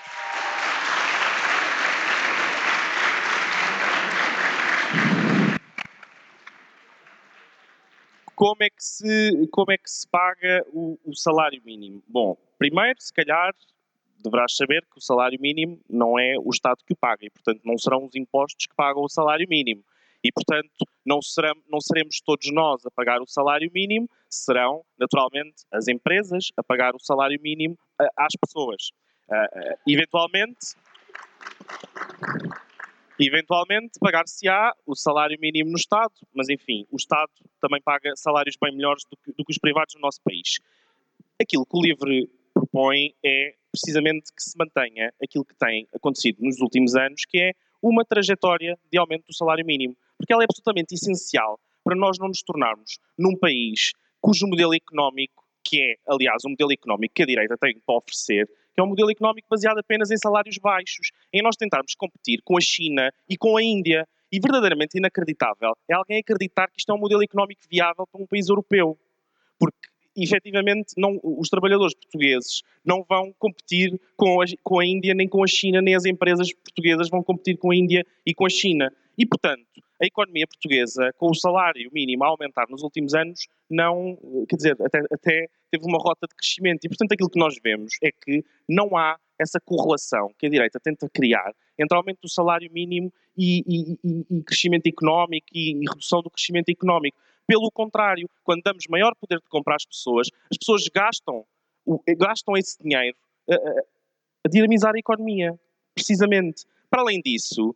[8.38, 12.00] Como é que se, como é que se paga o, o salário mínimo?
[12.06, 13.52] Bom, primeiro, se calhar,
[14.22, 17.60] deverás saber que o salário mínimo não é o Estado que o paga e, portanto,
[17.64, 19.82] não serão os impostos que pagam o salário mínimo.
[20.22, 20.70] E, portanto,
[21.04, 21.18] não,
[21.68, 26.94] não seremos todos nós a pagar o salário mínimo, serão, naturalmente, as empresas a pagar
[26.94, 27.76] o salário mínimo
[28.16, 28.90] às pessoas.
[29.28, 30.76] Uh, eventualmente,
[33.26, 37.30] eventualmente pagar-se-á o salário mínimo no Estado, mas enfim, o Estado
[37.60, 40.58] também paga salários bem melhores do que, do que os privados no nosso país.
[41.40, 46.60] Aquilo que o LIVRE propõe é precisamente que se mantenha aquilo que tem acontecido nos
[46.60, 50.94] últimos anos, que é uma trajetória de aumento do salário mínimo, porque ela é absolutamente
[50.94, 56.48] essencial para nós não nos tornarmos num país cujo modelo económico, que é, aliás, o
[56.48, 58.48] modelo económico que a direita tem para oferecer,
[58.78, 62.56] que é um modelo económico baseado apenas em salários baixos, em nós tentarmos competir com
[62.56, 64.06] a China e com a Índia.
[64.30, 68.26] E verdadeiramente inacreditável é alguém acreditar que isto é um modelo económico viável para um
[68.26, 68.96] país europeu.
[69.58, 75.26] Porque efetivamente não, os trabalhadores portugueses não vão competir com a, com a Índia, nem
[75.26, 78.50] com a China, nem as empresas portuguesas vão competir com a Índia e com a
[78.50, 78.92] China.
[79.18, 79.66] E, portanto,
[80.00, 84.16] a economia portuguesa, com o salário mínimo a aumentar nos últimos anos, não,
[84.48, 86.84] quer dizer, até, até teve uma rota de crescimento.
[86.84, 90.78] E, portanto, aquilo que nós vemos é que não há essa correlação que a direita
[90.78, 96.22] tenta criar entre aumento do salário mínimo e, e, e, e crescimento económico e, redução
[96.22, 97.16] do crescimento económico.
[97.46, 101.44] Pelo contrário, quando damos maior poder de comprar às pessoas, as pessoas gastam,
[102.16, 103.16] gastam esse dinheiro
[103.50, 103.54] a,
[104.44, 105.58] a dinamizar a economia,
[105.94, 106.64] precisamente.
[106.90, 107.74] Para além disso,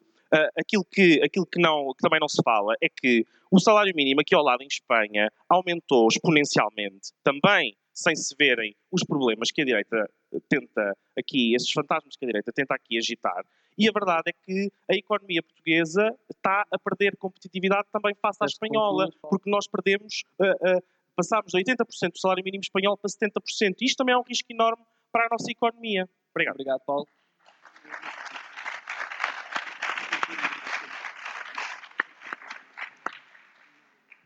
[0.58, 4.20] aquilo, que, aquilo que, não, que também não se fala é que o salário mínimo
[4.20, 9.64] aqui ao lado em Espanha aumentou exponencialmente, também sem se verem os problemas que a
[9.64, 10.10] direita
[10.48, 13.44] tenta aqui, esses fantasmas que a direita tenta aqui agitar.
[13.76, 18.46] E a verdade é que a economia portuguesa está a perder competitividade também face à
[18.46, 20.82] espanhola, porque nós perdemos, uh, uh,
[21.16, 23.76] passámos de 80% do salário mínimo espanhol para 70%.
[23.82, 26.08] Isto também é um risco enorme para a nossa economia.
[26.30, 26.54] Obrigado.
[26.54, 27.06] Obrigado, Paulo.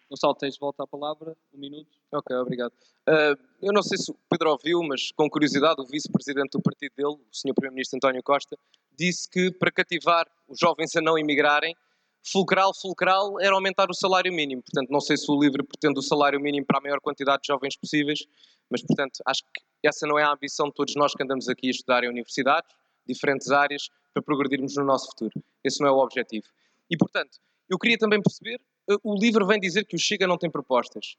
[0.08, 1.88] Gonçalo, tens de volta à palavra, um minuto.
[2.12, 2.72] Ok, obrigado.
[3.08, 6.92] Uh, eu não sei se o Pedro ouviu, mas com curiosidade, o vice-presidente do partido
[6.96, 7.54] dele, o Sr.
[7.54, 8.56] Primeiro-Ministro António Costa,
[8.96, 11.74] disse que para cativar os jovens a não emigrarem,
[12.22, 14.62] fulcral, fulcral, era aumentar o salário mínimo.
[14.62, 17.48] Portanto, não sei se o LIVRE pretende o salário mínimo para a maior quantidade de
[17.48, 18.26] jovens possíveis,
[18.70, 21.68] mas, portanto, acho que essa não é a ambição de todos nós que andamos aqui
[21.68, 22.68] a estudar em universidades,
[23.06, 25.32] diferentes áreas, para progredirmos no nosso futuro.
[25.62, 26.46] Esse não é o objetivo.
[26.90, 27.38] E, portanto,
[27.68, 28.60] eu queria também perceber
[29.02, 31.16] o livro vem dizer que o Chega não tem propostas.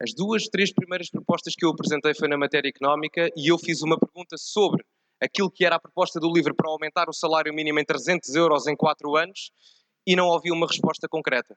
[0.00, 3.82] As duas, três primeiras propostas que eu apresentei foi na matéria económica e eu fiz
[3.82, 4.84] uma pergunta sobre
[5.20, 8.66] aquilo que era a proposta do livro para aumentar o salário mínimo em 300 euros
[8.66, 9.50] em 4 anos
[10.06, 11.56] e não ouvi uma resposta concreta.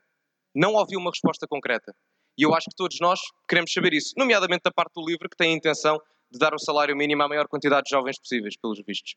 [0.54, 1.96] Não ouvi uma resposta concreta.
[2.38, 5.36] E eu acho que todos nós queremos saber isso, nomeadamente da parte do livro que
[5.36, 6.00] tem a intenção
[6.30, 9.16] de dar o salário mínimo à maior quantidade de jovens possíveis, pelos vistos.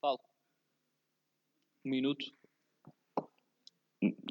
[0.00, 0.20] Paulo.
[1.84, 2.24] Um minuto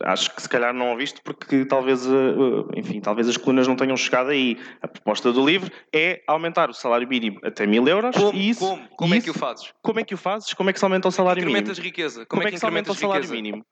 [0.04, 3.76] acho que se calhar não ouviste porque talvez, eh, eh, enfim, talvez as colunas não
[3.76, 4.58] tenham chegado aí.
[4.82, 8.16] A proposta do livro é aumentar o salário mínimo até mil euros.
[8.16, 8.34] Como?
[8.34, 8.88] E isso, como?
[8.90, 9.74] Como é que o fazes?
[9.82, 10.54] Como é que o fazes?
[10.54, 11.86] Como é que se aumenta o salário incrementas mínimo?
[11.86, 12.26] riqueza.
[12.26, 13.42] Como, como é que, se aumenta o salário riqueza?
[13.42, 13.66] mínimo?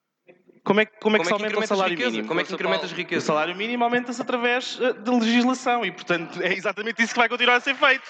[0.64, 2.12] Como é, como é que se aumenta o salário riqueza?
[2.12, 2.28] mínimo?
[2.28, 3.24] Como é que incrementas riqueza?
[3.24, 7.30] O salário mínimo aumenta-se através eh, de legislação e, portanto, é exatamente isso que vai
[7.30, 8.04] continuar a ser feito.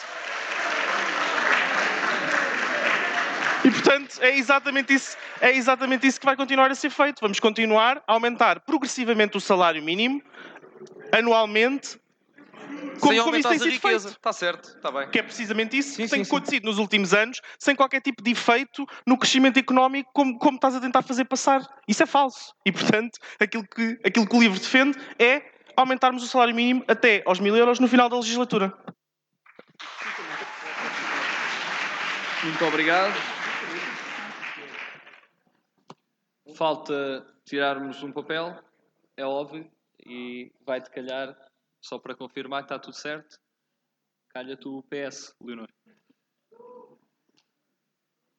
[3.67, 7.19] E, portanto, é exatamente, isso, é exatamente isso que vai continuar a ser feito.
[7.19, 10.23] Vamos continuar a aumentar progressivamente o salário mínimo,
[11.11, 11.99] anualmente,
[13.01, 14.07] como, sem como isso tem sido riqueza.
[14.07, 15.09] Está certo, está bem.
[15.09, 16.67] Que é precisamente isso sim, que tem sim, acontecido sim.
[16.69, 20.79] nos últimos anos, sem qualquer tipo de efeito no crescimento económico, como, como estás a
[20.79, 21.61] tentar fazer passar.
[21.85, 22.53] Isso é falso.
[22.65, 25.41] E, portanto, aquilo que, aquilo que o livro defende é
[25.75, 28.73] aumentarmos o salário mínimo até aos mil euros no final da legislatura.
[32.43, 33.36] Muito obrigado.
[36.57, 38.59] Falta tirarmos um papel,
[39.15, 39.69] é óbvio,
[40.03, 41.37] e vai-te calhar,
[41.79, 43.39] só para confirmar que está tudo certo,
[44.29, 45.67] calha-te o PS, Leonor.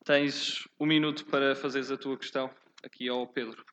[0.04, 3.64] Tens um minuto para fazeres a tua questão aqui ao Pedro.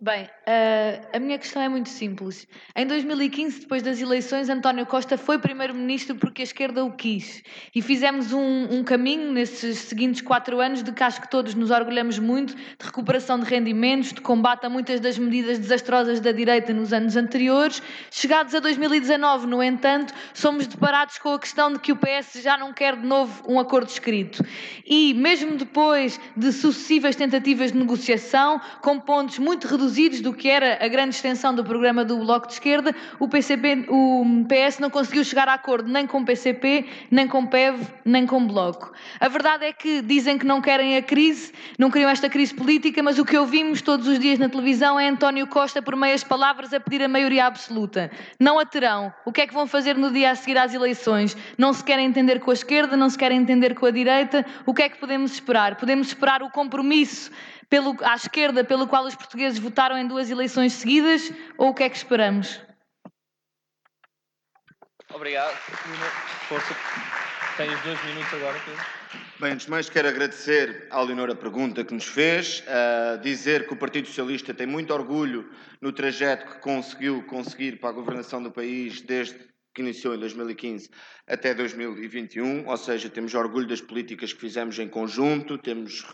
[0.00, 2.46] Bem, uh, a minha questão é muito simples.
[2.76, 7.42] Em 2015, depois das eleições, António Costa foi primeiro-ministro porque a esquerda o quis.
[7.74, 11.72] E fizemos um, um, caminho nesses seguintes quatro anos de que acho que todos nos
[11.72, 16.72] orgulhamos muito, de recuperação de rendimentos, de combate a muitas das medidas desastrosas da direita
[16.72, 17.82] nos anos anteriores.
[18.08, 22.56] Chegados a 2019, no entanto, somos deparados com a questão de que o PS já
[22.56, 24.46] não quer de novo um acordo escrito.
[24.86, 30.48] E, mesmo depois de sucessivas tentativas de negociação, com pontos muito reduzidos reduzidos do que
[30.48, 34.90] era a grande extensão do programa do Bloco de Esquerda, o, PCP, o PS não
[34.90, 38.46] conseguiu chegar a acordo nem com o PCP, nem com o PEV, nem com o
[38.46, 38.92] Bloco.
[39.18, 43.02] A verdade é que dizem que não querem a crise, não queriam esta crise política,
[43.02, 46.74] mas o que ouvimos todos os dias na televisão é António Costa, por meias palavras,
[46.74, 48.10] a pedir a maioria absoluta.
[48.38, 49.12] Não a terão.
[49.24, 51.36] O que é que vão fazer no dia a seguir às eleições?
[51.56, 54.44] Não se querem entender com a esquerda, não se querem entender com a direita.
[54.66, 55.76] O que é que podemos esperar?
[55.76, 57.30] Podemos esperar o compromisso
[57.68, 61.82] pelo, à esquerda pelo qual os portugueses votaram em duas eleições seguidas ou o que
[61.82, 62.60] é que esperamos?
[65.12, 65.56] Obrigado.
[66.48, 66.74] Força.
[67.56, 68.98] Tens dois minutos agora, Pedro.
[69.40, 73.66] Bem, antes de mais quero agradecer à Leonor a pergunta que nos fez, uh, dizer
[73.66, 75.50] que o Partido Socialista tem muito orgulho
[75.80, 79.38] no trajeto que conseguiu conseguir para a governação do país desde
[79.74, 80.90] que iniciou em 2015
[81.26, 86.04] até 2021, ou seja, temos orgulho das políticas que fizemos em conjunto, temos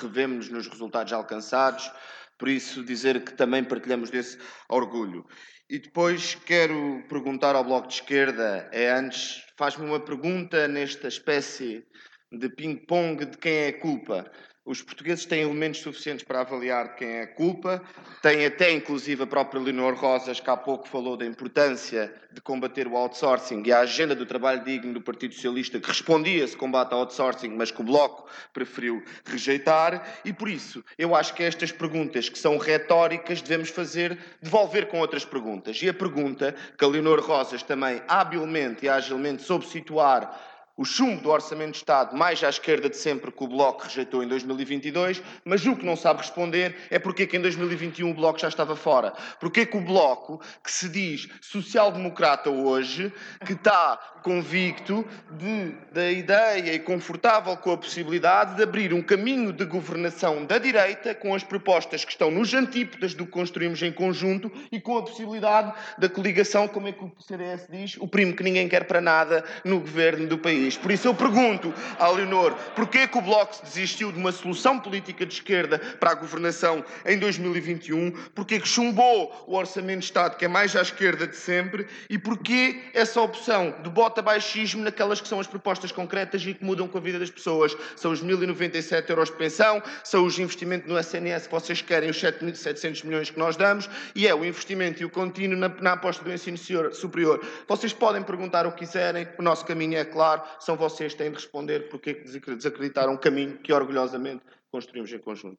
[0.00, 1.90] revemos nos resultados alcançados,
[2.38, 4.38] por isso dizer que também partilhamos desse
[4.68, 5.26] orgulho.
[5.68, 11.84] E depois quero perguntar ao Bloco de Esquerda, é antes, faz-me uma pergunta nesta espécie
[12.30, 14.30] de ping-pong de quem é a culpa.
[14.66, 17.80] Os portugueses têm elementos suficientes para avaliar quem é a culpa,
[18.20, 22.88] têm até inclusive a própria Leonor Rosas, que há pouco falou da importância de combater
[22.88, 26.92] o outsourcing e a agenda do trabalho digno do Partido Socialista, que respondia esse combate
[26.92, 30.04] ao outsourcing, mas que o Bloco preferiu rejeitar.
[30.24, 34.98] E por isso, eu acho que estas perguntas que são retóricas devemos fazer, devolver com
[34.98, 35.80] outras perguntas.
[35.80, 41.22] E a pergunta que a Leonor Rosas também habilmente e agilmente soube situar o chumbo
[41.22, 45.22] do Orçamento de Estado mais à esquerda de sempre que o Bloco rejeitou em 2022,
[45.44, 48.76] mas o que não sabe responder é porque que em 2021 o Bloco já estava
[48.76, 49.12] fora.
[49.40, 53.12] Porque que o Bloco, que se diz social-democrata hoje,
[53.46, 59.52] que está convicto de, da ideia e confortável com a possibilidade de abrir um caminho
[59.52, 63.92] de governação da direita com as propostas que estão nos antípodas do que construímos em
[63.92, 68.34] conjunto e com a possibilidade da coligação, como é que o CDS diz, o primo
[68.34, 72.54] que ninguém quer para nada no governo do país Por isso eu pergunto à Leonor,
[72.74, 77.18] porquê que o Bloco desistiu de uma solução política de esquerda para a governação em
[77.18, 78.10] 2021?
[78.34, 81.86] Porquê que chumbou o Orçamento de Estado, que é mais à esquerda de sempre?
[82.08, 86.64] E porquê essa opção de bota baixismo naquelas que são as propostas concretas e que
[86.64, 87.76] mudam com a vida das pessoas?
[87.94, 92.20] São os 1.097 euros de pensão, são os investimentos no SNS que vocês querem, os
[92.20, 96.24] 7.700 milhões que nós damos, e é o investimento e o contínuo na, na aposta
[96.24, 96.56] do ensino
[96.92, 97.44] superior.
[97.68, 101.30] Vocês podem perguntar o que quiserem, o nosso caminho é claro, são vocês que têm
[101.30, 105.58] de responder porque desacreditaram um caminho que orgulhosamente construímos em conjunto.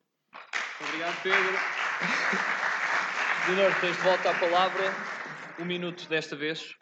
[0.82, 1.57] Obrigado, Pedro.
[3.48, 4.94] Leonor, tens de volta à palavra.
[5.60, 6.76] Um minuto desta vez.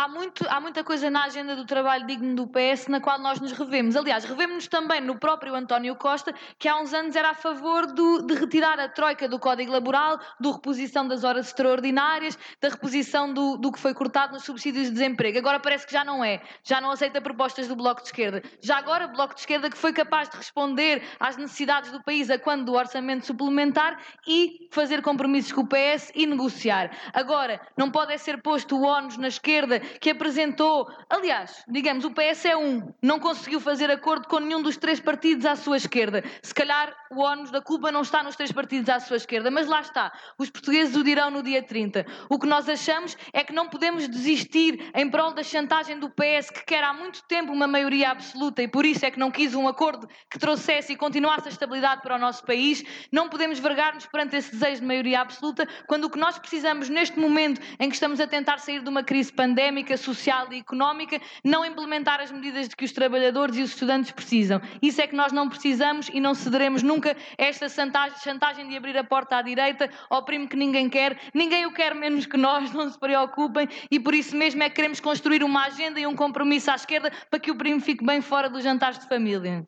[0.00, 3.40] Há, muito, há muita coisa na agenda do trabalho digno do PS na qual nós
[3.40, 3.96] nos revemos.
[3.96, 8.22] Aliás, revemos-nos também no próprio António Costa, que há uns anos era a favor do,
[8.22, 13.56] de retirar a troika do Código Laboral, do reposição das horas extraordinárias, da reposição do,
[13.56, 15.36] do que foi cortado nos subsídios de desemprego.
[15.36, 16.42] Agora parece que já não é.
[16.62, 18.40] Já não aceita propostas do Bloco de Esquerda.
[18.60, 22.30] Já agora, o Bloco de Esquerda que foi capaz de responder às necessidades do país
[22.30, 26.92] a quando do orçamento suplementar e fazer compromissos com o PS e negociar.
[27.12, 30.88] Agora, não pode é ser posto o ónus na esquerda que apresentou.
[31.08, 35.46] Aliás, digamos, o PS é um, não conseguiu fazer acordo com nenhum dos três partidos
[35.46, 36.22] à sua esquerda.
[36.42, 39.66] Se calhar o ónus da culpa não está nos três partidos à sua esquerda, mas
[39.66, 40.12] lá está.
[40.38, 42.06] Os portugueses o dirão no dia 30.
[42.28, 46.50] O que nós achamos é que não podemos desistir em prol da chantagem do PS,
[46.50, 49.54] que quer há muito tempo uma maioria absoluta e por isso é que não quis
[49.54, 52.84] um acordo que trouxesse e continuasse a estabilidade para o nosso país.
[53.10, 57.18] Não podemos vergar-nos perante esse desejo de maioria absoluta, quando o que nós precisamos neste
[57.18, 61.20] momento em que estamos a tentar sair de uma crise pandémica económica, social e económica,
[61.44, 64.60] não implementar as medidas de que os trabalhadores e os estudantes precisam.
[64.82, 68.96] Isso é que nós não precisamos e não cederemos nunca a esta chantagem de abrir
[68.96, 71.18] a porta à direita ao primo que ninguém quer.
[71.32, 74.76] Ninguém o quer menos que nós, não se preocupem, e por isso mesmo é que
[74.76, 78.20] queremos construir uma agenda e um compromisso à esquerda para que o primo fique bem
[78.20, 79.64] fora dos jantares de família.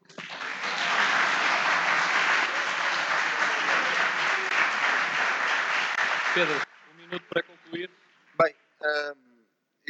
[6.35, 7.91] Pedro, um minuto para concluir.
[8.39, 9.30] Bem, um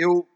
[0.01, 0.29] eu,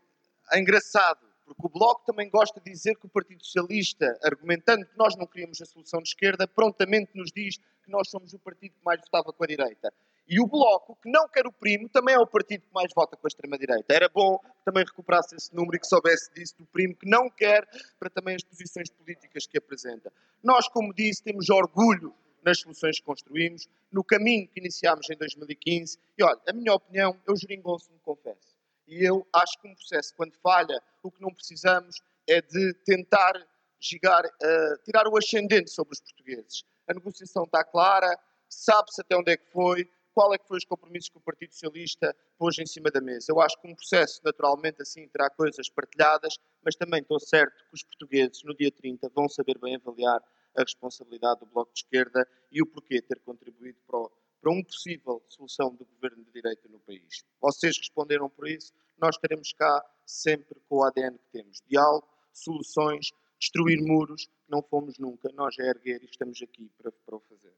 [0.52, 4.96] é engraçado, porque o Bloco também gosta de dizer que o Partido Socialista, argumentando que
[4.96, 8.74] nós não queríamos a solução de esquerda, prontamente nos diz que nós somos o partido
[8.74, 9.92] que mais votava com a direita.
[10.26, 13.14] E o Bloco, que não quer o primo, também é o partido que mais vota
[13.14, 13.92] com a extrema-direita.
[13.92, 17.28] Era bom que também recuperasse esse número e que soubesse disso do primo, que não
[17.28, 17.68] quer
[17.98, 20.10] para também as posições políticas que apresenta.
[20.42, 25.98] Nós, como disse, temos orgulho nas soluções que construímos, no caminho que iniciámos em 2015.
[26.16, 28.53] E olha, a minha opinião, eu geringonço-me, confesso.
[28.86, 31.96] E eu acho que um processo, quando falha, o que não precisamos
[32.28, 33.34] é de tentar
[33.80, 36.64] gigar, uh, tirar o ascendente sobre os portugueses.
[36.88, 40.64] A negociação está clara, sabe-se até onde é que foi, qual é que foi os
[40.64, 43.26] compromissos que o Partido Socialista pôs em cima da mesa.
[43.28, 47.74] Eu acho que um processo, naturalmente, assim, terá coisas partilhadas, mas também estou certo que
[47.74, 50.22] os portugueses, no dia 30, vão saber bem avaliar
[50.56, 54.12] a responsabilidade do Bloco de Esquerda e o porquê ter contribuído para, o,
[54.44, 57.24] para uma possível solução do governo de direita no país.
[57.40, 61.62] Vocês responderam por isso, nós estaremos cá sempre com o ADN que temos.
[61.66, 63.10] Diálogo, soluções,
[63.40, 67.54] destruir muros, não fomos nunca, nós é erguer e estamos aqui para, para o fazer.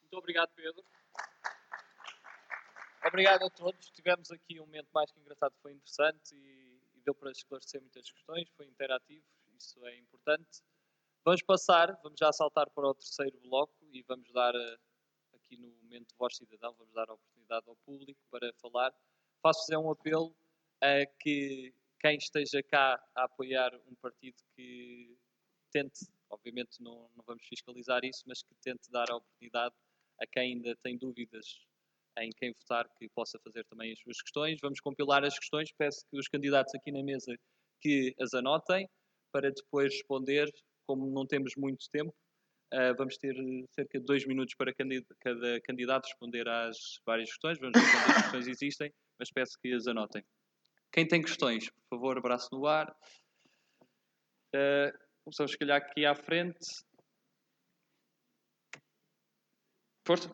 [0.00, 0.84] Muito obrigado, Pedro.
[3.06, 3.88] Obrigado a todos.
[3.90, 8.10] Tivemos aqui um momento mais que engraçado, foi interessante e, e deu para esclarecer muitas
[8.10, 9.24] questões, foi interativo,
[9.56, 10.60] isso é importante.
[11.24, 14.76] Vamos passar, vamos já saltar para o terceiro bloco e vamos dar eh,
[15.46, 18.92] aqui no momento voz cidadão, vamos dar a oportunidade ao público para falar.
[19.42, 20.34] Faço-vos é um apelo
[20.80, 25.16] a que quem esteja cá a apoiar um partido que
[25.70, 29.74] tente, obviamente não, não vamos fiscalizar isso, mas que tente dar a oportunidade
[30.20, 31.64] a quem ainda tem dúvidas
[32.18, 34.58] em quem votar que possa fazer também as suas questões.
[34.60, 37.36] Vamos compilar as questões, peço que os candidatos aqui na mesa
[37.80, 38.88] que as anotem
[39.30, 40.50] para depois responder
[40.86, 42.14] como não temos muito tempo,
[42.72, 43.34] uh, vamos ter
[43.72, 47.58] cerca de dois minutos para cada candidato responder às várias questões.
[47.58, 50.24] Vamos ver quantas questões existem, mas peço que as anotem.
[50.92, 52.94] Quem tem questões, por favor, abraço no ar.
[54.54, 54.92] Uh,
[55.24, 56.58] começamos, se calhar, aqui à frente.
[60.06, 60.30] Força.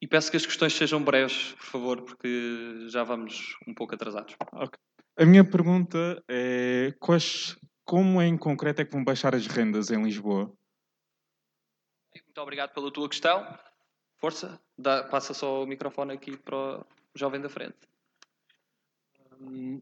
[0.00, 4.36] E peço que as questões sejam breves, por favor, porque já vamos um pouco atrasados.
[4.52, 4.78] Okay.
[5.16, 10.02] A minha pergunta é quais, como em concreto é que vão baixar as rendas em
[10.02, 10.52] Lisboa?
[12.14, 13.46] Muito obrigado pela tua questão.
[14.16, 17.76] Força, dá, passa só o microfone aqui para o jovem da frente.
[19.40, 19.80] Hum,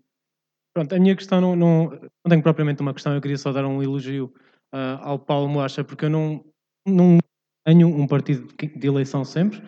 [0.75, 3.65] pronto, a minha questão não, não, não tenho propriamente uma questão, eu queria só dar
[3.65, 4.35] um elogio
[4.75, 6.45] uh, ao Paulo Moacha, porque eu não,
[6.87, 7.19] não
[7.65, 9.63] tenho um partido de eleição sempre,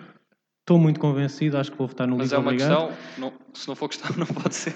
[0.65, 2.89] Estou muito convencido, acho que vou votar no Mas é uma obrigado.
[2.89, 4.73] questão, não, se não for questão, não pode ser.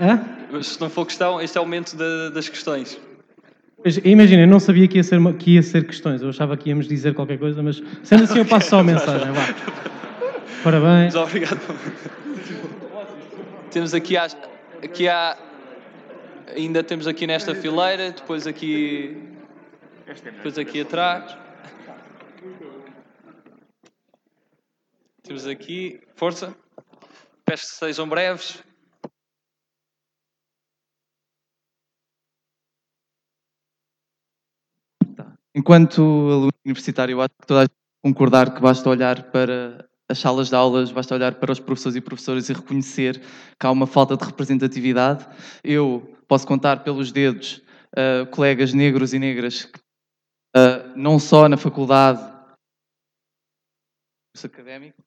[0.00, 0.62] Hã?
[0.62, 1.96] Se não for questão, este é o momento
[2.32, 2.96] das questões.
[4.04, 6.86] Imagina, eu não sabia que ia, ser, que ia ser questões, eu achava que íamos
[6.86, 9.32] dizer qualquer coisa, mas sendo assim eu passo só a mensagem.
[9.32, 9.54] Vá.
[10.62, 11.12] Parabéns.
[11.12, 11.60] Mas obrigado.
[13.72, 14.36] temos aqui, às-
[14.80, 15.36] aqui há,
[16.56, 19.18] ainda temos aqui nesta fileira, depois aqui,
[20.24, 21.36] depois aqui atrás.
[25.24, 26.54] Temos aqui, força.
[27.46, 28.62] Peço que sejam breves.
[35.54, 37.72] Enquanto aluno universitário, acho que toda a gente
[38.02, 42.02] concordar que basta olhar para as salas de aulas, basta olhar para os professores e
[42.02, 43.18] professoras e reconhecer
[43.58, 45.26] que há uma falta de representatividade.
[45.62, 47.62] Eu posso contar pelos dedos
[47.96, 49.70] uh, colegas negros e negras,
[50.54, 52.20] uh, não só na faculdade,
[54.44, 55.02] académico,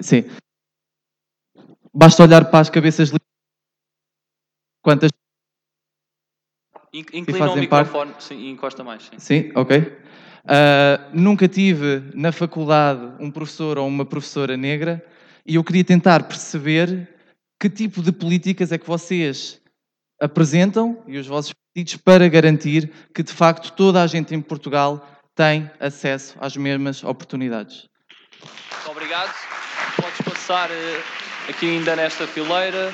[0.00, 0.24] sim,
[1.92, 3.10] basta olhar para as cabeças
[4.82, 5.10] quantas
[7.12, 8.24] Inclina o microfone parte...
[8.24, 9.02] sim, e encosta mais.
[9.04, 9.78] Sim, sim ok.
[9.78, 15.04] Uh, nunca tive na faculdade um professor ou uma professora negra
[15.44, 17.08] e eu queria tentar perceber
[17.60, 19.60] que tipo de políticas é que vocês
[20.20, 25.04] apresentam e os vossos partidos para garantir que de facto toda a gente em Portugal
[25.34, 27.88] tem acesso às mesmas oportunidades.
[28.42, 29.34] Muito obrigado.
[29.96, 31.02] Podes passar uh,
[31.48, 32.92] aqui ainda nesta fileira.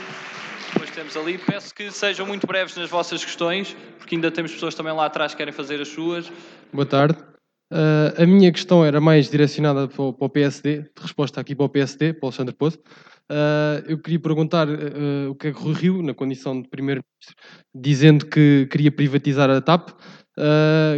[0.72, 1.38] Depois temos ali.
[1.38, 5.32] Peço que sejam muito breves nas vossas questões, porque ainda temos pessoas também lá atrás
[5.32, 6.30] que querem fazer as suas.
[6.72, 7.18] Boa tarde.
[7.72, 11.54] Uh, a minha questão era mais direcionada para o, para o, PSD, de resposta aqui
[11.54, 12.78] para o PSD, para o Alexandre Poço.
[13.30, 17.34] Uh, eu queria perguntar uh, o que é que Rui Rio, na condição de primeiro-ministro,
[17.74, 19.88] dizendo que queria privatizar a TAP,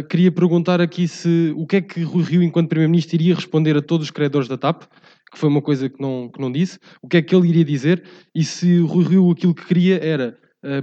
[0.09, 3.81] queria perguntar aqui se o que é que Rui Rio, enquanto primeiro-ministro, iria responder a
[3.81, 4.83] todos os credores da TAP,
[5.31, 7.65] que foi uma coisa que não, que não disse, o que é que ele iria
[7.65, 8.03] dizer
[8.33, 10.37] e se Rui Rio aquilo que queria era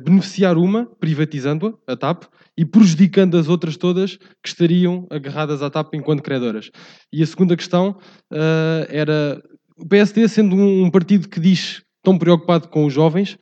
[0.04, 2.24] beneficiar uma, privatizando-a, a TAP,
[2.56, 6.70] e prejudicando as outras todas que estariam agarradas à TAP enquanto credoras.
[7.12, 7.98] E a segunda questão
[8.30, 9.42] uh, era
[9.76, 13.38] o PSD sendo um, um, partido que diz tão preocupado com os jovens,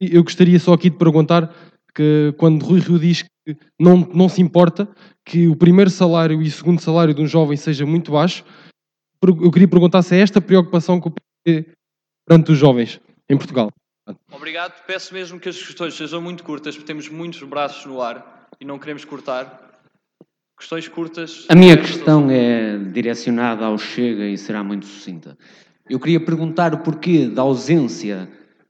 [0.00, 1.54] eu gostaria só aqui de perguntar
[1.96, 4.86] que quando Rui Rio diz que não, não se importa
[5.24, 8.44] que o primeiro salário e o segundo salário de um jovem seja muito baixo,
[9.22, 11.72] eu queria perguntar se é esta preocupação que o PSD
[12.28, 13.00] perante os jovens
[13.30, 13.70] em Portugal.
[14.30, 14.84] Obrigado.
[14.86, 18.64] Peço mesmo que as questões sejam muito curtas, porque temos muitos braços no ar e
[18.64, 19.80] não queremos cortar.
[20.58, 21.46] Questões curtas.
[21.48, 25.36] A minha questão é direcionada ao Chega e será muito sucinta.
[25.88, 28.28] Eu queria perguntar o porquê da ausência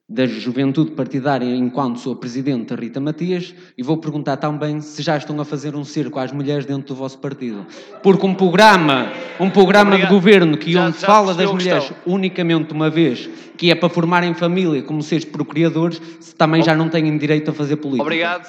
[0.09, 5.41] da Juventude Partidária enquanto sua Presidente, Rita Matias, e vou perguntar também se já estão
[5.41, 7.67] a fazer um circo às mulheres dentro do vosso partido.
[8.05, 9.11] Porque um programa,
[9.41, 10.09] um programa Obrigado.
[10.09, 11.97] de governo que Já- onde já fala das mulheres questão.
[12.15, 16.89] unicamente uma vez, que é para formarem família como seres procriadores, se também já não
[16.89, 18.03] têm direito a fazer política.
[18.05, 18.47] Obrigado.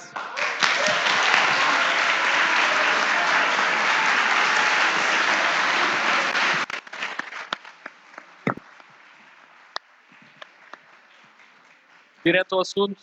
[12.28, 12.98] Direto ao assunto.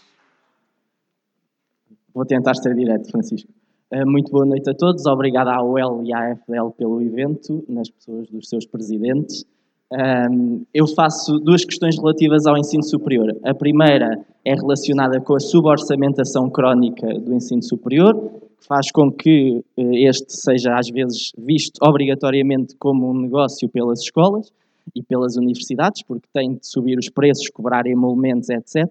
[2.14, 3.50] Vou tentar ser direto, Francisco.
[3.90, 5.06] Eh, Muito boa noite a todos.
[5.06, 9.46] Obrigado à UEL e à FDL pelo evento, nas pessoas dos seus presidentes.
[9.90, 13.34] Ahm, Eu faço duas questões relativas ao ensino superior.
[13.42, 14.10] A primeira
[14.44, 18.12] é relacionada com a suborçamentação crónica do ensino superior,
[18.60, 24.00] que faz com que eh, este seja, às vezes, visto obrigatoriamente como um negócio pelas
[24.00, 24.52] escolas
[24.94, 28.84] e pelas universidades, porque têm de subir os preços, cobrar emolumentos, etc.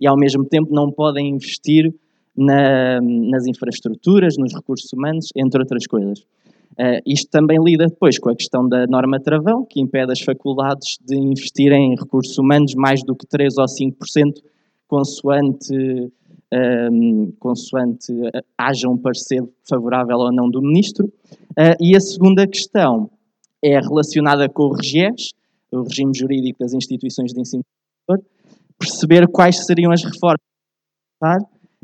[0.00, 1.92] E, ao mesmo tempo, não podem investir
[2.36, 6.24] na- nas infraestruturas, nos recursos humanos, entre outras coisas.
[6.78, 10.98] Eh, isto também lida depois com a questão da norma travão, que impede as faculdades
[11.04, 14.40] de investirem em recursos humanos mais do que 3 ou 5%,
[14.86, 15.74] consoante,
[16.52, 21.12] ehm, consoante eh, haja um parecer favorável ou não do ministro.
[21.56, 23.10] Eh, e a segunda questão
[23.62, 25.32] é relacionada com o RGES,
[25.72, 27.62] o regime jurídico das instituições de ensino
[28.06, 28.24] superior,
[28.78, 30.38] perceber quais seriam as reformas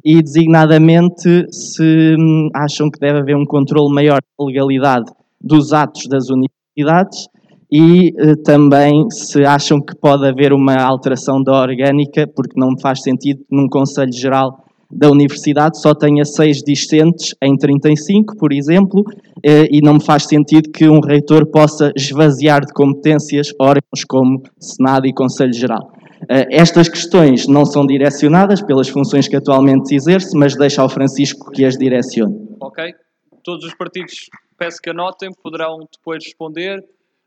[0.04, 6.06] e, designadamente, se hum, acham que deve haver um controle maior da legalidade dos atos
[6.08, 7.26] das universidades
[7.70, 13.02] e eh, também se acham que pode haver uma alteração da orgânica, porque não faz
[13.02, 14.63] sentido num Conselho Geral
[14.94, 19.02] da Universidade só tenha seis discentes em 35, por exemplo,
[19.42, 24.42] eh, e não me faz sentido que um reitor possa esvaziar de competências órgãos como
[24.58, 25.92] Senado e Conselho Geral.
[26.30, 31.50] Eh, Estas questões não são direcionadas pelas funções que atualmente exerce, mas deixa ao Francisco
[31.50, 32.36] que as direcione.
[32.60, 32.94] Ok?
[33.42, 36.82] Todos os partidos peço que anotem, poderão depois responder.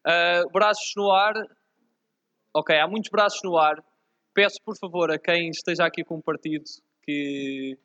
[0.05, 1.33] Ah, braços no ar.
[2.53, 3.75] Ok, há muitos braços no ar.
[4.33, 6.63] Peço, por favor, a quem esteja aqui com um partido
[7.07, 7.77] que,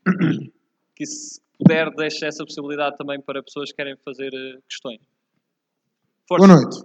[0.97, 5.01] que se puder, deixe essa possibilidade também para pessoas que querem fazer eh, questões.
[6.29, 6.47] Força.
[6.47, 6.83] Boa noite.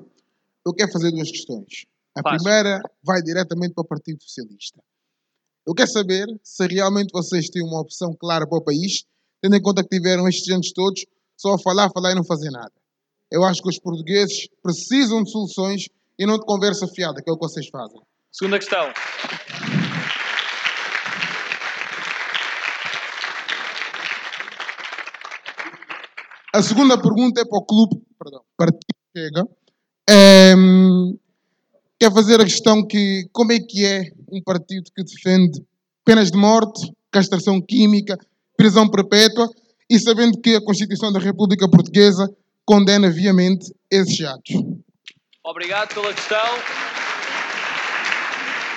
[0.65, 1.85] Eu quero fazer duas questões.
[2.15, 2.41] A Faz.
[2.41, 4.80] primeira vai diretamente para o Partido Socialista.
[5.65, 9.03] Eu quero saber se realmente vocês têm uma opção clara para o país,
[9.41, 11.05] tendo em conta que tiveram estes anos todos
[11.35, 12.72] só a falar, falar e não fazer nada.
[13.31, 17.34] Eu acho que os portugueses precisam de soluções e não de conversa fiada, que é
[17.34, 17.99] o que vocês fazem.
[18.31, 18.93] Segunda questão.
[26.57, 28.81] A segunda pergunta é para o clube, perdão, Partido
[29.15, 29.47] Chega.
[30.09, 31.15] Ehm,
[31.99, 35.63] quer fazer a questão que como é que é um partido que defende
[36.03, 38.17] penas de morte, castração química,
[38.57, 39.47] prisão perpétua
[39.88, 42.27] e sabendo que a Constituição da República Portuguesa
[42.65, 44.55] condena viamente esses atos.
[45.43, 46.55] Obrigado pela questão.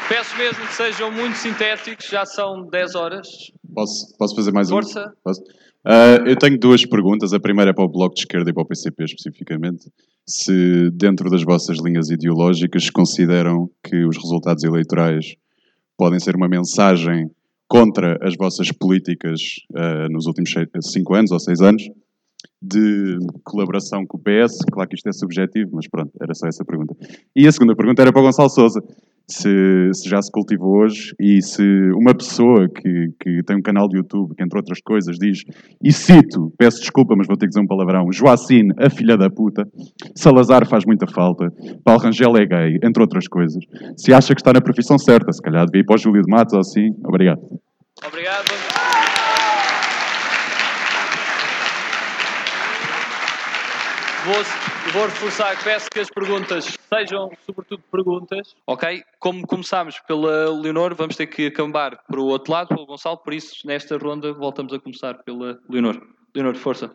[0.06, 3.26] Peço mesmo que sejam muito sintéticos, já são 10 horas.
[3.74, 5.06] Posso, posso fazer mais Força.
[5.06, 5.12] um?
[5.24, 5.40] Posso?
[5.84, 7.32] Ah, eu tenho duas perguntas.
[7.32, 9.90] A primeira é para o Bloco de Esquerda e para o PCP especificamente.
[10.26, 15.34] Se, dentro das vossas linhas ideológicas, consideram que os resultados eleitorais
[15.96, 17.30] podem ser uma mensagem
[17.68, 19.40] contra as vossas políticas
[19.74, 20.52] ah, nos últimos
[20.82, 21.82] cinco anos ou seis anos
[22.60, 24.58] de colaboração com o PS.
[24.70, 26.94] Claro que isto é subjetivo, mas pronto, era só essa pergunta.
[27.34, 28.82] E a segunda pergunta era para o Gonçalo Souza.
[29.30, 31.62] Se, se já se cultivou hoje e se
[31.94, 35.44] uma pessoa que, que tem um canal de YouTube, que entre outras coisas diz,
[35.80, 39.30] e cito, peço desculpa, mas vou ter que dizer um palavrão, Joacine, a filha da
[39.30, 39.62] puta,
[40.16, 41.46] Salazar faz muita falta,
[41.84, 43.62] Paulo Rangel é gay, entre outras coisas.
[43.96, 46.30] Se acha que está na profissão certa, se calhar devia ir para o Júlio de
[46.30, 47.40] Matos ou assim, obrigado.
[48.04, 48.50] Obrigado.
[54.24, 54.34] Vou,
[54.92, 58.56] vou reforçar, peço que as perguntas sejam, sobretudo, perguntas.
[58.66, 59.04] Ok?
[59.18, 63.32] Como começámos pela Leonor, vamos ter que acabar para o outro lado, pelo Gonçalo, por
[63.32, 66.00] isso, nesta ronda, voltamos a começar pela Leonor.
[66.34, 66.94] Leonor, força.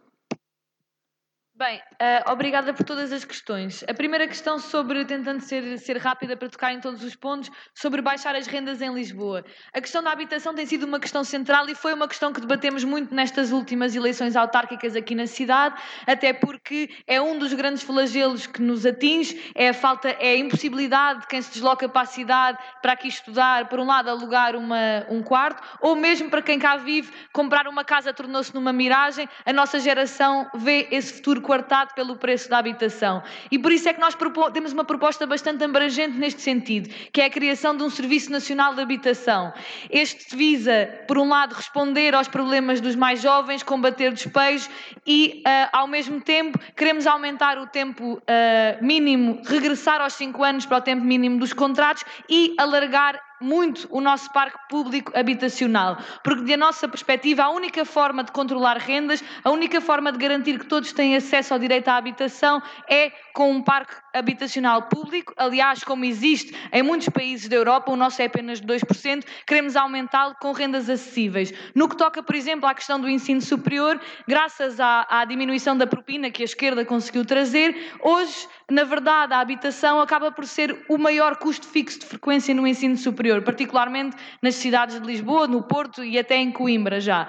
[1.57, 3.81] Bem, ah, obrigada por todas as questões.
[3.87, 8.01] A primeira questão sobre, tentando ser, ser rápida para tocar em todos os pontos, sobre
[8.01, 9.41] baixar as rendas em Lisboa.
[9.73, 12.83] A questão da habitação tem sido uma questão central e foi uma questão que debatemos
[12.83, 18.45] muito nestas últimas eleições autárquicas aqui na cidade, até porque é um dos grandes flagelos
[18.45, 22.05] que nos atinge, é a falta, é a impossibilidade de quem se desloca para a
[22.05, 26.59] cidade para aqui estudar, por um lado alugar uma, um quarto, ou mesmo para quem
[26.59, 29.29] cá vive, comprar uma casa tornou-se numa miragem.
[29.45, 33.23] A nossa geração vê esse futuro quartado pelo preço da habitação.
[33.51, 34.17] E por isso é que nós
[34.51, 38.73] temos uma proposta bastante abrangente neste sentido, que é a criação de um Serviço Nacional
[38.73, 39.53] de Habitação.
[39.89, 44.67] Este visa, por um lado, responder aos problemas dos mais jovens, combater despejo
[45.05, 50.65] e, uh, ao mesmo tempo, queremos aumentar o tempo uh, mínimo, regressar aos 5 anos
[50.65, 56.43] para o tempo mínimo dos contratos e alargar muito o nosso parque público habitacional, porque,
[56.43, 60.65] da nossa perspectiva, a única forma de controlar rendas, a única forma de garantir que
[60.65, 65.33] todos têm acesso ao direito à habitação é com um parque habitacional público.
[65.37, 69.75] Aliás, como existe em muitos países da Europa, o nosso é apenas de 2%, queremos
[69.75, 71.53] aumentá-lo com rendas acessíveis.
[71.73, 75.87] No que toca, por exemplo, à questão do ensino superior, graças à, à diminuição da
[75.87, 80.97] propina que a esquerda conseguiu trazer, hoje, na verdade, a habitação acaba por ser o
[80.97, 85.63] maior custo fixo de frequência no ensino superior superior, particularmente nas cidades de Lisboa, no
[85.63, 87.27] Porto e até em Coimbra já.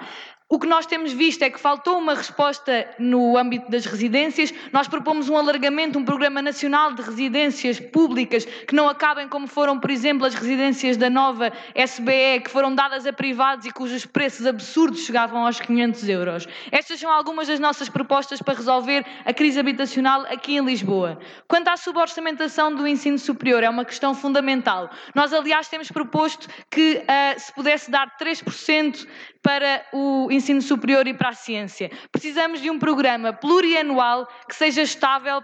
[0.49, 4.53] O que nós temos visto é que faltou uma resposta no âmbito das residências.
[4.71, 9.77] Nós propomos um alargamento, um programa nacional de residências públicas que não acabem como foram,
[9.77, 14.45] por exemplo, as residências da nova SBE, que foram dadas a privados e cujos preços
[14.45, 16.47] absurdos chegavam aos 500 euros.
[16.71, 21.19] Estas são algumas das nossas propostas para resolver a crise habitacional aqui em Lisboa.
[21.45, 24.89] Quanto à suborçamentação do ensino superior, é uma questão fundamental.
[25.13, 29.05] Nós, aliás, temos proposto que uh, se pudesse dar 3%
[29.47, 31.89] para o ensino superior e para a ciência.
[32.11, 35.41] Precisamos de um programa plurianual que seja estável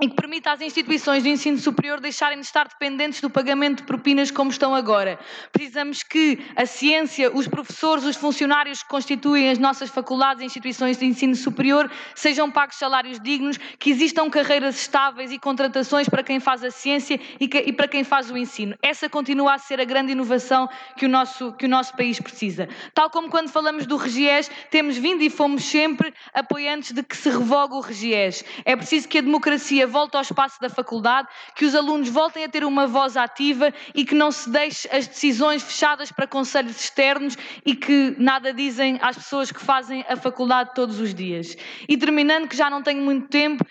[0.00, 3.84] e que permita às instituições de ensino superior deixarem de estar dependentes do pagamento de
[3.84, 5.18] propinas como estão agora.
[5.50, 10.98] Precisamos que a ciência, os professores, os funcionários que constituem as nossas faculdades e instituições
[10.98, 16.40] de ensino superior sejam pagos salários dignos, que existam carreiras estáveis e contratações para quem
[16.40, 18.76] faz a ciência e, que, e para quem faz o ensino.
[18.82, 20.68] Essa continua a ser a grande inovação
[20.98, 22.68] que o nosso, que o nosso país precisa.
[22.92, 27.30] Tal como quando falamos do Regies, temos vindo e fomos sempre apoiantes de que se
[27.30, 28.44] revogue o Regies.
[28.66, 32.48] É preciso que a democracia volte ao espaço da faculdade, que os alunos voltem a
[32.48, 37.36] ter uma voz ativa e que não se deixe as decisões fechadas para conselhos externos
[37.64, 41.56] e que nada dizem às pessoas que fazem a faculdade todos os dias.
[41.88, 43.64] E terminando, que já não tenho muito tempo,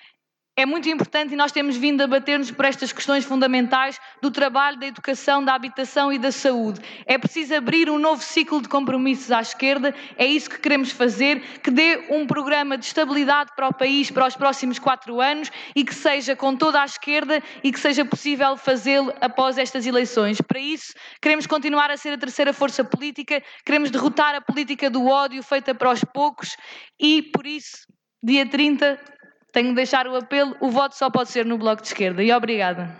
[0.58, 4.80] é muito importante e nós temos vindo a bater-nos por estas questões fundamentais do trabalho,
[4.80, 6.80] da educação, da habitação e da saúde.
[7.06, 11.42] É preciso abrir um novo ciclo de compromissos à esquerda, é isso que queremos fazer,
[11.60, 15.84] que dê um programa de estabilidade para o país para os próximos quatro anos e
[15.84, 20.40] que seja com toda a esquerda e que seja possível fazê-lo após estas eleições.
[20.40, 25.06] Para isso, queremos continuar a ser a terceira força política, queremos derrotar a política do
[25.06, 26.56] ódio feita para os poucos
[26.98, 27.86] e, por isso,
[28.24, 29.15] dia 30
[29.56, 32.22] tenho de deixar o apelo, o voto só pode ser no Bloco de Esquerda.
[32.22, 32.94] E obrigada.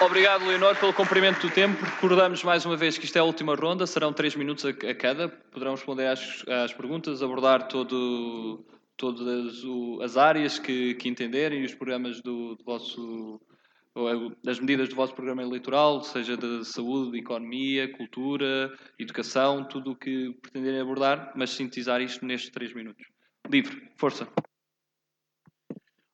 [0.00, 1.84] Obrigado, Leonor, pelo cumprimento do tempo.
[1.84, 5.28] Recordamos mais uma vez que isto é a última ronda, serão três minutos a, cada.
[5.28, 8.64] Poderão responder às, às perguntas, abordar todo,
[8.96, 9.62] todas
[10.02, 13.38] as áreas que, que entenderem e os programas do, do vosso
[14.46, 20.32] as medidas do vosso programa eleitoral, seja de saúde, economia, cultura, educação, tudo o que
[20.40, 23.04] pretenderem abordar, mas sintetizar isto nestes três minutos.
[23.48, 24.28] Livre, força.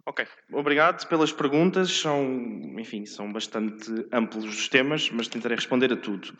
[0.08, 1.90] Ok, obrigado pelas perguntas.
[1.90, 2.22] São,
[2.78, 6.32] enfim, são bastante amplos os temas, mas tentarei responder a tudo.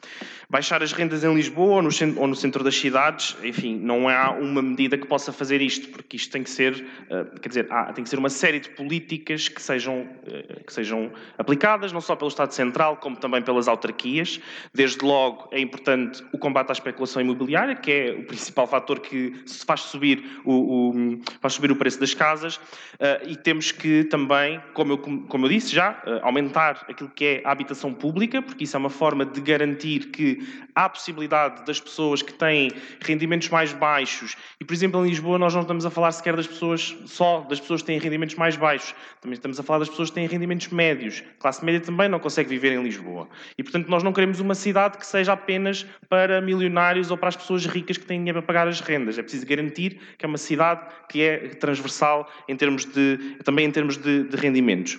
[0.49, 4.09] Baixar as rendas em Lisboa ou no, centro, ou no centro das cidades, enfim, não
[4.09, 6.75] há uma medida que possa fazer isto, porque isto tem que ser,
[7.11, 10.73] uh, quer dizer, há, tem que ser uma série de políticas que sejam, uh, que
[10.73, 14.41] sejam aplicadas, não só pelo Estado Central, como também pelas autarquias.
[14.73, 19.43] Desde logo é importante o combate à especulação imobiliária, que é o principal fator que
[19.67, 20.53] faz subir o,
[20.93, 24.99] o faz subir o preço das casas, uh, e temos temos que também, como eu,
[24.99, 28.79] como eu disse já, eh, aumentar aquilo que é a habitação pública, porque isso é
[28.79, 32.71] uma forma de garantir que há possibilidade das pessoas que têm
[33.01, 36.47] rendimentos mais baixos, e por exemplo em Lisboa nós não estamos a falar sequer das
[36.47, 40.11] pessoas, só das pessoas que têm rendimentos mais baixos, também estamos a falar das pessoas
[40.11, 41.25] que têm rendimentos médios.
[41.39, 43.27] A classe média também não consegue viver em Lisboa.
[43.57, 47.37] E portanto nós não queremos uma cidade que seja apenas para milionários ou para as
[47.37, 49.19] pessoas ricas que têm dinheiro para pagar as rendas.
[49.19, 53.71] É preciso garantir que é uma cidade que é transversal em termos de também em
[53.71, 54.99] termos de, de rendimentos.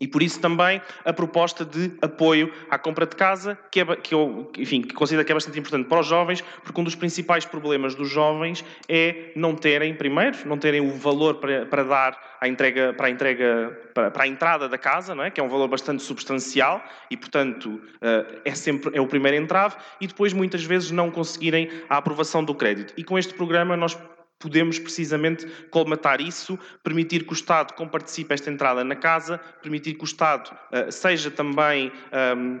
[0.00, 4.12] E por isso também a proposta de apoio à compra de casa, que, é, que
[4.12, 7.44] eu enfim, que considero que é bastante importante para os jovens, porque um dos principais
[7.44, 12.48] problemas dos jovens é não terem, primeiro, não terem o valor para, para dar à
[12.48, 15.30] entrega, para, a entrega para, para, a entrada da casa, não é?
[15.30, 19.76] que é um valor bastante substancial e, portanto, eh, é sempre é o primeiro entrave,
[20.00, 22.92] e depois muitas vezes não conseguirem a aprovação do crédito.
[22.96, 23.96] E com este programa nós
[24.44, 30.02] podemos precisamente colmatar isso, permitir que o Estado comparticipe esta entrada na casa, permitir que
[30.02, 31.90] o Estado uh, seja também,
[32.36, 32.60] um,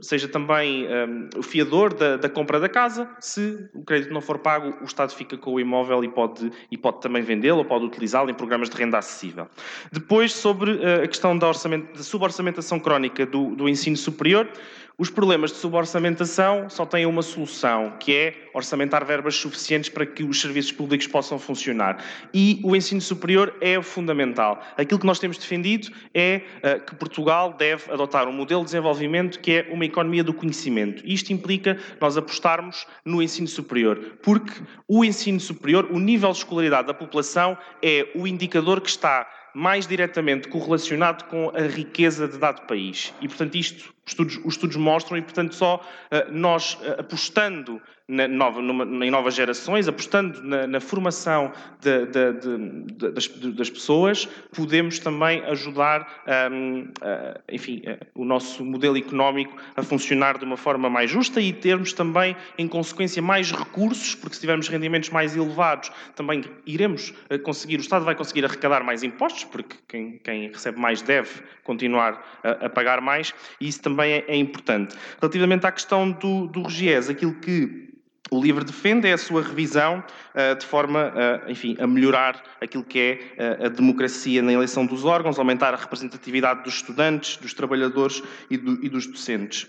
[0.00, 3.10] seja também um, o fiador da, da, compra da casa.
[3.18, 6.78] Se o crédito não for pago, o Estado fica com o imóvel e pode, e
[6.78, 9.48] pode também vendê-lo ou pode utilizá-lo em programas de renda acessível.
[9.90, 14.48] Depois, sobre uh, a questão da, da suborçamentação crónica do, do ensino superior,
[14.96, 20.22] os problemas de suborçamentação só têm uma solução, que é orçamentar verbas suficientes para que
[20.22, 21.98] os serviços públicos possam funcionar.
[22.32, 24.62] E o ensino superior é fundamental.
[24.76, 29.40] Aquilo que nós temos defendido é uh, que Portugal deve adotar um modelo de desenvolvimento
[29.40, 31.02] que é uma economia do conhecimento.
[31.04, 34.52] Isto implica nós apostarmos no ensino superior, porque
[34.86, 39.86] o ensino superior, o nível de escolaridade da população, é o indicador que está mais
[39.86, 43.14] diretamente correlacionado com a riqueza de dado país.
[43.20, 48.28] E, portanto, isto estudos, os estudos mostram, e, portanto, só uh, nós uh, apostando na
[48.28, 51.50] nova, numa, em novas gerações, apostando na, na formação
[51.80, 56.22] de, de, de, das, das, pessoas, podemos também ajudar,
[56.52, 57.82] um, uh, enfim,
[58.14, 62.68] o nosso modelo económico a funcionar de uma forma mais justa e termos também, em
[62.68, 68.14] consequência, mais recursos, porque se tivermos rendimentos mais elevados, também iremos conseguir, o Estado vai
[68.14, 73.32] conseguir arrecadar mais impostos, porque quem, quem recebe mais deve continuar a, a pagar mais,
[73.58, 74.96] e isso também também é, é importante.
[75.20, 77.84] Relativamente à questão do, do RGES, aquilo que
[78.30, 80.02] o LIVRE defende é a sua revisão
[80.34, 84.84] uh, de forma, uh, enfim, a melhorar aquilo que é uh, a democracia na eleição
[84.84, 89.68] dos órgãos, aumentar a representatividade dos estudantes, dos trabalhadores e, do, e dos docentes.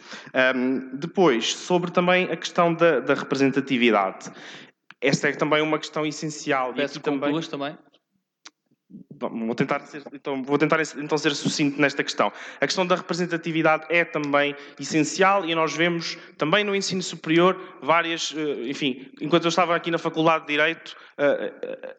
[0.56, 4.32] Um, depois, sobre também a questão da, da, representatividade.
[5.02, 6.74] Esta é também uma questão essencial.
[6.74, 7.78] Peço e aqui também, também.
[9.20, 12.32] Vou tentar, ser, então, vou tentar então ser sucinto nesta questão.
[12.60, 18.34] A questão da representatividade é também essencial e nós vemos também no ensino superior várias,
[18.36, 21.96] eh, enfim, enquanto eu estava aqui na Faculdade de Direito, eh, eh,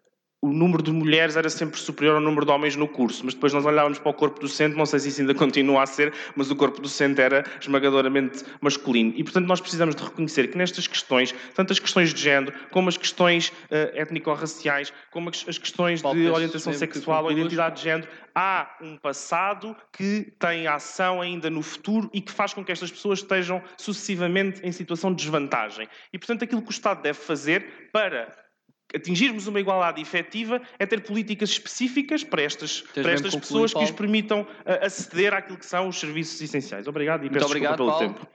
[0.46, 3.52] o número de mulheres era sempre superior ao número de homens no curso, mas depois
[3.52, 6.50] nós olhávamos para o corpo docente, não sei se isso ainda continua a ser, mas
[6.50, 9.12] o corpo docente era esmagadoramente masculino.
[9.16, 12.88] E, portanto, nós precisamos de reconhecer que nestas questões, tanto as questões de género, como
[12.88, 18.76] as questões uh, étnico-raciais, como as questões de orientação sexual ou identidade de género, há
[18.80, 23.20] um passado que tem ação ainda no futuro e que faz com que estas pessoas
[23.20, 25.88] estejam sucessivamente em situação de desvantagem.
[26.12, 28.45] E, portanto, aquilo que o Estado deve fazer para
[28.94, 33.90] atingirmos uma igualdade efetiva é ter políticas específicas para estas, para estas pessoas que os
[33.90, 36.86] permitam uh, aceder àquilo que são os serviços essenciais.
[36.86, 38.08] Obrigado e Muito peço obrigado, pelo Paulo.
[38.08, 38.26] tempo.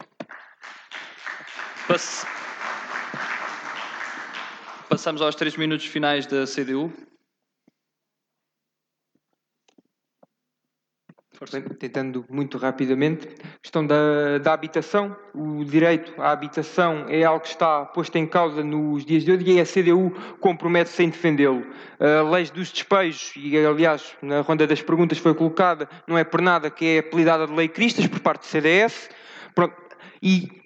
[1.87, 2.25] Pass...
[4.89, 6.91] Passamos aos três minutos finais da CDU.
[11.80, 13.27] Tentando muito rapidamente,
[13.63, 18.63] questão da, da habitação, o direito à habitação é algo que está posto em causa
[18.63, 21.65] nos dias de hoje e a CDU compromete-se em defendê-lo.
[21.99, 26.41] A lei dos despejos, e aliás na ronda das perguntas foi colocada, não é por
[26.41, 29.09] nada que é apelidada de lei Cristas por parte do CDS,
[29.55, 29.76] Pronto.
[30.22, 30.60] e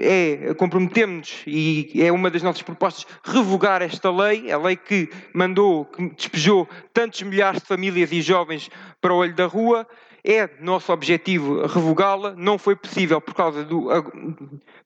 [0.00, 5.84] é, comprometemos-nos e é uma das nossas propostas revogar esta lei, a lei que mandou,
[5.84, 8.70] que despejou tantos milhares de famílias e jovens
[9.00, 9.86] para o olho da rua.
[10.24, 13.88] É nosso objetivo revogá-la, não foi possível por causa do,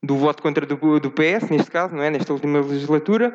[0.02, 2.11] do voto contra do, do PS, neste caso, não é?
[2.11, 3.35] nesta última legislatura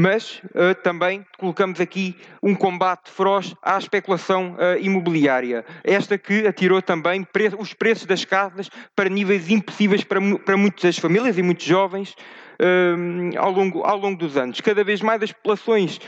[0.00, 5.64] mas uh, também colocamos aqui um combate feroz à especulação uh, imobiliária.
[5.82, 10.98] Esta que atirou também pre os preços das casas para níveis impossíveis para, para muitas
[10.98, 12.14] famílias e muitos jovens
[12.60, 14.60] uh, ao, longo, ao longo dos anos.
[14.60, 16.00] Cada vez mais as populações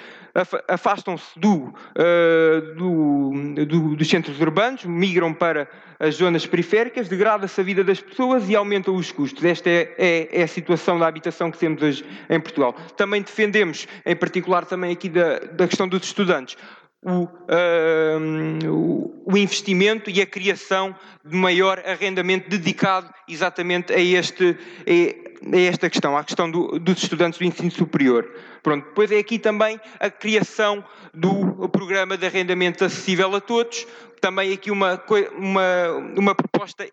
[0.69, 7.65] afastam-se do, uh, do, do, dos centros urbanos, migram para as zonas periféricas, degrada-se a
[7.65, 9.45] vida das pessoas e aumentam os custos.
[9.45, 12.75] Esta é, é, é, a situação da habitação que temos hoje em Portugal.
[12.97, 16.57] Também defendemos, em particular também aqui da, da questão dos estudantes,
[17.03, 20.95] o, uh, o, investimento e a criação
[21.25, 24.57] de maior arrendamento dedicado exatamente a, este,
[25.53, 28.29] a, a esta questão, à questão do, dos estudantes do ensino superior.
[28.63, 30.85] Pronto, depois é aqui também a criação
[31.15, 33.87] do programa de arrendamento acessível a todos,
[34.21, 35.03] também aqui uma,
[35.37, 36.87] uma, uma proposta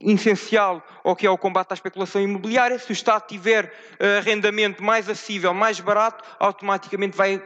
[0.00, 2.78] essencial ao que é o combate à especulação imobiliária.
[2.78, 7.42] Se o Estado tiver uh, arrendamento mais acessível, mais barato, automaticamente vai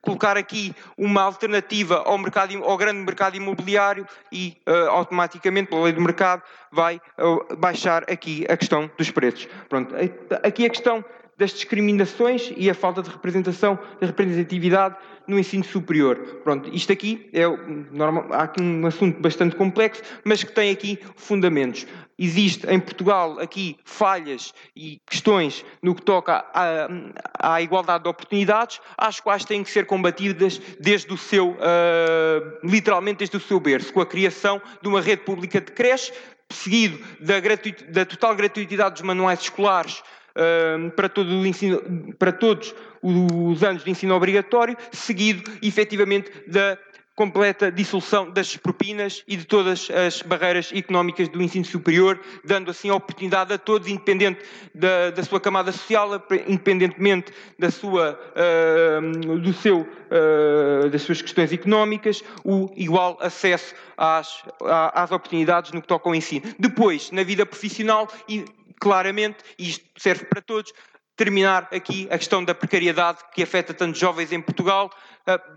[0.00, 5.92] colocar aqui uma alternativa ao, mercado, ao grande mercado imobiliário e uh, automaticamente, pela lei
[5.92, 9.48] do mercado, vai uh, baixar aqui a questão dos preços.
[9.68, 9.94] Pronto,
[10.42, 11.04] aqui a questão
[11.36, 14.96] das discriminações e a falta de representação, de representatividade
[15.26, 16.16] no ensino superior.
[16.44, 17.44] Pronto, isto aqui é
[17.90, 21.86] normal, há aqui um assunto bastante complexo, mas que tem aqui fundamentos.
[22.18, 26.88] Existe em Portugal aqui falhas e questões no que toca à,
[27.38, 33.18] à igualdade de oportunidades, às quais têm que ser combatidas desde o seu, uh, literalmente
[33.18, 36.12] desde o seu berço, com a criação de uma rede pública de creche,
[36.50, 37.34] seguido da,
[37.90, 40.02] da total gratuitidade dos manuais escolares
[40.36, 46.78] uh, para, todo ensino, para todos os anos de ensino obrigatório, seguido efetivamente da
[47.14, 52.88] completa dissolução das propinas e de todas as barreiras económicas do ensino superior, dando assim
[52.88, 54.42] a oportunidade a todos, independente
[54.74, 56.10] da, da sua camada social,
[56.46, 64.42] independentemente da sua, uh, do seu, uh, das suas questões económicas, o igual acesso às,
[64.92, 66.42] às oportunidades no que toca ao ensino.
[66.58, 68.44] Depois, na vida profissional, e
[68.80, 70.72] claramente, e isto serve para todos,
[71.16, 74.90] terminar aqui a questão da precariedade que afeta tantos jovens em Portugal,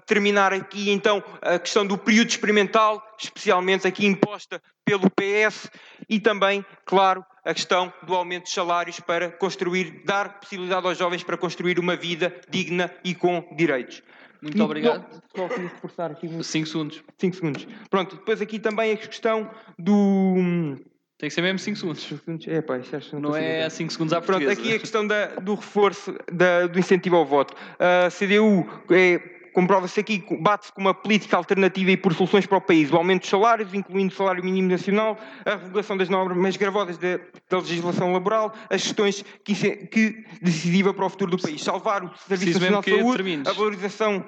[0.06, 5.70] terminar aqui então a questão do período experimental, especialmente aqui imposta pelo PS,
[6.10, 11.24] e também, claro, a questão do aumento de salários para construir, dar possibilidade aos jovens
[11.24, 14.02] para construir uma vida digna e com direitos.
[14.42, 15.06] Muito obrigado.
[15.36, 16.30] Só queria reforçar aqui.
[16.44, 17.04] 5 segundos.
[17.18, 17.68] 5 segundos.
[17.90, 20.78] Pronto, depois aqui também a questão do
[21.18, 22.48] tem que ser mesmo 5 segundos.
[22.48, 22.80] É, pá,
[23.14, 26.78] não, não é 5 segundos à Pronto, aqui a questão da, do reforço da, do
[26.78, 27.56] incentivo ao voto.
[27.80, 32.62] A CDU é, comprova-se aqui, bate-se com uma política alternativa e por soluções para o
[32.62, 32.92] país.
[32.92, 36.96] O aumento dos salários, incluindo o salário mínimo nacional, a revogação das normas mais gravosas
[37.00, 37.18] da,
[37.50, 39.56] da legislação laboral, as questões que,
[39.88, 41.64] que decisiva para o futuro do país.
[41.64, 43.48] Salvar o Serviço Nacional de Saúde, termines.
[43.48, 44.24] a valorização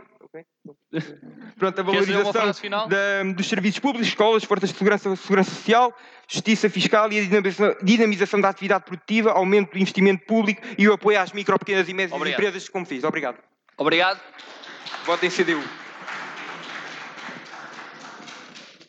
[1.57, 2.33] Pronto, a valorização
[2.87, 5.95] da, dos serviços públicos, escolas, forças de segurança, segurança social,
[6.27, 10.93] justiça fiscal e a dinamização, dinamização da atividade produtiva, aumento do investimento público e o
[10.93, 12.39] apoio às micro, pequenas e médias Obrigado.
[12.39, 13.03] empresas, como fiz.
[13.03, 13.37] Obrigado.
[13.77, 14.19] Obrigado.
[15.05, 15.63] Votem CDU.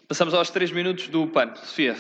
[0.09, 1.55] Passamos aos três minutos do PAN.
[1.57, 1.97] Sofia.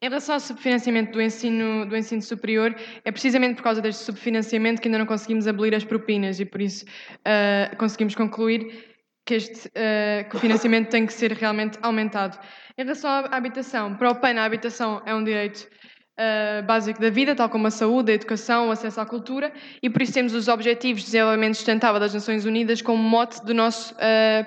[0.00, 4.80] Em relação ao subfinanciamento do ensino, do ensino superior, é precisamente por causa deste subfinanciamento
[4.80, 8.84] que ainda não conseguimos abolir as propinas e por isso uh, conseguimos concluir
[9.24, 12.38] que, este, uh, que o financiamento tem que ser realmente aumentado.
[12.76, 15.66] Em relação à habitação, para o PAN a habitação é um direito
[16.18, 19.90] uh, básico da vida, tal como a saúde, a educação, o acesso à cultura, e
[19.90, 23.94] por isso temos os Objetivos de Desenvolvimento Sustentável das Nações Unidas como mote do nosso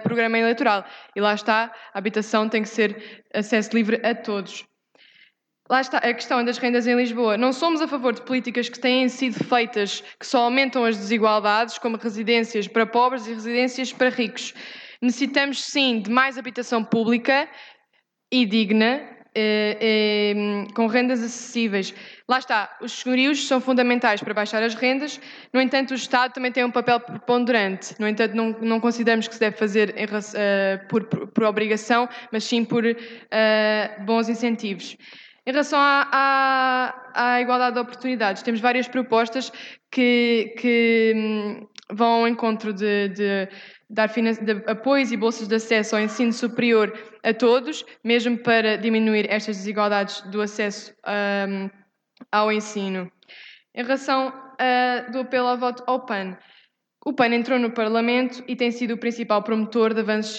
[0.04, 0.86] programa eleitoral.
[1.16, 4.66] E lá está, a habitação tem que ser acesso livre a todos.
[5.70, 7.38] Lá está a questão das rendas em Lisboa.
[7.38, 11.78] Não somos a favor de políticas que têm sido feitas que só aumentam as desigualdades,
[11.78, 14.54] como residências para pobres e residências para ricos.
[15.02, 17.50] Necessitamos, sim, de mais habitação pública
[18.32, 19.17] e digna,
[20.74, 21.94] com rendas acessíveis.
[22.28, 25.20] Lá está, os senhorios são fundamentais para baixar as rendas,
[25.54, 27.96] no entanto, o Estado também tem um papel preponderante.
[28.00, 32.10] No entanto, não, não consideramos que se deve fazer em, uh, por, por, por, obrigação,
[32.32, 34.98] mas sim por uh, bons incentivos.
[35.46, 39.50] Em relação à, à, à, igualdade de oportunidades, temos várias propostas
[39.90, 43.48] que, que hum, vão ao encontro de, de
[43.90, 46.92] dar de apoios e bolsas de acesso ao ensino superior
[47.28, 50.96] a todos, mesmo para diminuir estas desigualdades do acesso
[51.50, 51.70] um,
[52.32, 53.12] ao ensino.
[53.76, 56.38] Em relação uh, do apelo ao voto ao PAN,
[57.08, 60.36] o PAN entrou no Parlamento e tem sido o principal promotor de avanços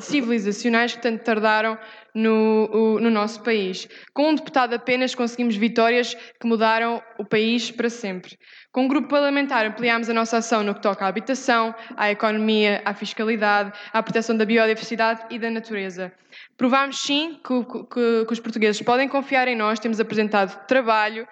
[0.00, 1.78] civilizacionais que tanto tardaram
[2.14, 3.86] no, no, nosso país.
[4.14, 8.38] Com um deputado apenas conseguimos vitórias que mudaram o país para sempre.
[8.72, 12.80] Com um grupo parlamentar ampliámos a nossa ação no que toca à habitação, à economia,
[12.86, 16.10] à fiscalidade, à proteção da biodiversidade e da natureza.
[16.56, 21.28] Provámos sim que, que, que os portugueses podem confiar em nós, temos apresentado trabalho.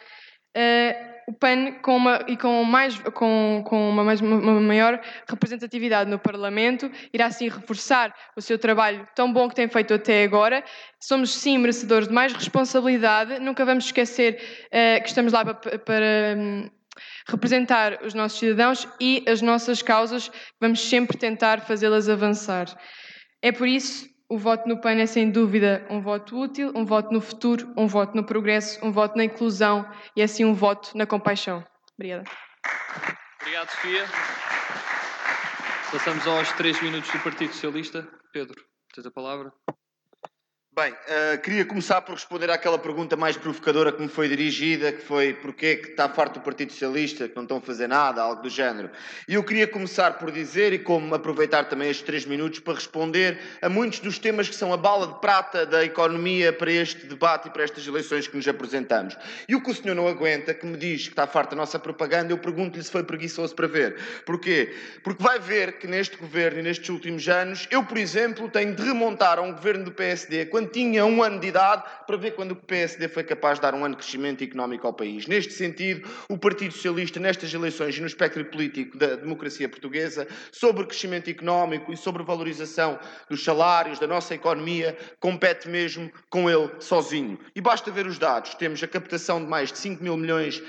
[0.55, 6.11] Uh, o PAN com uma, e com, mais, com, com uma, mais, uma maior representatividade
[6.11, 10.65] no Parlamento irá assim reforçar o seu trabalho tão bom que tem feito até agora.
[11.01, 16.37] Somos sim merecedores de mais responsabilidade, nunca vamos esquecer uh, que estamos lá para, para
[16.37, 16.71] um,
[17.29, 20.31] representar os nossos cidadãos e as nossas causas,
[20.61, 22.67] vamos sempre tentar fazê-las avançar.
[23.43, 27.13] É por isso o voto no PAN é sem dúvida um voto útil, um voto
[27.13, 31.07] no futuro, um voto no progresso, um voto na inclusão e assim um voto na
[31.07, 31.65] compaixão.
[31.97, 32.25] Obrigada.
[33.41, 34.05] Obrigado, Sofia.
[35.93, 38.09] Passamos aos três minutos do Partido Socialista.
[38.33, 38.61] Pedro,
[38.93, 39.53] tens a palavra.
[40.77, 45.03] Bem, uh, queria começar por responder àquela pergunta mais provocadora que me foi dirigida, que
[45.03, 48.43] foi porquê que está farto o Partido Socialista, que não estão a fazer nada, algo
[48.43, 48.91] do género.
[49.29, 53.39] E eu queria começar por dizer, e como aproveitar também estes três minutos para responder
[53.63, 57.47] a muitos dos temas que são a bala de prata da economia para este debate
[57.47, 59.17] e para estas eleições que nos apresentamos.
[59.49, 61.79] E o que o senhor não aguenta, que me diz que está farto a nossa
[61.79, 63.97] propaganda, eu pergunto-lhe se foi preguiçoso para ver.
[64.27, 64.75] Porquê?
[65.05, 68.83] Porque vai ver que neste governo e nestes últimos anos, eu, por exemplo, tenho de
[68.83, 72.33] remontar a um governo do PSD, quando quando tinha um ano de idade, para ver
[72.33, 75.27] quando o PSD foi capaz de dar um ano de crescimento económico ao país.
[75.27, 80.87] Neste sentido, o Partido Socialista, nestas eleições e no espectro político da democracia portuguesa, sobre
[80.87, 87.39] crescimento económico e sobre valorização dos salários, da nossa economia, compete mesmo com ele sozinho.
[87.55, 88.55] E basta ver os dados.
[88.55, 90.63] Temos a captação de mais de 5 mil milhões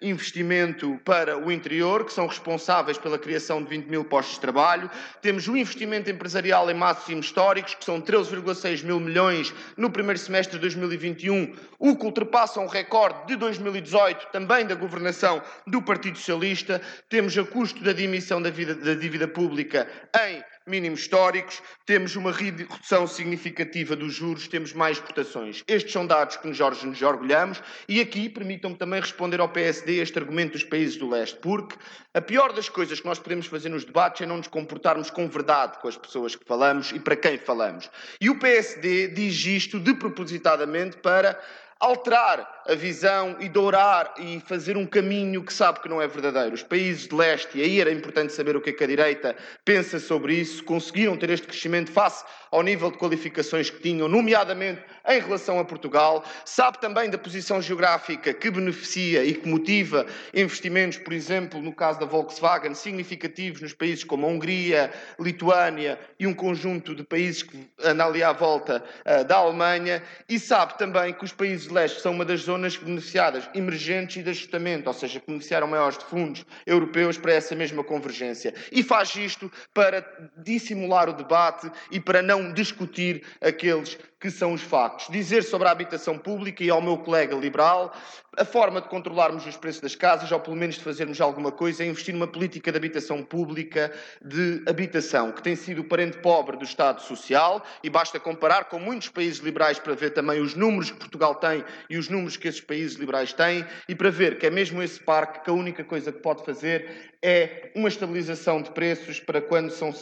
[0.00, 4.40] em investimento para o interior, que são responsáveis pela criação de 20 mil postos de
[4.40, 4.90] trabalho.
[5.20, 10.18] Temos o investimento empresarial em máximos históricos, que são 13,6 mil milhões milhões no primeiro
[10.18, 16.16] semestre de 2021, o que ultrapassa um recorde de 2018, também da governação do Partido
[16.16, 16.80] Socialista.
[17.08, 19.88] Temos a custo da dimissão da, vida, da dívida pública
[20.28, 25.64] em mínimos históricos, temos uma redução significativa dos juros, temos mais exportações.
[25.66, 30.18] Estes são dados que nós nos orgulhamos e aqui permitam-me também responder ao PSD este
[30.18, 31.76] argumento dos países do leste, porque
[32.14, 35.28] a pior das coisas que nós podemos fazer nos debates é não nos comportarmos com
[35.28, 37.90] verdade com as pessoas que falamos e para quem falamos.
[38.20, 41.38] E o PSD diz isto de propositadamente para
[41.80, 46.54] alterar a visão e dourar e fazer um caminho que sabe que não é verdadeiro.
[46.54, 49.36] Os países de leste, e aí era importante saber o que, é que a direita
[49.64, 54.82] pensa sobre isso, conseguiram ter este crescimento face ao nível de qualificações que tinham, nomeadamente
[55.08, 56.24] em relação a Portugal.
[56.44, 62.00] Sabe também da posição geográfica que beneficia e que motiva investimentos, por exemplo, no caso
[62.00, 67.68] da Volkswagen, significativos nos países como a Hungria, Lituânia e um conjunto de países que
[67.82, 70.02] andam ali à volta uh, da Alemanha.
[70.28, 74.22] E sabe também que os países de leste são uma das zonas beneficiadas emergentes e
[74.22, 78.54] de ajustamento, ou seja, que beneficiaram maiores de fundos europeus para essa mesma convergência.
[78.70, 80.06] E faz isto para
[80.36, 85.08] dissimular o debate e para não discutir aqueles que são os factos.
[85.08, 87.92] Dizer sobre a habitação pública e ao meu colega liberal,
[88.36, 91.82] a forma de controlarmos os preços das casas, ou pelo menos de fazermos alguma coisa,
[91.82, 93.90] é investir numa política de habitação pública,
[94.22, 98.78] de habitação, que tem sido o parente pobre do Estado Social, e basta comparar com
[98.78, 102.46] muitos países liberais para ver também os números que Portugal tem e os números que
[102.46, 105.82] esses países liberais têm, e para ver que é mesmo esse parque que a única
[105.82, 109.92] coisa que pode fazer é uma estabilização de preços para quando são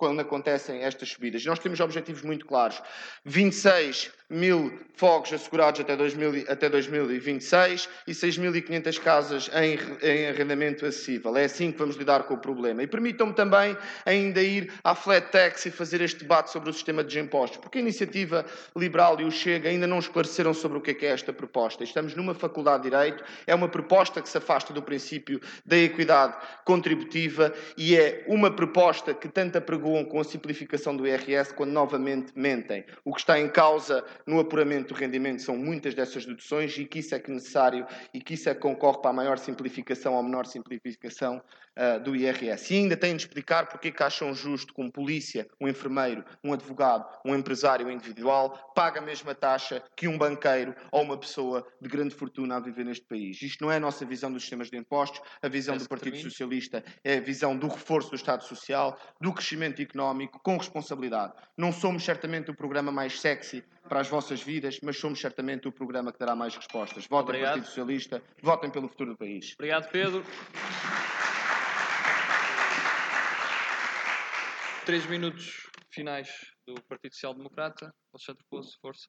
[0.00, 1.44] quando acontecem estas subidas.
[1.44, 2.82] Nós temos objetivos muito claros.
[3.26, 11.36] 26 mil fogos assegurados até, 2000, até 2026 e 6.500 casas em, em arrendamento acessível.
[11.36, 12.82] É assim que vamos lidar com o problema.
[12.82, 17.02] E permitam-me também ainda ir à flat tax e fazer este debate sobre o sistema
[17.02, 18.46] de impostos, porque a iniciativa
[18.76, 21.82] liberal e o Chega ainda não esclareceram sobre o que é, que é esta proposta.
[21.82, 26.36] Estamos numa faculdade de Direito, é uma proposta que se afasta do princípio da equidade
[26.64, 29.58] contributiva e é uma proposta que tanto
[30.08, 32.84] com a simplificação do IRS quando novamente mentem.
[33.04, 37.00] O que está em causa no apuramento do rendimento são muitas dessas deduções e que
[37.00, 40.14] isso é que é necessário e que isso é que concorre para a maior simplificação
[40.14, 41.42] ou menor simplificação
[41.80, 42.72] uh, do IRS.
[42.72, 46.24] E ainda têm de explicar porque é que acham justo que um polícia, um enfermeiro,
[46.44, 51.66] um advogado, um empresário individual paga a mesma taxa que um banqueiro ou uma pessoa
[51.80, 53.40] de grande fortuna a viver neste país.
[53.40, 56.84] Isto não é a nossa visão dos sistemas de impostos, a visão do Partido Socialista
[57.02, 61.32] é a visão do reforço do Estado Social, do crescimento económico com responsabilidade.
[61.56, 65.72] Não somos certamente o programa mais sexy para as vossas vidas, mas somos certamente o
[65.72, 67.06] programa que dará mais respostas.
[67.06, 67.54] Votem Obrigado.
[67.54, 69.54] Partido Socialista, votem pelo futuro do país.
[69.54, 70.24] Obrigado, Pedro.
[74.84, 76.28] Três minutos finais
[76.66, 77.92] do Partido Social Democrata.
[78.12, 79.08] Alexandre Pouso, força.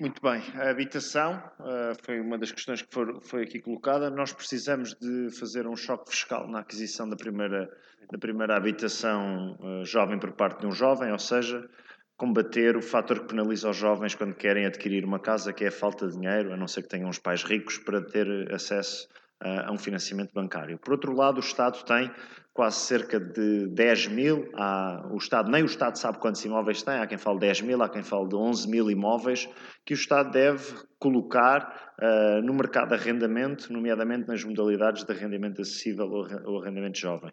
[0.00, 0.40] Muito bem.
[0.54, 4.10] A habitação uh, foi uma das questões que for, foi aqui colocada.
[4.10, 7.68] Nós precisamos de fazer um choque fiscal na aquisição da primeira,
[8.12, 11.68] da primeira habitação uh, jovem por parte de um jovem, ou seja,
[12.16, 15.72] combater o fator que penaliza os jovens quando querem adquirir uma casa, que é a
[15.72, 19.08] falta de dinheiro, a não ser que tenham uns pais ricos para ter acesso
[19.44, 20.78] a um financiamento bancário.
[20.78, 22.10] Por outro lado, o Estado tem
[22.54, 24.48] quase cerca de 10 mil.
[24.54, 27.82] Há, o Estado, nem o Estado sabe quantos imóveis tem, há quem fale 10 mil,
[27.82, 29.48] há quem fale de 11 mil imóveis,
[29.84, 35.60] que o Estado deve colocar uh, no mercado de arrendamento, nomeadamente nas modalidades de arrendamento
[35.60, 37.32] acessível ou arrendamento jovem.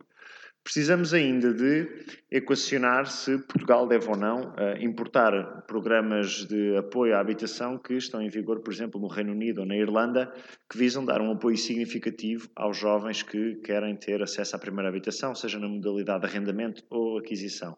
[0.63, 7.19] Precisamos ainda de equacionar se Portugal deve ou não uh, importar programas de apoio à
[7.19, 10.31] habitação que estão em vigor, por exemplo, no Reino Unido ou na Irlanda,
[10.69, 15.33] que visam dar um apoio significativo aos jovens que querem ter acesso à primeira habitação,
[15.33, 17.75] seja na modalidade de arrendamento ou aquisição.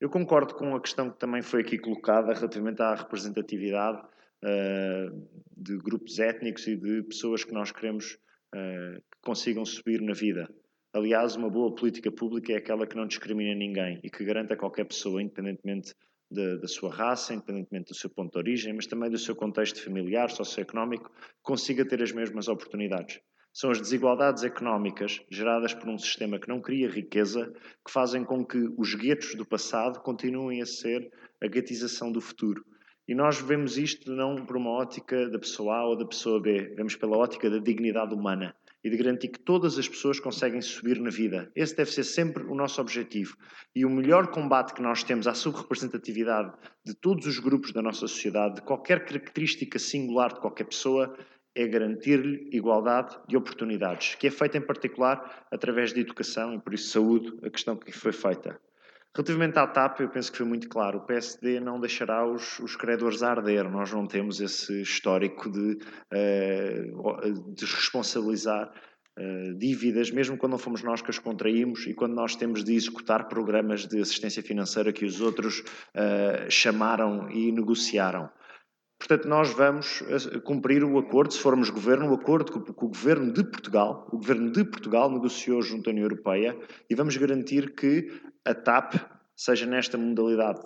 [0.00, 4.00] Eu concordo com a questão que também foi aqui colocada relativamente à representatividade
[4.42, 8.14] uh, de grupos étnicos e de pessoas que nós queremos
[8.54, 10.48] uh, que consigam subir na vida.
[10.94, 14.56] Aliás, uma boa política pública é aquela que não discrimina ninguém e que garante a
[14.56, 15.92] qualquer pessoa, independentemente
[16.30, 19.82] da, da sua raça, independentemente do seu ponto de origem, mas também do seu contexto
[19.82, 21.10] familiar, socioeconómico,
[21.42, 23.20] consiga ter as mesmas oportunidades.
[23.52, 27.52] São as desigualdades económicas geradas por um sistema que não cria riqueza
[27.84, 31.10] que fazem com que os guetos do passado continuem a ser
[31.42, 32.64] a guetização do futuro.
[33.08, 36.72] E nós vemos isto não por uma ótica da pessoa A ou da pessoa B,
[36.76, 38.54] vemos pela ótica da dignidade humana
[38.84, 41.50] e de garantir que todas as pessoas conseguem subir na vida.
[41.56, 43.34] Esse deve ser sempre o nosso objetivo.
[43.74, 46.52] E o melhor combate que nós temos à subrepresentatividade
[46.84, 51.16] de todos os grupos da nossa sociedade, de qualquer característica singular de qualquer pessoa,
[51.54, 56.74] é garantir-lhe igualdade de oportunidades, que é feita em particular através de educação e por
[56.74, 58.60] isso saúde a questão que foi feita.
[59.16, 60.98] Relativamente à TAP, eu penso que foi muito claro.
[60.98, 63.70] O PSD não deixará os, os credores arder.
[63.70, 65.78] Nós não temos esse histórico de
[66.12, 68.72] uh, desresponsabilizar
[69.16, 72.74] uh, dívidas, mesmo quando não fomos nós que as contraímos e quando nós temos de
[72.74, 78.28] executar programas de assistência financeira que os outros uh, chamaram e negociaram.
[78.98, 83.32] Portanto, nós vamos eh, cumprir o acordo, se formos governo, o acordo que o governo
[83.32, 86.56] de Portugal, o governo de Portugal negociou junto à União Europeia
[86.88, 88.08] e vamos garantir que
[88.44, 88.94] a TAP,
[89.36, 90.60] seja nesta modalidade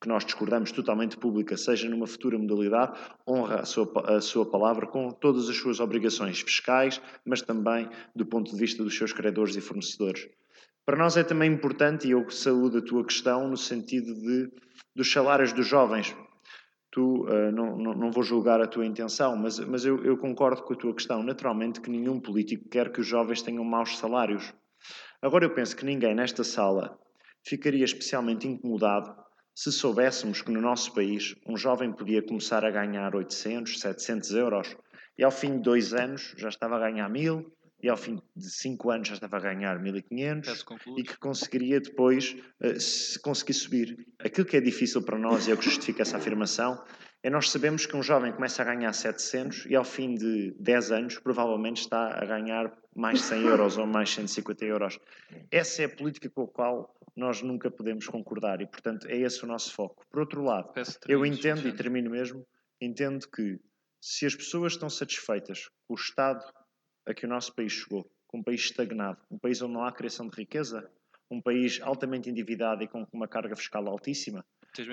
[0.00, 4.86] que nós discordamos totalmente pública, seja numa futura modalidade, honra a sua, a sua palavra
[4.86, 9.56] com todas as suas obrigações fiscais, mas também do ponto de vista dos seus credores
[9.56, 10.28] e fornecedores.
[10.84, 14.52] Para nós é também importante, e eu saúdo a tua questão, no sentido de,
[14.94, 16.14] dos salários dos jovens
[16.94, 20.62] tu, uh, não, não, não, vou julgar a tua intenção, mas, mas eu, eu, concordo
[20.62, 21.24] com a tua questão.
[21.24, 24.54] Naturalmente que nenhum político quer que os jovens tenham maus salários.
[25.20, 26.96] Agora eu penso que ninguém nesta sala
[27.44, 29.14] ficaria especialmente incomodado
[29.54, 34.76] se soubéssemos que no nosso país um jovem podia começar a ganhar 800, 700 euros
[35.16, 37.54] e ao fim de dois anos já estava a ganhar mil,
[37.84, 40.64] e ao fim de 5 anos já estava a ganhar 1500
[40.96, 44.06] e que conseguiria depois uh, se conseguir subir.
[44.18, 46.82] Aquilo que é difícil para nós e é o que justifica essa afirmação
[47.22, 50.92] é nós sabemos que um jovem começa a ganhar 700 e ao fim de 10
[50.92, 54.98] anos provavelmente está a ganhar mais 100 euros ou mais 150 euros.
[55.50, 59.44] Essa é a política com a qual nós nunca podemos concordar e, portanto, é esse
[59.44, 60.04] o nosso foco.
[60.10, 60.72] Por outro lado,
[61.08, 62.46] eu entendo, e termino mesmo,
[62.80, 63.60] entendo que
[64.00, 66.44] se as pessoas estão satisfeitas com o estado
[67.06, 69.92] a que o nosso país chegou, com um país estagnado, um país onde não há
[69.92, 70.90] criação de riqueza,
[71.30, 74.44] um país altamente endividado e com uma carga fiscal altíssima,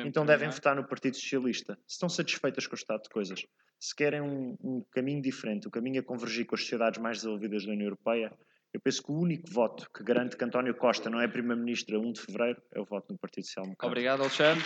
[0.06, 1.76] então devem votar no Partido Socialista.
[1.88, 3.46] Se estão satisfeitas com o estado de coisas,
[3.80, 7.18] se querem um, um caminho diferente, o um caminho a convergir com as sociedades mais
[7.18, 8.32] desenvolvidas da União Europeia,
[8.74, 12.00] eu penso que o único voto que garante que António Costa não é Primeiro-Ministro a
[12.00, 13.88] 1 de Fevereiro é o voto no Partido Social Democrata.
[13.88, 14.64] Obrigado, Alexandre.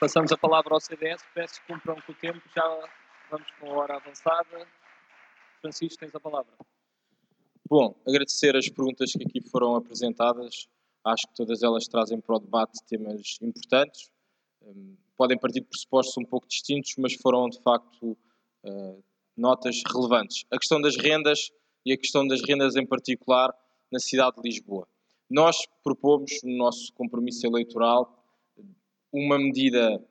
[0.00, 1.24] Passamos a palavra ao CDS.
[1.32, 2.42] Peço que cumpram com o tempo.
[2.54, 2.88] Já
[3.30, 4.66] vamos com a hora avançada.
[5.60, 6.52] Francisco, tens a palavra.
[7.66, 10.68] Bom, agradecer as perguntas que aqui foram apresentadas.
[11.04, 14.10] Acho que todas elas trazem para o debate temas importantes.
[14.60, 18.16] Hum, podem partir de pressupostos um pouco distintos, mas foram de facto
[18.64, 19.04] uh,
[19.36, 20.44] notas relevantes.
[20.50, 21.50] A questão das rendas
[21.84, 23.54] e a questão das rendas em particular
[23.90, 24.86] na cidade de Lisboa.
[25.30, 28.24] Nós propomos no nosso compromisso eleitoral
[29.12, 30.02] uma medida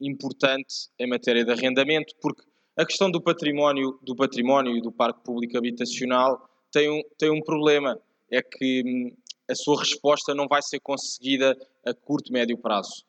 [0.00, 2.42] importante em matéria de arrendamento, porque
[2.76, 7.40] a questão do património, do património e do parque público habitacional tem um, tem um
[7.40, 7.98] problema,
[8.30, 9.16] é que hum,
[9.50, 13.04] a sua resposta não vai ser conseguida a curto, médio prazo.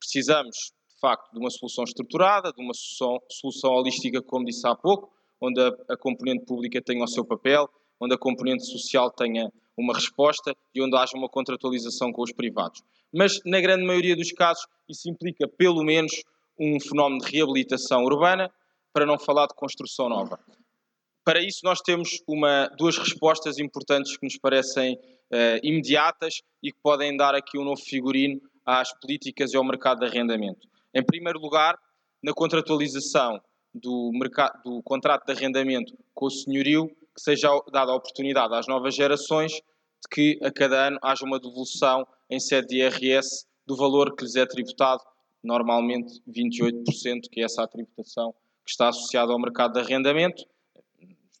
[0.00, 5.12] Precisamos, de facto, de uma solução estruturada, de uma solução, holística, como disse há pouco,
[5.40, 7.68] onde a, a componente pública tenha o seu papel,
[8.00, 12.82] onde a componente social tenha uma resposta e onde haja uma contratualização com os privados.
[13.14, 16.12] Mas, na grande maioria dos casos, isso implica, pelo menos,
[16.58, 18.50] um fenómeno de reabilitação urbana,
[18.92, 20.38] para não falar de construção nova.
[21.24, 26.78] Para isso, nós temos uma, duas respostas importantes que nos parecem uh, imediatas e que
[26.82, 28.40] podem dar aqui um novo figurino
[28.78, 30.68] às políticas e ao mercado de arrendamento.
[30.94, 31.76] Em primeiro lugar,
[32.22, 33.40] na contratualização
[33.74, 38.66] do, mercado, do contrato de arrendamento com o senhorio, que seja dada a oportunidade às
[38.66, 43.76] novas gerações de que a cada ano haja uma devolução em sede de IRS do
[43.76, 45.02] valor que lhes é tributado,
[45.42, 48.32] normalmente 28%, que é essa a tributação
[48.64, 50.44] que está associada ao mercado de arrendamento.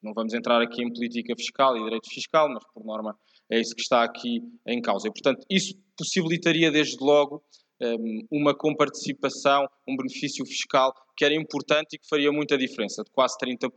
[0.02, 3.16] Não vamos entrar aqui em política fiscal e direito fiscal, mas por norma
[3.50, 5.08] é isso que está aqui em causa.
[5.08, 7.42] E, portanto, isso possibilitaria desde logo
[7.80, 13.10] hum, uma comparticipação, um benefício fiscal que era importante e que faria muita diferença, de
[13.10, 13.68] quase 30%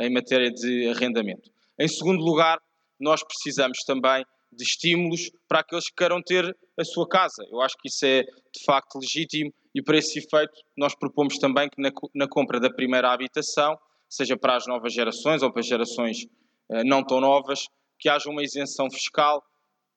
[0.00, 1.50] em matéria de arrendamento.
[1.78, 2.58] Em segundo lugar,
[2.98, 7.44] nós precisamos também de estímulos para aqueles que queiram ter a sua casa.
[7.50, 11.68] Eu acho que isso é de facto legítimo e para esse efeito nós propomos também
[11.68, 13.78] que na, na compra da primeira habitação,
[14.08, 16.24] seja para as novas gerações ou para gerações
[16.70, 17.66] uh, não tão novas,
[17.98, 19.42] que haja uma isenção fiscal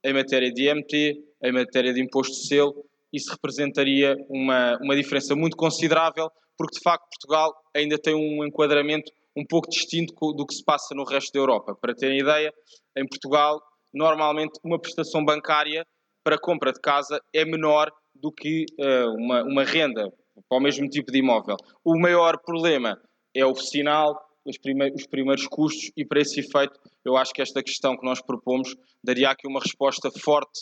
[0.04, 1.14] em matéria de IMT,
[1.44, 2.86] em matéria de imposto de selo.
[3.14, 9.12] Isso representaria uma, uma diferença muito considerável, porque de facto Portugal ainda tem um enquadramento
[9.36, 11.76] um pouco distinto do que se passa no resto da Europa.
[11.80, 12.52] Para terem ideia,
[12.98, 13.60] em Portugal
[13.94, 15.86] normalmente uma prestação bancária
[16.24, 20.10] para compra de casa é menor do que uh, uma, uma renda
[20.48, 21.58] para o mesmo tipo de imóvel.
[21.84, 22.98] O maior problema
[23.36, 24.16] é o sinal,
[24.46, 28.06] os, primeiros, os primeiros custos, e para esse efeito, eu acho que esta questão que
[28.06, 30.62] nós propomos daria aqui uma resposta forte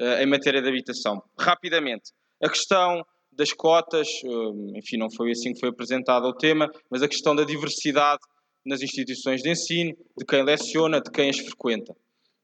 [0.00, 1.22] uh, em matéria de habitação.
[1.38, 6.70] Rapidamente, a questão das cotas, uh, enfim, não foi assim que foi apresentado o tema,
[6.90, 8.20] mas a questão da diversidade
[8.64, 11.96] nas instituições de ensino, de quem leciona, de quem as frequenta.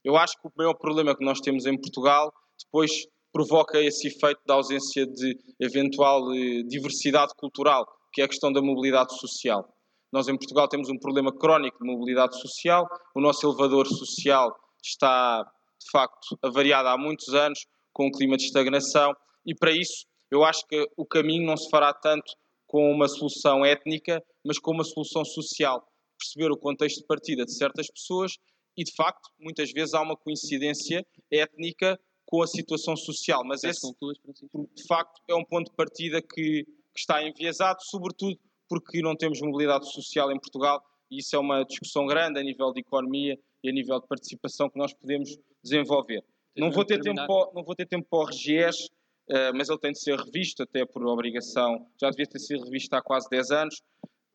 [0.03, 2.33] Eu acho que o maior problema que nós temos em Portugal
[2.63, 8.53] depois provoca esse efeito da ausência de eventual eh, diversidade cultural, que é a questão
[8.53, 9.69] da mobilidade social.
[10.15, 12.87] Nós em Portugal temos um problema crónico de mobilidade social,
[13.17, 18.45] o nosso elevador social está, de facto, avariado há muitos anos, com um clima de
[18.45, 19.13] estagnação,
[19.45, 22.33] e para isso eu acho que o caminho não se fará tanto
[22.65, 25.85] com uma solução étnica, mas com uma solução social.
[26.17, 28.37] Perceber o contexto de partida de certas pessoas
[28.77, 33.81] e, de facto, muitas vezes há uma coincidência étnica com a situação social, mas esse,
[33.91, 38.39] de facto, é um ponto de partida que, que está enviesado, sobretudo
[38.69, 42.73] porque não temos mobilidade social em Portugal e isso é uma discussão grande a nível
[42.73, 46.25] de economia e a nível de participação que nós podemos desenvolver.
[46.57, 48.87] Não vou, ter tempo, não vou ter tempo para o RGES,
[49.29, 52.95] uh, mas ele tem de ser revisto, até por obrigação, já devia ter sido revisto
[52.95, 53.83] há quase 10 anos,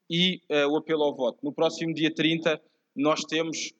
[0.09, 1.39] e uh, o apelo ao voto.
[1.43, 2.61] No próximo dia 30,
[2.95, 3.71] nós temos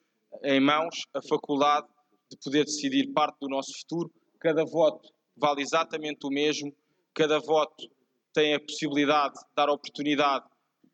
[0.44, 1.86] em mãos a faculdade
[2.30, 4.10] de poder decidir parte do nosso futuro.
[4.38, 6.74] Cada voto vale exatamente o mesmo,
[7.12, 7.90] cada voto
[8.32, 10.44] tem a possibilidade de dar oportunidade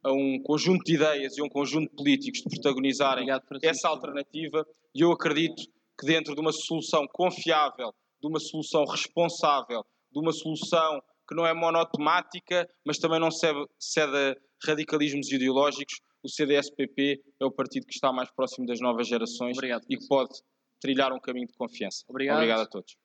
[0.02, 3.28] a um conjunto de ideias e a um conjunto de políticos de protagonizarem
[3.62, 5.62] essa alternativa e eu acredito
[5.98, 11.46] que dentro de uma solução confiável, de uma solução responsável, de uma solução que não
[11.46, 17.86] é monotemática, mas também não cede, cede a radicalismos ideológicos, o CDS-PP é o partido
[17.86, 20.40] que está mais próximo das novas gerações Obrigado, e que pode
[20.80, 22.04] trilhar um caminho de confiança.
[22.08, 22.96] Obrigado, Obrigado a todos.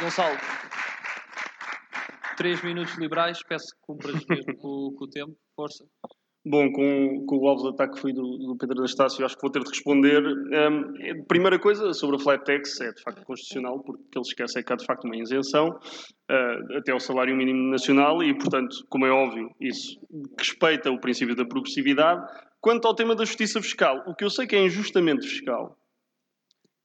[0.00, 0.36] Gonçalo,
[2.36, 5.84] três minutos liberais, peço que cumpras mesmo com, o tempo, força.
[6.44, 9.42] Bom, com, com o alvo de ataque foi do, do Pedro da Estácio, acho que
[9.42, 10.22] vou ter de responder.
[10.22, 14.26] Um, primeira coisa, sobre a flat tax, é de facto constitucional, porque o que ele
[14.26, 18.32] esquece é que há de facto uma isenção uh, até ao salário mínimo nacional e,
[18.38, 19.98] portanto, como é óbvio, isso
[20.38, 22.22] respeita o princípio da progressividade.
[22.60, 25.76] Quanto ao tema da justiça fiscal, o que eu sei que é injustamente fiscal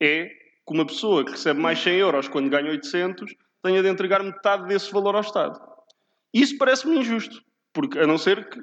[0.02, 0.41] é
[0.72, 4.68] que uma pessoa que recebe mais 100 euros quando ganha 800 tenha de entregar metade
[4.68, 5.60] desse valor ao Estado.
[6.34, 7.42] Isso parece-me injusto,
[7.74, 8.60] porque a não ser que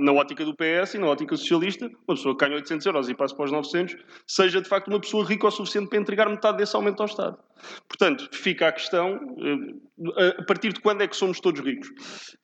[0.00, 3.14] na ótica do PS e na ótica socialista, uma pessoa que ganha 800 euros e
[3.14, 3.96] passa para os 900,
[4.26, 7.38] seja de facto uma pessoa rica o suficiente para entregar metade desse aumento ao Estado.
[7.88, 9.18] Portanto, fica a questão,
[10.18, 11.88] eh, a partir de quando é que somos todos ricos?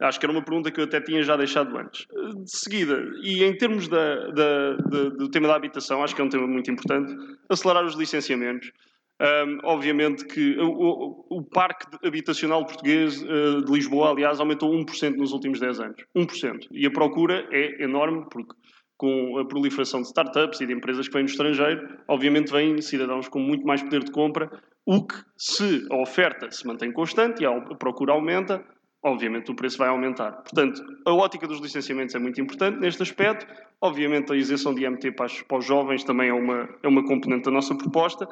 [0.00, 2.06] Acho que era uma pergunta que eu até tinha já deixado antes.
[2.44, 6.24] De seguida, e em termos da, da, da, do tema da habitação, acho que é
[6.24, 7.14] um tema muito importante,
[7.48, 8.72] acelerar os licenciamentos.
[9.20, 15.16] Um, obviamente que o, o, o, parque habitacional português uh, de Lisboa, aliás, aumentou 1%
[15.16, 16.04] nos últimos 10 anos.
[16.16, 16.68] 1%.
[16.70, 18.54] E a procura é enorme, porque
[18.96, 23.28] com a proliferação de startups e de empresas que vêm do estrangeiro, obviamente vêm cidadãos
[23.28, 24.50] com muito mais poder de compra,
[24.84, 28.64] o que, se a oferta se mantém constante e a procura aumenta,
[29.04, 30.32] obviamente o preço vai aumentar.
[30.32, 33.46] Portanto, a ótica dos licenciamentos é muito importante neste aspecto.
[33.80, 35.26] Obviamente, a isenção de IMT para,
[35.58, 38.28] os jovens também é uma, é uma componente da nossa proposta.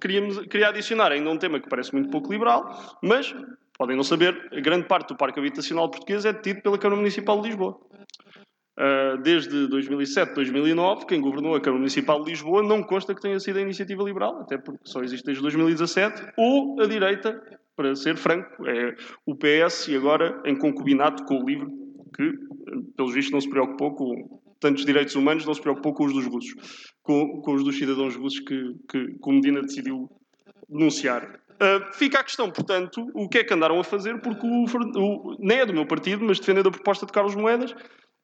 [0.00, 3.34] Queríamos, queria adicionar ainda um tema que parece muito pouco liberal, mas,
[3.76, 7.48] podem não saber, grande parte do parque habitacional português é detido pela Câmara Municipal de
[7.48, 7.78] Lisboa.
[8.78, 13.38] Uh, desde 2007, 2009, quem governou a Câmara Municipal de Lisboa não consta que tenha
[13.38, 17.38] sido a iniciativa liberal, até porque só existe desde 2017, ou a direita,
[17.76, 18.94] para ser franco, é
[19.26, 21.68] o PS e agora em concubinato com o LIVRE,
[22.16, 22.32] que,
[22.96, 26.26] pelos vistos, não se preocupou com tantos direitos humanos, não se preocupou com os dos
[26.26, 26.54] russos,
[27.02, 30.10] com, com os dos cidadãos russos que, que, que o Medina decidiu
[30.68, 31.40] denunciar.
[31.52, 35.36] Uh, fica a questão, portanto, o que é que andaram a fazer, porque o, o,
[35.38, 37.74] nem é do meu partido, mas defendendo a proposta de Carlos Moedas,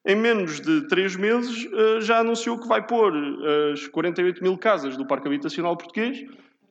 [0.07, 3.13] em menos de três meses uh, já anunciou que vai pôr
[3.73, 6.25] as 48 mil casas do Parque Habitacional Português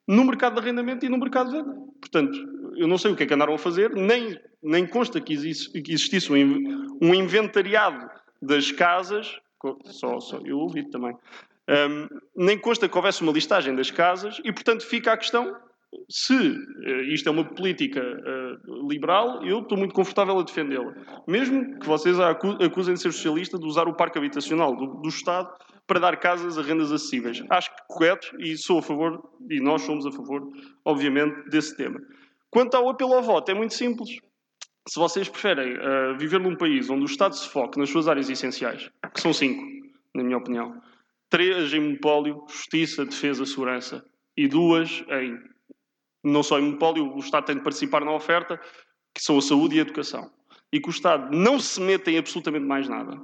[0.08, 1.76] no mercado de arrendamento e no mercado de venda.
[2.00, 2.38] Portanto,
[2.78, 5.82] eu não sei o que é que andaram a fazer, nem, nem consta que, existe,
[5.82, 8.10] que existisse um, um inventariado
[8.42, 9.40] das casas,
[9.86, 11.16] só, só eu ouvi também,
[11.70, 15.56] um, nem consta que houvesse uma listagem das casas e, portanto, fica a questão
[16.10, 20.94] se uh, isto é uma política uh, liberal, eu estou muito confortável a defendê-la.
[21.28, 25.10] Mesmo que vocês a acusem de ser socialista de usar o parque habitacional do, do
[25.10, 25.50] Estado
[25.86, 27.42] para dar casas a rendas acessíveis.
[27.50, 30.46] Acho que correto e sou a favor, e nós somos a favor,
[30.84, 32.00] obviamente, desse tema.
[32.50, 34.10] Quanto ao apelo ao voto, é muito simples.
[34.88, 38.30] Se vocês preferem uh, viver num país onde o Estado se foque nas suas áreas
[38.30, 39.64] essenciais, que são cinco,
[40.16, 40.82] na minha opinião,
[41.30, 44.06] três em monopólio, justiça, defesa, segurança,
[44.36, 45.38] e duas em
[46.24, 48.60] não só em monopólio, o Estado tem de participar na oferta,
[49.14, 50.30] que são a saúde e a educação.
[50.72, 53.18] E que o Estado não se meta em absolutamente mais nada.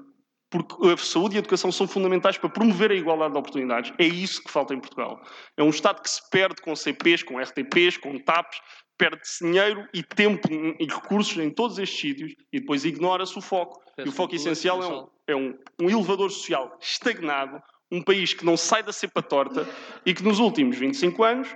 [0.50, 3.92] Porque a saúde e a educação são fundamentais para promover a igualdade de oportunidades.
[3.98, 5.22] É isso que falta em Portugal.
[5.58, 8.62] É um Estado que se perde com CPs, com RTPs, com TAPs,
[8.98, 13.82] perde dinheiro e tempo e recursos em todos estes sítios e depois ignora-se o foco.
[13.96, 17.62] Peço e o foco essencial é, um, é um, um elevador social estagnado,
[17.94, 19.68] um país que não sai da cepa torta
[20.04, 21.56] e que nos últimos 25 anos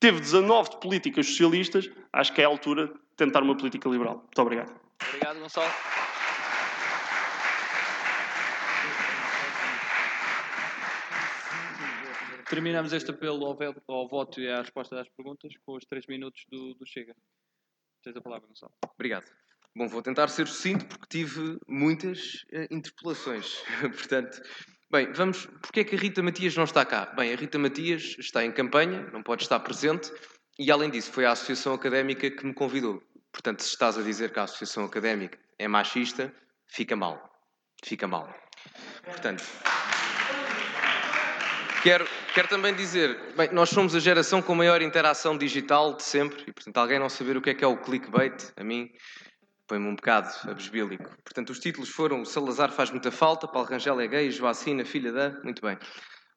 [0.00, 4.16] teve 19 de políticas socialistas, acho que é a altura de tentar uma política liberal.
[4.16, 4.74] Muito obrigado.
[5.08, 5.70] Obrigado, Gonçalo.
[12.50, 13.58] Terminamos este apelo ao,
[13.88, 17.14] ao, voto e à resposta das perguntas com os três minutos do, do Chega.
[18.02, 18.72] Tens a palavra, Gonçalo.
[18.94, 19.30] Obrigado.
[19.74, 23.62] Bom, vou tentar ser sucinto porque tive muitas uh, interpelações.
[23.82, 24.40] Portanto,
[24.88, 25.46] Bem, vamos.
[25.46, 27.06] Porquê é que a Rita Matias não está cá?
[27.16, 30.12] Bem, a Rita Matias está em campanha, não pode estar presente,
[30.58, 33.02] e além disso, foi a Associação Académica que me convidou.
[33.32, 36.32] Portanto, se estás a dizer que a Associação Académica é machista,
[36.68, 37.20] fica mal.
[37.84, 38.32] Fica mal.
[39.04, 39.44] Portanto.
[41.82, 46.44] Quero, quero também dizer, bem, nós somos a geração com maior interação digital de sempre,
[46.46, 48.90] e portanto, alguém não saber o que é que é o clickbait, a mim
[49.66, 51.10] põe-me um bocado abesbílico.
[51.24, 55.30] Portanto, os títulos foram Salazar faz muita falta, Paulo Rangel é gay, Joacina, filha da...
[55.42, 55.78] Muito bem.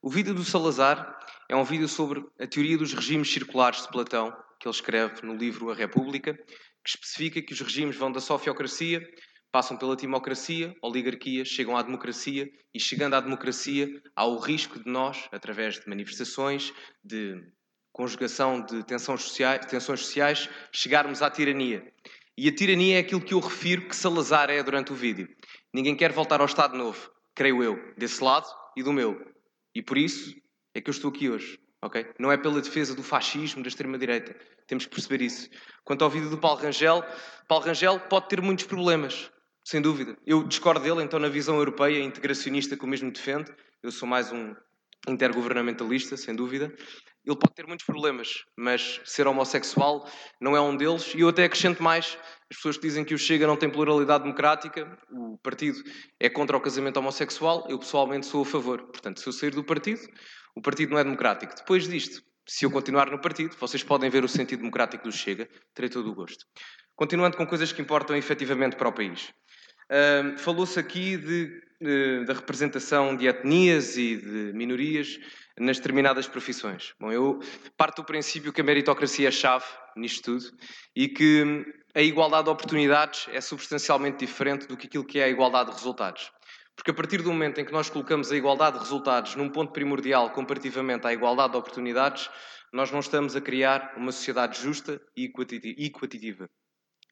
[0.02, 1.18] O vídeo do Salazar
[1.50, 5.36] é um vídeo sobre a teoria dos regimes circulares de Platão, que ele escreve no
[5.36, 9.02] livro A República, que especifica que os regimes vão da sofiocracia,
[9.52, 14.90] passam pela timocracia, oligarquia, chegam à democracia e, chegando à democracia, há o risco de
[14.90, 16.72] nós, através de manifestações,
[17.04, 17.42] de
[17.92, 21.92] conjugação de tensões sociais, tensões sociais chegarmos à tirania.
[22.42, 25.28] E a tirania é aquilo que eu refiro que Salazar é durante o vídeo.
[25.74, 28.48] Ninguém quer voltar ao Estado Novo, creio eu, desse lado
[28.78, 29.22] e do meu.
[29.76, 30.34] E por isso
[30.74, 31.60] é que eu estou aqui hoje.
[31.84, 32.06] Okay?
[32.18, 34.34] Não é pela defesa do fascismo, da extrema-direita.
[34.68, 35.50] Temos que perceber isso.
[35.84, 37.04] Quanto ao vídeo do Paulo Rangel,
[37.46, 39.30] Paulo Rangel pode ter muitos problemas,
[39.66, 40.18] sem dúvida.
[40.26, 43.54] Eu discordo dele, então, na visão europeia, integracionista que o mesmo defende.
[43.84, 44.56] Eu sou mais um
[45.10, 46.74] intergovernamentalista, sem dúvida.
[47.26, 50.10] Ele pode ter muitos problemas, mas ser homossexual
[50.40, 51.14] não é um deles.
[51.14, 52.18] E eu até acrescento mais:
[52.50, 55.78] as pessoas que dizem que o Chega não tem pluralidade democrática, o partido
[56.20, 58.84] é contra o casamento homossexual, eu pessoalmente sou a favor.
[58.84, 60.02] Portanto, se eu sair do partido,
[60.56, 61.56] o partido não é democrático.
[61.56, 65.48] Depois disto, se eu continuar no partido, vocês podem ver o sentido democrático do Chega,
[65.74, 66.46] terei todo o gosto.
[66.96, 69.34] Continuando com coisas que importam efetivamente para o país.
[70.38, 75.20] Falou-se aqui de, de, da representação de etnias e de minorias
[75.60, 76.94] nas determinadas profissões.
[77.00, 77.40] Bom, eu
[77.76, 80.58] parto do princípio que a meritocracia é chave nisto tudo
[80.96, 85.30] e que a igualdade de oportunidades é substancialmente diferente do que aquilo que é a
[85.30, 86.32] igualdade de resultados.
[86.76, 89.74] Porque a partir do momento em que nós colocamos a igualdade de resultados num ponto
[89.74, 92.30] primordial comparativamente à igualdade de oportunidades,
[92.72, 96.50] nós não estamos a criar uma sociedade justa e equitativa.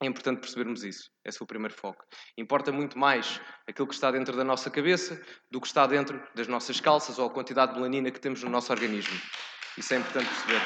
[0.02, 1.10] É importante percebermos isso.
[1.26, 2.06] Esse é o primeiro foco.
[2.38, 5.20] Importa muito mais aquilo que está dentro da nossa cabeça
[5.50, 8.50] do que está dentro das nossas calças ou a quantidade de melanina que temos no
[8.50, 9.20] nosso organismo.
[9.76, 10.62] Isso é importante perceber.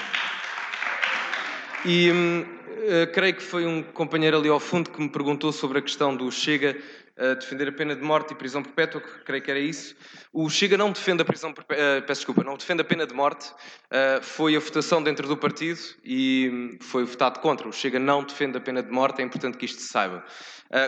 [1.86, 5.82] E uh, creio que foi um companheiro ali ao fundo que me perguntou sobre a
[5.82, 6.78] questão do Chega
[7.22, 9.96] uh, defender a pena de morte e prisão perpétua, que creio que era isso.
[10.34, 13.14] O Chega não defende a prisão perpétua, uh, peço desculpa, não defende a pena de
[13.14, 13.50] morte.
[13.50, 17.68] Uh, foi a votação dentro do partido e foi votado contra.
[17.68, 20.24] O Chega não defende a pena de morte, é importante que isto se saiba.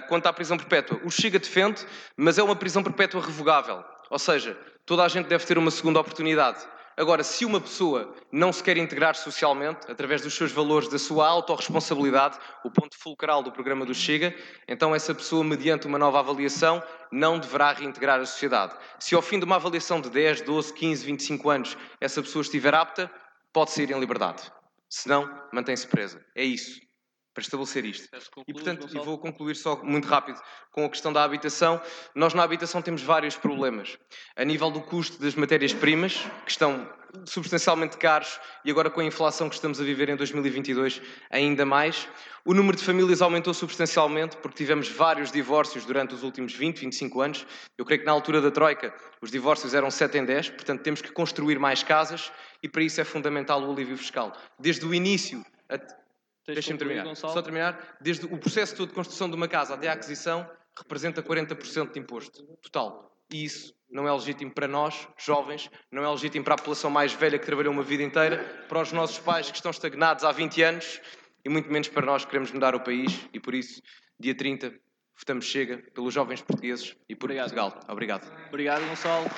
[0.07, 1.85] quanto à prisão perpétua, o Chega defende,
[2.17, 3.83] mas é uma prisão perpétua revogável.
[4.09, 6.59] Ou seja, toda a gente deve ter uma segunda oportunidade.
[6.95, 11.27] Agora, se uma pessoa não se quer integrar socialmente, através dos seus valores, da sua
[11.27, 14.35] autorresponsabilidade, o ponto fulcral do programa do Chega,
[14.67, 18.75] então essa pessoa, mediante uma nova avaliação, não deverá reintegrar a sociedade.
[18.99, 22.75] Se ao fim de uma avaliação de 10, 12, 15, 25 anos essa pessoa estiver
[22.75, 23.09] apta,
[23.51, 24.51] pode sair em liberdade.
[24.89, 26.23] Se não, mantém-se presa.
[26.35, 26.79] É isso.
[27.33, 28.09] Para estabelecer isto.
[28.09, 30.39] Que E, portanto, e vou concluir só muito rápido
[30.71, 31.81] com a questão da habitação.
[32.13, 33.97] Nós na habitação temos vários problemas.
[34.35, 36.87] A nível do custo das matérias-primas, que estão
[37.25, 42.07] substancialmente caros, e agora com a inflação que estamos a viver em 2022, ainda mais.
[42.43, 47.21] O número de famílias aumentou substancialmente, porque tivemos vários divórcios durante os últimos 20, 25
[47.21, 47.45] anos.
[47.77, 51.01] Eu creio que na altura da Troika os divórcios eram 7 em 10, portanto temos
[51.01, 52.31] que construir mais casas,
[52.61, 54.35] e para isso é fundamental o alívio fiscal.
[54.59, 55.43] Desde o início...
[56.43, 57.09] até- Tens de Deixem-me concluir, terminar.
[57.09, 57.33] Gonçalo.
[57.33, 57.97] Só terminar.
[58.01, 61.99] Desde o processo todo de construção de uma casa até a aquisição representa 40% de
[61.99, 63.11] imposto total.
[63.31, 67.13] E isso não é legítimo para nós, jovens, não é legítimo para a população mais
[67.13, 70.61] velha que trabalhou uma vida inteira, para os nossos pais que estão estagnados há 20
[70.61, 70.99] anos
[71.45, 73.81] e muito menos para nós que queremos mudar o país e por isso,
[74.19, 74.73] dia 30,
[75.17, 77.79] votamos Chega pelos jovens portugueses e por Portugal.
[77.87, 78.29] Obrigado.
[78.49, 79.29] Obrigado, Gonçalo.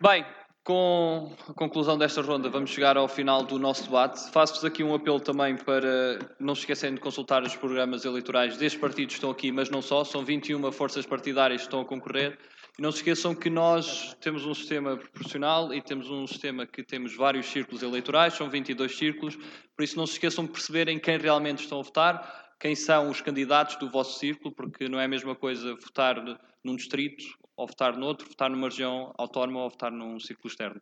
[0.00, 0.24] Bem,
[0.64, 4.30] com a conclusão desta ronda, vamos chegar ao final do nosso debate.
[4.30, 8.80] Faço-vos aqui um apelo também para não se esquecerem de consultar os programas eleitorais destes
[8.80, 12.38] partidos que estão aqui, mas não só, são 21 forças partidárias que estão a concorrer.
[12.78, 16.82] E não se esqueçam que nós temos um sistema proporcional e temos um sistema que
[16.82, 19.36] temos vários círculos eleitorais, são 22 círculos,
[19.76, 23.20] por isso não se esqueçam de perceberem quem realmente estão a votar, quem são os
[23.20, 26.22] candidatos do vosso círculo, porque não é a mesma coisa votar
[26.64, 30.80] num distrito ou votar noutro, votar numa região autónoma ou votar num círculo externo.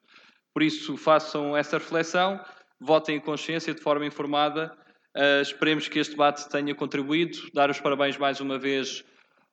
[0.52, 2.40] Por isso, façam essa reflexão,
[2.80, 4.76] votem em consciência, de forma informada.
[5.16, 7.38] Uh, esperemos que este debate tenha contribuído.
[7.52, 9.04] Dar os parabéns mais uma vez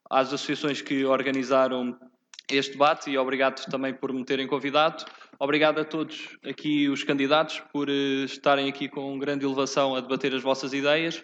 [0.10, 1.98] às associações que organizaram
[2.50, 5.04] este debate e obrigado também por me terem convidado.
[5.40, 10.34] Obrigado a todos aqui os candidatos por uh, estarem aqui com grande elevação a debater
[10.34, 11.24] as vossas ideias.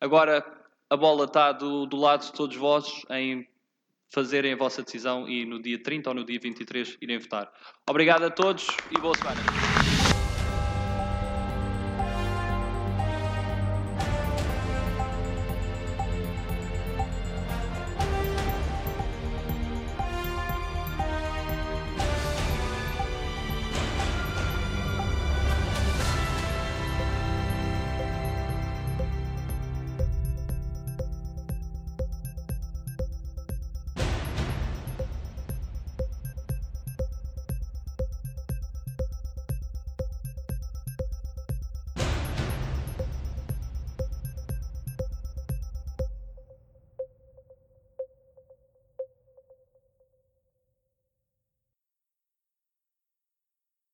[0.00, 0.44] Agora
[0.90, 3.46] a bola está do, do lado de todos vós em
[4.14, 7.52] fazerem a vossa decisão e no dia 30 ou no dia 23 irem votar.
[7.88, 9.93] Obrigado a todos e boa semana.